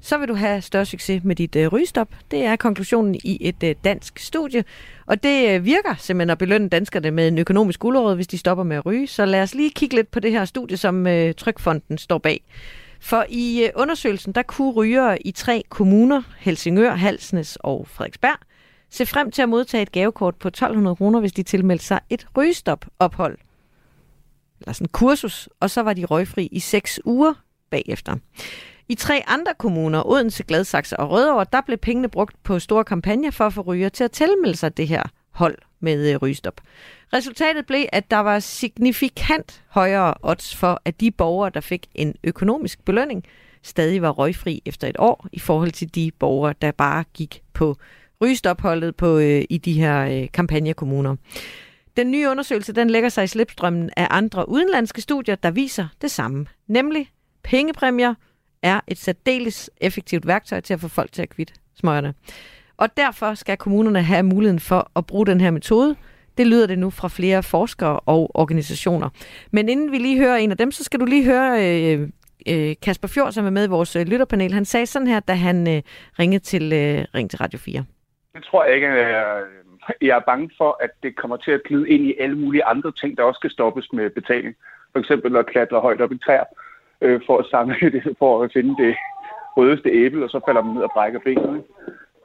Så 0.00 0.18
vil 0.18 0.28
du 0.28 0.34
have 0.34 0.62
større 0.62 0.86
succes 0.86 1.24
med 1.24 1.36
dit 1.36 1.56
øh, 1.56 1.68
rygestop. 1.68 2.08
Det 2.30 2.44
er 2.44 2.56
konklusionen 2.56 3.14
i 3.14 3.38
et 3.40 3.62
øh, 3.64 3.74
dansk 3.84 4.18
studie. 4.18 4.64
Og 5.06 5.22
det 5.22 5.48
øh, 5.48 5.64
virker 5.64 5.94
simpelthen 5.98 6.30
at 6.30 6.38
belønne 6.38 6.68
danskerne 6.68 7.10
med 7.10 7.28
en 7.28 7.38
økonomisk 7.38 7.80
gulerod, 7.80 8.14
hvis 8.14 8.26
de 8.26 8.38
stopper 8.38 8.64
med 8.64 8.76
at 8.76 8.86
ryge. 8.86 9.06
Så 9.06 9.24
lad 9.24 9.42
os 9.42 9.54
lige 9.54 9.70
kigge 9.70 9.94
lidt 9.94 10.10
på 10.10 10.20
det 10.20 10.32
her 10.32 10.44
studie, 10.44 10.76
som 10.76 11.06
øh, 11.06 11.34
Trykfonden 11.34 11.98
står 11.98 12.18
bag. 12.18 12.40
For 13.00 13.24
i 13.28 13.64
øh, 13.64 13.70
undersøgelsen, 13.74 14.32
der 14.32 14.42
kunne 14.42 14.72
rygere 14.72 15.26
i 15.26 15.30
tre 15.30 15.62
kommuner, 15.68 16.22
Helsingør, 16.38 16.94
Halsnes 16.94 17.58
og 17.60 17.86
Frederiksberg, 17.88 18.38
se 18.90 19.06
frem 19.06 19.30
til 19.30 19.42
at 19.42 19.48
modtage 19.48 19.82
et 19.82 19.92
gavekort 19.92 20.36
på 20.36 20.48
1200 20.48 20.96
kroner, 20.96 21.20
hvis 21.20 21.32
de 21.32 21.42
tilmeldte 21.42 21.84
sig 21.84 22.00
et 22.10 22.26
rygestop-ophold 22.36 23.38
eller 24.60 24.72
sådan 24.72 24.84
en 24.84 24.88
kursus, 24.88 25.48
og 25.60 25.70
så 25.70 25.82
var 25.82 25.92
de 25.92 26.04
røgfri 26.04 26.48
i 26.52 26.60
seks 26.60 27.00
uger 27.04 27.34
bagefter. 27.70 28.16
I 28.88 28.94
tre 28.94 29.22
andre 29.26 29.54
kommuner, 29.58 30.06
Odense, 30.06 30.42
Gladsaxe 30.42 31.00
og 31.00 31.10
Rødovre, 31.10 31.46
der 31.52 31.60
blev 31.60 31.78
pengene 31.78 32.08
brugt 32.08 32.42
på 32.42 32.58
store 32.58 32.84
kampagner 32.84 33.30
for 33.30 33.46
at 33.46 33.52
få 33.52 33.60
ryger 33.60 33.88
til 33.88 34.04
at 34.04 34.10
tilmelde 34.12 34.56
sig 34.56 34.76
det 34.76 34.88
her 34.88 35.02
hold 35.30 35.58
med 35.80 36.12
øh, 36.12 36.16
rygestop. 36.16 36.60
Resultatet 37.12 37.66
blev, 37.66 37.84
at 37.92 38.10
der 38.10 38.16
var 38.16 38.38
signifikant 38.38 39.62
højere 39.68 40.14
odds 40.22 40.56
for, 40.56 40.82
at 40.84 41.00
de 41.00 41.10
borgere, 41.10 41.50
der 41.54 41.60
fik 41.60 41.86
en 41.94 42.14
økonomisk 42.24 42.84
belønning, 42.84 43.24
stadig 43.62 44.02
var 44.02 44.10
røgfri 44.10 44.62
efter 44.66 44.88
et 44.88 44.96
år, 44.98 45.26
i 45.32 45.38
forhold 45.38 45.70
til 45.70 45.94
de 45.94 46.10
borgere, 46.18 46.54
der 46.62 46.70
bare 46.70 47.04
gik 47.14 47.42
på 47.52 47.76
rygestopholdet 48.20 48.96
på, 48.96 49.18
øh, 49.18 49.44
i 49.50 49.58
de 49.58 49.72
her 49.72 50.22
øh, 50.22 50.28
kampagnekommuner. 50.32 51.16
Den 51.96 52.10
nye 52.10 52.28
undersøgelse 52.28 52.72
den 52.72 52.90
lægger 52.90 53.08
sig 53.08 53.24
i 53.24 53.26
slipstrømmen 53.26 53.90
af 53.96 54.06
andre 54.10 54.48
udenlandske 54.48 55.00
studier, 55.00 55.34
der 55.34 55.50
viser 55.50 55.86
det 56.02 56.10
samme. 56.10 56.46
Nemlig, 56.66 57.10
pengepræmier 57.42 58.14
er 58.62 58.80
et 58.86 58.98
særdeles 58.98 59.70
effektivt 59.80 60.26
værktøj 60.26 60.60
til 60.60 60.74
at 60.74 60.80
få 60.80 60.88
folk 60.88 61.12
til 61.12 61.22
at 61.22 61.28
kvitte 61.28 61.54
smøgerne. 61.74 62.14
Og 62.78 62.96
derfor 62.96 63.34
skal 63.34 63.56
kommunerne 63.56 64.02
have 64.02 64.22
muligheden 64.22 64.60
for 64.60 64.90
at 64.96 65.06
bruge 65.06 65.26
den 65.26 65.40
her 65.40 65.50
metode. 65.50 65.96
Det 66.38 66.46
lyder 66.46 66.66
det 66.66 66.78
nu 66.78 66.90
fra 66.90 67.08
flere 67.08 67.42
forskere 67.42 68.00
og 68.00 68.30
organisationer. 68.34 69.08
Men 69.50 69.68
inden 69.68 69.92
vi 69.92 69.98
lige 69.98 70.18
hører 70.18 70.36
en 70.36 70.50
af 70.50 70.56
dem, 70.56 70.70
så 70.70 70.84
skal 70.84 71.00
du 71.00 71.04
lige 71.04 71.24
høre 71.24 71.50
øh, 71.66 72.08
øh, 72.48 72.74
Kasper 72.82 73.08
Fjord, 73.08 73.32
som 73.32 73.46
er 73.46 73.50
med 73.50 73.64
i 73.66 73.70
vores 73.70 73.96
øh, 73.96 74.06
lytterpanel. 74.06 74.52
Han 74.52 74.64
sagde 74.64 74.86
sådan 74.86 75.08
her, 75.08 75.20
da 75.20 75.32
han 75.32 75.68
øh, 75.76 75.82
ringede 76.18 76.42
til 76.42 76.62
øh, 76.62 77.04
Ring 77.14 77.30
til 77.30 77.38
Radio 77.38 77.58
4. 77.58 77.84
Det 78.34 78.44
tror 78.44 78.64
jeg 78.64 78.74
ikke. 78.74 78.88
Jeg, 78.88 79.42
jeg 80.02 80.16
er 80.16 80.20
bange 80.20 80.50
for, 80.58 80.76
at 80.80 80.90
det 81.02 81.16
kommer 81.16 81.36
til 81.36 81.50
at 81.50 81.62
glide 81.64 81.88
ind 81.88 82.04
i 82.04 82.14
alle 82.20 82.38
mulige 82.38 82.64
andre 82.64 82.92
ting, 82.92 83.16
der 83.16 83.22
også 83.22 83.38
skal 83.38 83.50
stoppes 83.50 83.92
med 83.92 84.10
betaling. 84.10 84.54
For 84.92 84.98
eksempel 84.98 85.36
at 85.36 85.46
klatre 85.46 85.80
højt 85.80 86.00
op 86.00 86.12
i 86.12 86.18
træer 86.18 86.44
øh, 87.00 87.20
for 87.26 87.38
at 87.38 87.46
samle 87.50 87.76
det, 87.94 88.16
for 88.18 88.42
at 88.42 88.52
finde 88.52 88.84
det 88.84 88.96
rødeste 89.56 89.90
æble, 89.90 90.24
og 90.24 90.30
så 90.30 90.40
falder 90.46 90.62
man 90.62 90.74
ned 90.74 90.82
og 90.82 90.90
brækker 90.94 91.20
benet. 91.20 91.56
ikke? 91.56 91.68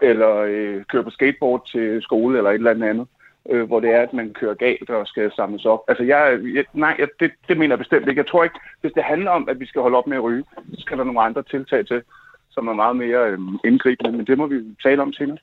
Eller 0.02 0.36
øh, 0.38 0.84
køre 0.84 1.04
på 1.04 1.10
skateboard 1.10 1.68
til 1.68 2.02
skole 2.02 2.38
eller 2.38 2.50
et 2.50 2.56
eller 2.56 2.72
andet 2.72 2.90
andet, 2.90 3.08
øh, 3.50 3.64
hvor 3.68 3.80
det 3.80 3.90
er, 3.90 4.02
at 4.02 4.14
man 4.14 4.34
kører 4.34 4.54
galt 4.54 4.90
og 4.90 5.08
skal 5.08 5.32
samles 5.36 5.66
op. 5.66 5.80
Altså 5.88 6.04
jeg, 6.04 6.40
jeg 6.56 6.66
nej, 6.74 6.96
jeg, 7.00 7.08
det, 7.20 7.32
det 7.48 7.58
mener 7.58 7.74
jeg 7.74 7.80
bestemt 7.80 8.08
ikke. 8.08 8.20
Jeg 8.20 8.28
tror 8.28 8.44
ikke, 8.44 8.60
hvis 8.82 8.92
det 8.96 9.04
handler 9.04 9.32
om, 9.32 9.50
at 9.50 9.60
vi 9.60 9.66
skal 9.66 9.82
holde 9.82 9.98
op 9.98 10.08
med 10.08 10.18
at 10.18 10.24
ryge, 10.24 10.44
så 10.74 10.82
skal 10.82 10.98
der 10.98 11.04
nogle 11.04 11.22
andre 11.22 11.44
tiltag 11.44 11.88
til, 11.88 12.02
som 12.52 12.68
er 12.68 12.74
meget 12.74 12.96
mere 12.96 13.32
øh, 13.32 13.40
indgribende, 13.66 14.12
men 14.18 14.28
det 14.28 14.38
må 14.38 14.48
vi 14.48 14.58
tale 14.84 15.02
om 15.02 15.14
senere. 15.14 15.38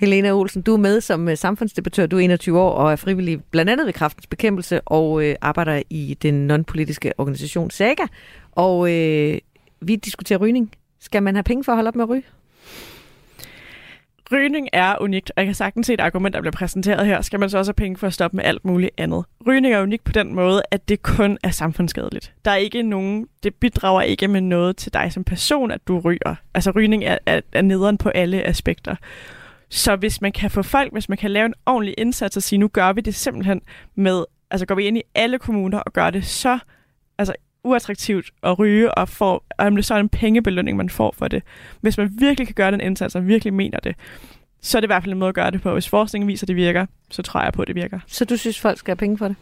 Helena 0.00 0.32
Olsen, 0.32 0.62
du 0.62 0.72
er 0.72 0.78
med 0.78 1.00
som 1.00 1.28
øh, 1.28 1.36
samfundsdebattør. 1.36 2.06
Du 2.06 2.16
er 2.16 2.20
21 2.20 2.60
år 2.60 2.70
og 2.70 2.92
er 2.92 2.96
frivillig 2.96 3.44
blandt 3.50 3.70
andet 3.70 3.86
ved 3.86 3.92
kraftens 3.92 4.26
bekæmpelse 4.26 4.80
og 4.80 5.24
øh, 5.24 5.34
arbejder 5.40 5.82
i 5.90 6.18
den 6.22 6.46
non-politiske 6.46 7.12
organisation 7.18 7.70
SAGA. 7.70 8.06
Og 8.52 8.92
øh, 8.92 9.38
vi 9.80 9.96
diskuterer 9.96 10.38
rygning. 10.38 10.72
Skal 11.00 11.22
man 11.22 11.34
have 11.34 11.42
penge 11.42 11.64
for 11.64 11.72
at 11.72 11.76
holde 11.76 11.88
op 11.88 11.96
med 11.96 12.04
at 12.04 12.08
ryge? 12.08 12.22
Rygning 14.32 14.68
er 14.72 14.96
unikt, 15.00 15.32
og 15.36 15.40
jeg 15.40 15.46
kan 15.46 15.54
sagtens 15.54 15.86
se 15.86 15.94
et 15.94 16.00
argument, 16.00 16.34
der 16.34 16.40
bliver 16.40 16.52
præsenteret 16.52 17.06
her. 17.06 17.20
Skal 17.20 17.40
man 17.40 17.50
så 17.50 17.58
også 17.58 17.68
have 17.68 17.74
penge 17.74 17.96
for 17.96 18.06
at 18.06 18.12
stoppe 18.12 18.36
med 18.36 18.44
alt 18.44 18.64
muligt 18.64 18.90
andet? 18.98 19.24
Rygning 19.46 19.74
er 19.74 19.82
unikt 19.82 20.04
på 20.04 20.12
den 20.12 20.34
måde, 20.34 20.62
at 20.70 20.88
det 20.88 21.02
kun 21.02 21.38
er 21.42 21.50
samfundsskadeligt. 21.50 22.34
Der 22.44 22.50
er 22.50 22.56
ikke 22.56 22.82
nogen, 22.82 23.26
det 23.42 23.54
bidrager 23.54 24.02
ikke 24.02 24.28
med 24.28 24.40
noget 24.40 24.76
til 24.76 24.92
dig 24.92 25.12
som 25.12 25.24
person, 25.24 25.70
at 25.70 25.80
du 25.88 25.98
ryger. 25.98 26.34
Altså 26.54 26.70
rygning 26.70 27.04
er, 27.04 27.18
er, 27.26 27.40
er 27.52 27.62
nederen 27.62 27.98
på 27.98 28.08
alle 28.08 28.46
aspekter. 28.46 28.96
Så 29.68 29.96
hvis 29.96 30.20
man 30.20 30.32
kan 30.32 30.50
få 30.50 30.62
folk, 30.62 30.92
hvis 30.92 31.08
man 31.08 31.18
kan 31.18 31.30
lave 31.30 31.46
en 31.46 31.54
ordentlig 31.66 31.94
indsats 31.98 32.36
og 32.36 32.42
sige, 32.42 32.58
nu 32.58 32.68
gør 32.68 32.92
vi 32.92 33.00
det 33.00 33.14
simpelthen 33.14 33.60
med, 33.94 34.24
altså 34.50 34.66
går 34.66 34.74
vi 34.74 34.84
ind 34.84 34.98
i 34.98 35.02
alle 35.14 35.38
kommuner 35.38 35.78
og 35.78 35.92
gør 35.92 36.10
det 36.10 36.24
så 36.26 36.58
altså 37.18 37.34
uattraktivt 37.64 38.30
at 38.42 38.58
ryge, 38.58 38.94
og, 38.94 39.08
får, 39.08 39.44
og 39.58 39.72
det 39.72 39.84
så 39.84 39.94
er 39.94 39.98
en 39.98 40.08
pengebelønning, 40.08 40.76
man 40.76 40.90
får 40.90 41.14
for 41.18 41.28
det. 41.28 41.42
Hvis 41.80 41.98
man 41.98 42.10
virkelig 42.18 42.46
kan 42.46 42.54
gøre 42.54 42.70
den 42.70 42.80
indsats, 42.80 43.14
og 43.14 43.26
virkelig 43.26 43.54
mener 43.54 43.78
det, 43.78 43.96
så 44.60 44.78
er 44.78 44.80
det 44.80 44.86
i 44.86 44.88
hvert 44.88 45.02
fald 45.02 45.12
en 45.12 45.18
måde 45.18 45.28
at 45.28 45.34
gøre 45.34 45.50
det 45.50 45.62
på. 45.62 45.72
Hvis 45.72 45.88
forskningen 45.88 46.28
viser, 46.28 46.44
at 46.44 46.48
det 46.48 46.56
virker, 46.56 46.86
så 47.10 47.22
tror 47.22 47.42
jeg 47.42 47.52
på, 47.52 47.62
at 47.62 47.68
det 47.68 47.74
virker. 47.76 48.00
Så 48.06 48.24
du 48.24 48.36
synes, 48.36 48.60
folk 48.60 48.78
skal 48.78 48.90
have 48.92 48.96
penge 48.96 49.18
for 49.18 49.28
det? 49.28 49.36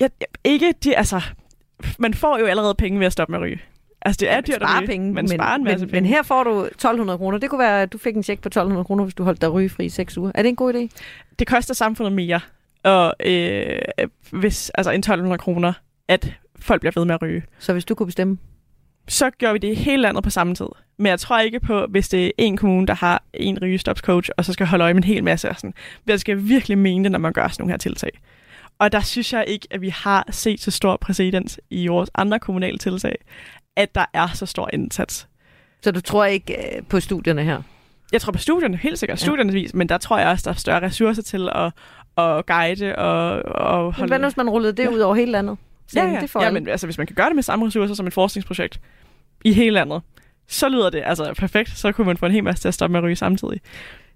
Jeg, 0.00 0.10
jeg, 0.20 0.26
ikke 0.44 0.74
de, 0.84 0.96
altså, 0.96 1.20
man 1.98 2.14
får 2.14 2.38
jo 2.38 2.46
allerede 2.46 2.74
penge 2.74 2.98
ved 2.98 3.06
at 3.06 3.12
stoppe 3.12 3.30
med 3.32 3.38
at 3.38 3.42
ryge. 3.42 3.60
Altså, 4.02 4.18
det 4.20 4.30
er 4.30 4.34
Ja, 4.34 4.40
dyrt 4.40 4.62
at 4.62 4.68
ryge. 4.78 4.86
penge, 4.86 5.06
Man 5.12 5.14
men, 5.24 5.28
sparer 5.38 5.54
en 5.56 5.64
masse 5.64 5.86
men, 5.86 5.90
penge. 5.90 6.00
men 6.02 6.08
her 6.10 6.22
får 6.22 6.44
du 6.44 6.50
1200 6.64 7.18
kroner. 7.18 7.38
Det 7.38 7.50
kunne 7.50 7.58
være, 7.58 7.82
at 7.82 7.92
du 7.92 7.98
fik 7.98 8.16
en 8.16 8.22
check 8.22 8.40
på 8.40 8.48
1200 8.48 8.84
kroner, 8.84 9.04
hvis 9.04 9.14
du 9.14 9.24
holdt 9.24 9.40
dig 9.40 9.52
rygefri 9.52 9.84
i 9.84 9.88
6 9.88 10.18
uger. 10.18 10.32
Er 10.34 10.42
det 10.42 10.48
en 10.48 10.56
god 10.56 10.74
idé? 10.74 10.96
det 11.38 11.46
koster 11.46 11.74
samfundet 11.74 12.12
mere, 12.12 12.40
og 12.84 13.14
øh, 13.26 13.78
hvis, 14.30 14.70
altså 14.70 14.90
en 14.90 14.98
1200 14.98 15.38
kroner, 15.38 15.72
at 16.08 16.32
folk 16.60 16.80
bliver 16.80 16.92
ved 16.96 17.04
med 17.04 17.14
at 17.14 17.22
ryge. 17.22 17.42
Så 17.58 17.72
hvis 17.72 17.84
du 17.84 17.94
kunne 17.94 18.06
bestemme? 18.06 18.38
Så 19.08 19.30
gør 19.30 19.52
vi 19.52 19.58
det 19.58 19.68
i 19.68 19.74
hele 19.74 20.02
landet 20.02 20.24
på 20.24 20.30
samme 20.30 20.54
tid. 20.54 20.66
Men 20.98 21.06
jeg 21.06 21.20
tror 21.20 21.38
ikke 21.38 21.60
på, 21.60 21.86
hvis 21.86 22.08
det 22.08 22.26
er 22.26 22.30
en 22.38 22.56
kommune, 22.56 22.86
der 22.86 22.94
har 22.94 23.22
en 23.34 23.58
rygestopscoach, 23.62 24.30
og 24.36 24.44
så 24.44 24.52
skal 24.52 24.66
holde 24.66 24.84
øje 24.84 24.94
med 24.94 25.02
en 25.02 25.08
hel 25.08 25.24
masse. 25.24 25.50
Og 25.50 25.56
sådan. 25.56 25.74
Jeg 26.06 26.20
skal 26.20 26.48
virkelig 26.48 26.78
mene 26.78 27.04
det, 27.04 27.12
når 27.12 27.18
man 27.18 27.32
gør 27.32 27.48
sådan 27.48 27.62
nogle 27.62 27.72
her 27.72 27.78
tiltag. 27.78 28.10
Og 28.78 28.92
der 28.92 29.00
synes 29.00 29.32
jeg 29.32 29.44
ikke, 29.46 29.68
at 29.70 29.80
vi 29.80 29.88
har 29.88 30.26
set 30.30 30.60
så 30.60 30.70
stor 30.70 30.96
præcedens 30.96 31.60
i 31.70 31.86
vores 31.86 32.10
andre 32.14 32.38
kommunale 32.38 32.78
tiltag, 32.78 33.16
at 33.76 33.94
der 33.94 34.04
er 34.12 34.28
så 34.34 34.46
stor 34.46 34.70
indsats. 34.72 35.28
Så 35.82 35.90
du 35.90 36.00
tror 36.00 36.24
ikke 36.24 36.76
øh, 36.76 36.82
på 36.82 37.00
studierne 37.00 37.44
her? 37.44 37.62
Jeg 38.12 38.20
tror 38.20 38.32
på 38.32 38.38
studierne, 38.38 38.76
helt 38.76 38.98
sikkert. 38.98 39.20
Studierne 39.20 39.52
vis, 39.52 39.74
men 39.74 39.88
der 39.88 39.98
tror 39.98 40.18
jeg 40.18 40.28
også, 40.28 40.44
der 40.44 40.50
er 40.50 40.58
større 40.58 40.82
ressourcer 40.82 41.22
til 41.22 41.48
at, 41.54 41.72
at 42.24 42.46
guide 42.46 42.96
og, 42.96 43.42
og 43.44 43.84
Men 43.84 43.92
holde... 43.92 44.10
hvad 44.10 44.18
nu, 44.18 44.26
hvis 44.26 44.36
man 44.36 44.50
rullede 44.50 44.72
det 44.72 44.82
ja. 44.82 44.88
ud 44.88 44.98
over 44.98 45.14
hele 45.14 45.32
landet? 45.32 45.58
Ja, 45.96 46.06
ja. 46.06 46.20
Det 46.20 46.30
får 46.30 46.42
ja 46.42 46.50
men 46.50 46.68
altså, 46.68 46.86
hvis 46.86 46.98
man 46.98 47.06
kan 47.06 47.16
gøre 47.16 47.26
det 47.26 47.34
med 47.34 47.42
samme 47.42 47.66
ressourcer 47.66 47.94
som 47.94 48.06
et 48.06 48.14
forskningsprojekt 48.14 48.80
i 49.44 49.52
hele 49.52 49.70
landet, 49.70 50.02
så 50.46 50.68
lyder 50.68 50.90
det 50.90 51.02
altså 51.04 51.34
perfekt. 51.38 51.68
Så 51.68 51.92
kunne 51.92 52.06
man 52.06 52.16
få 52.16 52.26
en 52.26 52.32
hel 52.32 52.44
masse 52.44 52.62
til 52.62 52.68
at 52.68 52.74
stoppe 52.74 52.92
med 52.92 53.00
at 53.00 53.04
ryge 53.04 53.16
samtidig. 53.16 53.60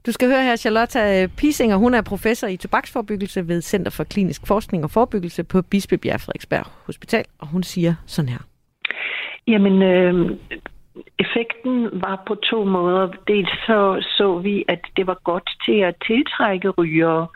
Du 0.07 0.13
skal 0.13 0.29
høre 0.29 0.43
her 0.43 0.57
Charlotte 0.57 1.31
Pisinger. 1.37 1.77
Hun 1.77 1.95
er 1.95 2.03
professor 2.03 2.47
i 2.47 2.57
tobaksforebyggelse 2.57 3.49
ved 3.49 3.63
Center 3.63 3.91
for 3.91 4.05
Klinisk 4.05 4.47
Forskning 4.47 4.85
og 4.85 4.91
Forebyggelse 4.91 5.45
på 5.45 5.63
Bispebjerg 5.63 6.21
Frederiksberg 6.21 6.65
Hospital. 6.87 7.25
Og 7.39 7.47
hun 7.47 7.63
siger 7.63 7.95
sådan 8.07 8.29
her. 8.29 8.39
Jamen, 9.47 9.83
øh, 9.83 10.31
effekten 11.19 11.89
var 11.93 12.23
på 12.27 12.35
to 12.35 12.65
måder. 12.65 13.09
Dels 13.29 13.51
så, 13.67 14.05
så 14.17 14.39
vi, 14.39 14.65
at 14.69 14.81
det 14.97 15.07
var 15.07 15.19
godt 15.25 15.51
til 15.67 15.79
at 15.81 15.95
tiltrække 16.07 16.69
rygere 16.69 17.27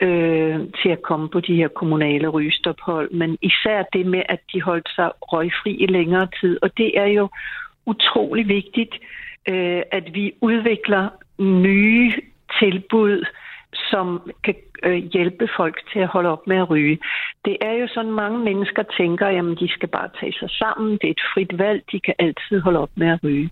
øh, 0.00 0.60
til 0.82 0.88
at 0.88 1.02
komme 1.02 1.28
på 1.28 1.40
de 1.40 1.54
her 1.54 1.68
kommunale 1.68 2.28
rygestophold, 2.28 3.10
men 3.10 3.38
især 3.42 3.82
det 3.92 4.06
med, 4.06 4.22
at 4.28 4.40
de 4.52 4.62
holdt 4.62 4.88
sig 4.96 5.10
røgfri 5.22 5.72
i 5.74 5.86
længere 5.86 6.28
tid. 6.40 6.58
Og 6.62 6.76
det 6.76 6.98
er 6.98 7.06
jo 7.06 7.28
utrolig 7.86 8.48
vigtigt, 8.48 8.94
øh, 9.48 9.82
at 9.92 10.14
vi 10.14 10.32
udvikler 10.40 11.08
nye 11.42 12.12
tilbud, 12.60 13.24
som 13.90 14.30
kan 14.44 14.54
øh, 14.82 15.02
hjælpe 15.12 15.48
folk 15.56 15.76
til 15.92 15.98
at 15.98 16.08
holde 16.08 16.28
op 16.28 16.46
med 16.46 16.56
at 16.56 16.70
ryge. 16.70 16.98
Det 17.44 17.56
er 17.60 17.72
jo 17.72 17.86
sådan, 17.94 18.10
mange 18.10 18.38
mennesker 18.38 18.82
tænker, 18.82 19.28
jamen 19.28 19.56
de 19.56 19.68
skal 19.68 19.88
bare 19.88 20.08
tage 20.20 20.32
sig 20.32 20.50
sammen, 20.50 20.92
det 20.92 21.04
er 21.04 21.10
et 21.10 21.26
frit 21.34 21.58
valg, 21.58 21.82
de 21.92 22.00
kan 22.00 22.14
altid 22.18 22.60
holde 22.60 22.78
op 22.78 22.90
med 22.94 23.08
at 23.08 23.20
ryge. 23.24 23.50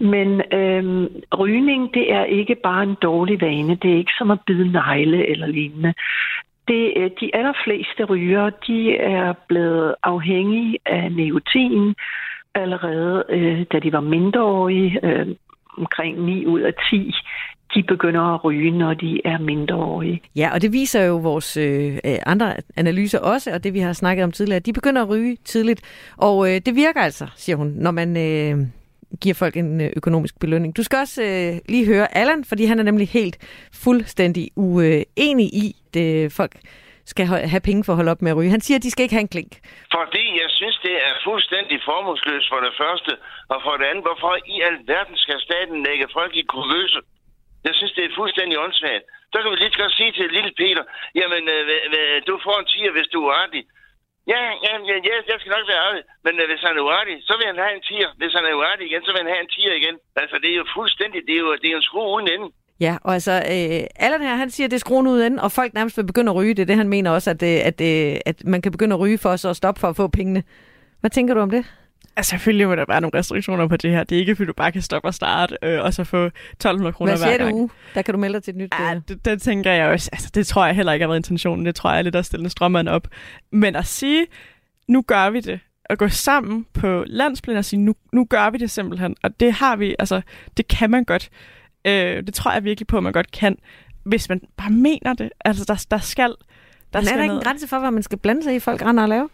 Men 0.00 0.42
øh, 0.52 1.10
rygning, 1.38 1.94
det 1.94 2.12
er 2.12 2.24
ikke 2.24 2.54
bare 2.54 2.82
en 2.82 2.96
dårlig 3.02 3.40
vane, 3.40 3.74
det 3.74 3.92
er 3.92 3.98
ikke 3.98 4.18
som 4.18 4.30
at 4.30 4.38
bide 4.46 4.72
negle 4.72 5.26
eller 5.26 5.46
lignende. 5.46 5.94
det, 6.68 6.92
øh, 6.96 7.10
de 7.20 7.34
allerfleste 7.34 8.04
ryger, 8.04 8.50
de 8.50 8.96
er 8.96 9.32
blevet 9.48 9.94
afhængige 10.02 10.78
af 10.86 11.12
nikotin 11.12 11.94
allerede, 12.54 13.24
øh, 13.28 13.66
da 13.72 13.78
de 13.78 13.92
var 13.92 14.00
mindreårige. 14.00 15.00
Øh, 15.02 15.26
omkring 15.78 16.24
9 16.24 16.46
ud 16.46 16.60
af 16.60 16.74
10 16.90 17.12
de 17.74 17.82
begynder 17.82 18.34
at 18.34 18.44
ryge, 18.44 18.70
når 18.70 18.94
de 18.94 19.20
er 19.24 19.38
mindreårige. 19.38 20.22
Ja, 20.36 20.50
og 20.54 20.62
det 20.62 20.72
viser 20.72 21.04
jo 21.04 21.16
vores 21.16 21.56
øh, 21.56 21.98
andre 22.26 22.54
analyser 22.76 23.18
også, 23.18 23.50
og 23.54 23.64
det 23.64 23.74
vi 23.74 23.78
har 23.78 23.92
snakket 23.92 24.24
om 24.24 24.32
tidligere, 24.32 24.60
de 24.60 24.72
begynder 24.72 25.02
at 25.02 25.08
ryge 25.08 25.36
tidligt. 25.44 26.12
Og 26.16 26.50
øh, 26.50 26.60
det 26.66 26.74
virker 26.74 27.00
altså, 27.00 27.26
siger 27.36 27.56
hun, 27.56 27.66
når 27.66 27.90
man 27.90 28.16
øh, 28.16 28.66
giver 29.20 29.34
folk 29.34 29.56
en 29.56 29.80
øh, 29.80 29.90
økonomisk 29.96 30.40
belønning. 30.40 30.76
Du 30.76 30.82
skal 30.82 30.98
også 30.98 31.22
øh, 31.22 31.60
lige 31.68 31.86
høre 31.86 32.16
Allan, 32.16 32.44
fordi 32.44 32.64
han 32.64 32.78
er 32.78 32.82
nemlig 32.82 33.08
helt 33.08 33.36
fuldstændig 33.84 34.50
uenig 34.56 35.46
i 35.64 35.76
det 35.94 36.32
folk 36.32 36.56
skal 37.12 37.26
have 37.26 37.66
penge 37.68 37.84
for 37.84 37.92
at 37.92 37.98
holde 38.00 38.14
op 38.14 38.22
med 38.22 38.30
at 38.30 38.36
ryge. 38.38 38.50
Han 38.56 38.60
siger, 38.66 38.78
at 38.78 38.84
de 38.86 38.90
skal 38.90 39.02
ikke 39.02 39.16
have 39.18 39.26
en 39.28 39.34
klink. 39.36 39.52
Fordi 39.98 40.24
jeg 40.42 40.50
synes, 40.58 40.76
det 40.86 40.94
er 41.08 41.14
fuldstændig 41.28 41.78
formålsløst 41.90 42.48
for 42.52 42.60
det 42.66 42.74
første, 42.82 43.12
og 43.52 43.58
for 43.64 43.74
det 43.78 43.86
andet, 43.90 44.04
hvorfor 44.08 44.32
i 44.54 44.56
alverden 44.68 45.16
skal 45.24 45.38
staten 45.48 45.76
lægge 45.88 46.06
folk 46.18 46.32
i 46.40 46.42
kurvøse? 46.52 47.00
Jeg 47.66 47.74
synes, 47.78 47.92
det 47.96 48.04
er 48.04 48.18
fuldstændig 48.20 48.56
åndssvagt. 48.64 49.04
Så 49.32 49.36
kan 49.40 49.50
vi 49.50 49.56
lige 49.56 49.82
godt 49.82 49.94
sige 50.00 50.12
til 50.12 50.34
lille 50.36 50.52
Peter, 50.60 50.84
jamen, 51.20 51.42
øh, 51.54 52.16
du 52.28 52.34
får 52.46 52.56
en 52.60 52.70
tiger, 52.72 52.92
hvis 52.96 53.08
du 53.14 53.20
er 53.28 53.34
artig. 53.42 53.62
Ja, 54.32 54.42
ja, 54.66 54.72
ja, 54.90 54.96
ja, 55.08 55.14
jeg 55.30 55.36
skal 55.38 55.52
nok 55.56 55.66
være 55.72 55.84
artig. 55.88 56.02
Men 56.26 56.34
øh, 56.40 56.46
hvis 56.50 56.62
han 56.66 56.74
er 56.78 56.82
uartig, 56.88 57.16
så 57.28 57.32
vil 57.38 57.46
han 57.52 57.58
have 57.64 57.74
en 57.78 57.84
tiger. 57.90 58.10
Hvis 58.20 58.32
han 58.36 58.44
er 58.48 58.54
uartig 58.60 58.84
igen, 58.86 59.02
så 59.04 59.10
vil 59.12 59.22
han 59.22 59.32
have 59.34 59.42
en 59.46 59.52
tiger 59.56 59.74
igen. 59.80 59.96
Altså, 60.22 60.36
det 60.42 60.50
er 60.52 60.58
jo 60.62 60.66
fuldstændig, 60.76 61.18
det 61.28 61.34
er 61.38 61.42
jo, 61.46 61.50
det 61.60 61.66
er 61.68 61.74
jo 61.76 61.82
en 61.82 61.88
skrue 61.90 62.08
uden 62.14 62.28
ende. 62.34 62.48
Ja, 62.86 62.94
og 63.06 63.12
altså, 63.18 63.34
øh, 63.54 64.04
Allan 64.04 64.22
her, 64.28 64.34
han 64.44 64.50
siger, 64.50 64.66
at 64.66 64.70
det 64.70 64.76
er 64.76 64.86
skruen 64.86 65.06
uden 65.06 65.26
ende, 65.26 65.42
og 65.42 65.52
folk 65.52 65.74
nærmest 65.74 65.96
vil 65.96 66.06
begynde 66.10 66.30
at 66.32 66.36
ryge. 66.36 66.54
Det 66.54 66.62
er 66.62 66.70
det, 66.70 66.76
han 66.76 66.88
mener 66.88 67.10
også, 67.10 67.30
at, 67.30 67.42
øh, 67.42 67.58
at, 67.68 67.80
at, 67.80 68.22
at 68.26 68.44
man 68.44 68.62
kan 68.62 68.72
begynde 68.72 68.94
at 68.94 69.00
ryge 69.00 69.18
for 69.18 69.36
så 69.36 69.48
at 69.48 69.56
stoppe 69.56 69.80
for 69.80 69.88
at 69.88 69.96
få 69.96 70.08
pengene. 70.08 70.42
Hvad 71.00 71.10
tænker 71.10 71.34
du 71.34 71.40
om 71.40 71.50
det? 71.50 71.64
Altså, 72.20 72.30
selvfølgelig 72.30 72.68
må 72.68 72.74
der 72.74 72.84
være 72.88 73.00
nogle 73.00 73.18
restriktioner 73.18 73.68
på 73.68 73.76
det 73.76 73.90
her. 73.90 74.04
Det 74.04 74.16
er 74.16 74.20
ikke, 74.20 74.36
fordi 74.36 74.46
du 74.46 74.52
bare 74.52 74.72
kan 74.72 74.82
stoppe 74.82 75.08
og 75.08 75.14
starte, 75.14 75.56
øh, 75.62 75.82
og 75.82 75.94
så 75.94 76.04
få 76.04 76.24
1200 76.26 76.92
kroner 76.92 77.16
hver 77.16 77.38
gang. 77.38 77.58
Du? 77.58 77.70
Der 77.94 78.02
kan 78.02 78.14
du 78.14 78.20
melde 78.20 78.34
dig 78.34 78.42
til 78.42 78.50
et 78.50 78.56
nyt. 78.56 78.74
Ja, 78.78 79.00
det, 79.08 79.24
det, 79.24 79.42
tænker 79.42 79.72
jeg 79.72 79.88
også. 79.88 80.10
Altså, 80.12 80.30
det 80.34 80.46
tror 80.46 80.66
jeg 80.66 80.74
heller 80.74 80.92
ikke 80.92 81.02
har 81.02 81.08
været 81.08 81.18
intentionen. 81.18 81.66
Det 81.66 81.74
tror 81.74 81.90
jeg 81.90 81.98
er 81.98 82.02
lidt 82.02 82.16
at 82.16 82.26
stille 82.26 82.44
en 82.44 82.50
strømmeren 82.50 82.88
op. 82.88 83.08
Men 83.52 83.76
at 83.76 83.86
sige, 83.86 84.26
nu 84.88 85.02
gør 85.02 85.30
vi 85.30 85.40
det, 85.40 85.60
at 85.84 85.98
gå 85.98 86.08
sammen 86.08 86.66
på 86.72 87.04
landsplan 87.06 87.56
og 87.56 87.64
sige, 87.64 87.80
nu, 87.80 87.94
nu 88.12 88.24
gør 88.24 88.50
vi 88.50 88.58
det 88.58 88.70
simpelthen. 88.70 89.16
Og 89.22 89.40
det 89.40 89.52
har 89.52 89.76
vi, 89.76 89.96
altså, 89.98 90.20
det 90.56 90.68
kan 90.68 90.90
man 90.90 91.04
godt. 91.04 91.30
Øh, 91.84 92.26
det 92.26 92.34
tror 92.34 92.52
jeg 92.52 92.64
virkelig 92.64 92.86
på, 92.86 92.96
at 92.96 93.02
man 93.02 93.12
godt 93.12 93.30
kan, 93.30 93.56
hvis 94.04 94.28
man 94.28 94.40
bare 94.56 94.70
mener 94.70 95.14
det. 95.14 95.30
Altså, 95.44 95.64
der, 95.64 95.86
der 95.90 95.98
skal... 95.98 96.34
Der 96.92 97.00
Men 97.00 97.02
er 97.02 97.06
skal 97.06 97.16
der 97.16 97.22
ikke 97.22 97.26
noget... 97.26 97.40
en 97.40 97.44
grænse 97.44 97.68
for, 97.68 97.78
hvad 97.78 97.90
man 97.90 98.02
skal 98.02 98.18
blande 98.18 98.42
sig 98.42 98.54
i, 98.54 98.58
folk 98.58 98.82
render 98.82 99.02
og 99.02 99.08
lave? 99.08 99.28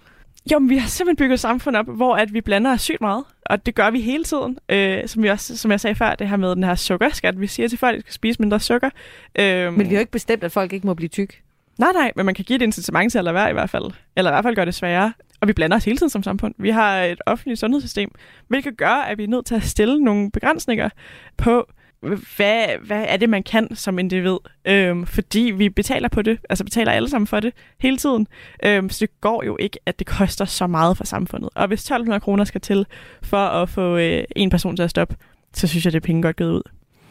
Jo, 0.53 0.59
men 0.59 0.70
vi 0.70 0.76
har 0.76 0.88
simpelthen 0.88 1.24
bygget 1.24 1.34
et 1.34 1.40
samfund 1.40 1.76
op, 1.76 1.86
hvor 1.97 2.16
at 2.16 2.34
vi 2.34 2.40
blander 2.40 2.72
os 2.72 2.80
sygt 2.80 3.01
meget, 3.01 3.24
og 3.47 3.66
det 3.66 3.74
gør 3.74 3.90
vi 3.90 4.01
hele 4.01 4.24
tiden. 4.24 4.59
Øh, 4.68 5.09
som, 5.09 5.22
vi 5.22 5.28
også, 5.28 5.57
som 5.57 5.70
jeg 5.70 5.80
sagde 5.80 5.94
før, 5.94 6.14
det 6.14 6.28
her 6.28 6.36
med 6.36 6.51
den 6.51 6.64
her 6.64 6.74
sukkerskat. 6.74 7.40
Vi 7.40 7.47
siger 7.47 7.68
til 7.68 7.78
folk, 7.78 7.94
at 7.94 7.97
de 7.97 8.01
skal 8.01 8.14
spise 8.14 8.42
mindre 8.42 8.61
sukker. 8.61 8.90
Øh, 9.38 9.72
men 9.72 9.80
vi 9.80 9.84
har 9.84 9.92
jo 9.92 10.01
ikke 10.01 10.12
bestemt, 10.12 10.44
at 10.44 10.53
folk 10.53 10.72
ikke 10.72 10.86
må 10.86 10.94
blive 10.94 11.09
tyk. 11.09 11.42
Nej, 11.78 11.92
nej, 11.92 12.12
men 12.16 12.26
man 12.26 12.34
kan 12.34 12.44
give 12.44 12.57
et 12.57 12.62
incitament 12.62 13.12
til 13.12 13.18
at 13.18 13.24
lade 13.24 13.34
være 13.34 13.51
i 13.51 13.53
hvert 13.53 13.70
fald. 13.70 13.84
Eller 14.16 14.30
i 14.30 14.34
hvert 14.34 14.44
fald 14.44 14.55
gøre 14.55 14.66
det 14.66 14.74
sværere. 14.74 15.12
Og 15.40 15.49
vi 15.49 15.53
blander 15.53 15.76
os 15.76 15.84
hele 15.84 15.99
tiden 15.99 16.11
som 16.11 16.22
samfund. 16.22 16.55
Vi 16.59 16.70
har 16.70 17.03
et 17.03 17.18
offentligt 17.26 17.61
sundhedssystem, 17.61 18.11
hvilket 18.49 18.76
gør, 18.76 18.88
at 18.88 19.18
vi 19.18 19.24
er 19.24 19.28
nødt 19.28 19.47
til 19.47 19.55
at 19.55 19.62
stille 19.62 20.05
nogle 20.05 20.30
begrænsninger 20.30 20.88
på, 21.36 21.68
hvad, 22.01 22.86
hvad 22.86 23.05
er 23.09 23.16
det, 23.16 23.28
man 23.28 23.42
kan 23.42 23.76
som 23.76 23.99
individ? 23.99 24.36
Øhm, 24.64 25.07
fordi 25.07 25.40
vi 25.40 25.68
betaler 25.68 26.09
på 26.09 26.22
det, 26.22 26.38
altså 26.51 26.64
betaler 26.64 26.92
alle 26.92 27.09
sammen 27.09 27.26
for 27.26 27.40
det 27.40 27.53
hele 27.80 27.97
tiden. 27.97 28.26
Øhm, 28.64 28.90
så 28.90 28.99
det 29.01 29.20
går 29.20 29.44
jo 29.44 29.57
ikke, 29.61 29.78
at 29.86 29.99
det 29.99 30.07
koster 30.07 30.44
så 30.44 30.66
meget 30.66 30.97
for 30.97 31.05
samfundet. 31.05 31.51
Og 31.55 31.68
hvis 31.68 31.80
1200 31.80 32.20
kroner 32.20 32.44
skal 32.44 32.61
til 32.61 32.86
for 33.22 33.36
at 33.36 33.68
få 33.68 33.97
øh, 33.97 34.24
en 34.36 34.51
person 34.51 34.76
til 34.76 34.82
at 34.82 34.90
stoppe, 34.90 35.16
så 35.55 35.66
synes 35.66 35.84
jeg, 35.84 35.92
det 35.92 35.99
er 35.99 36.07
penge 36.07 36.22
godt 36.22 36.36
givet 36.36 36.53
ud. 36.53 36.62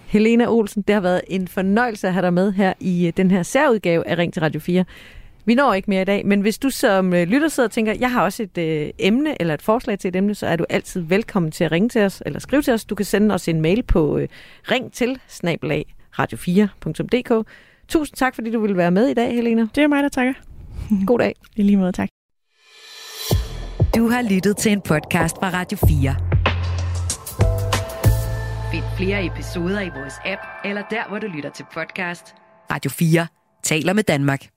Helena 0.07 0.45
Olsen, 0.47 0.81
det 0.81 0.93
har 0.93 1.01
været 1.01 1.21
en 1.27 1.47
fornøjelse 1.47 2.07
at 2.07 2.13
have 2.13 2.25
dig 2.25 2.33
med 2.33 2.51
her 2.51 2.73
i 2.79 3.07
øh, 3.07 3.13
den 3.17 3.31
her 3.31 3.43
særudgave 3.43 4.07
af 4.07 4.17
Ring 4.17 4.33
til 4.33 4.41
Radio 4.41 4.59
4. 4.59 4.85
Vi 5.47 5.55
når 5.55 5.73
ikke 5.73 5.89
mere 5.89 6.01
i 6.01 6.05
dag, 6.05 6.25
men 6.25 6.41
hvis 6.41 6.57
du 6.57 6.69
som 6.69 7.13
øh, 7.13 7.27
lytter 7.27 7.47
sidder 7.47 7.67
og 7.67 7.71
tænker, 7.71 7.93
jeg 7.99 8.11
har 8.11 8.23
også 8.23 8.43
et 8.43 8.57
øh, 8.57 8.89
emne 8.99 9.41
eller 9.41 9.53
et 9.53 9.61
forslag 9.61 9.99
til 9.99 10.07
et 10.07 10.15
emne, 10.15 10.35
så 10.35 10.47
er 10.47 10.55
du 10.55 10.65
altid 10.69 11.01
velkommen 11.01 11.51
til 11.51 11.63
at 11.63 11.71
ringe 11.71 11.89
til 11.89 12.01
os 12.01 12.23
eller 12.25 12.39
skrive 12.39 12.61
til 12.61 12.73
os. 12.73 12.85
Du 12.85 12.95
kan 12.95 13.05
sende 13.05 13.35
os 13.35 13.47
en 13.47 13.61
mail 13.61 13.83
på 13.83 14.17
øh, 14.17 14.27
ring 14.71 14.93
til 14.93 15.19
radio4.dk. 16.19 17.47
Tusind 17.87 18.17
tak, 18.17 18.35
fordi 18.35 18.51
du 18.51 18.59
ville 18.59 18.77
være 18.77 18.91
med 18.91 19.07
i 19.07 19.13
dag, 19.13 19.33
Helena. 19.33 19.67
Det 19.75 19.83
er 19.83 19.87
mig, 19.87 20.03
der 20.03 20.09
takker. 20.09 20.33
God 21.07 21.19
dag. 21.19 21.35
I 21.55 21.63
lige 21.63 21.77
måde, 21.77 21.91
tak. 21.91 22.09
Du 23.95 24.09
har 24.09 24.21
lyttet 24.21 24.57
til 24.57 24.71
en 24.71 24.81
podcast 24.81 25.35
fra 25.35 25.49
Radio 25.49 25.77
4. 25.87 26.15
Find 28.71 28.83
flere 28.97 29.25
episoder 29.25 29.81
i 29.81 29.89
vores 29.89 30.13
app, 30.25 30.41
eller 30.65 30.83
der, 30.89 31.09
hvor 31.09 31.19
du 31.19 31.27
lytter 31.27 31.49
til 31.49 31.65
podcast. 31.73 32.35
Radio 32.71 32.91
4 32.91 33.27
taler 33.63 33.93
med 33.93 34.03
Danmark. 34.03 34.54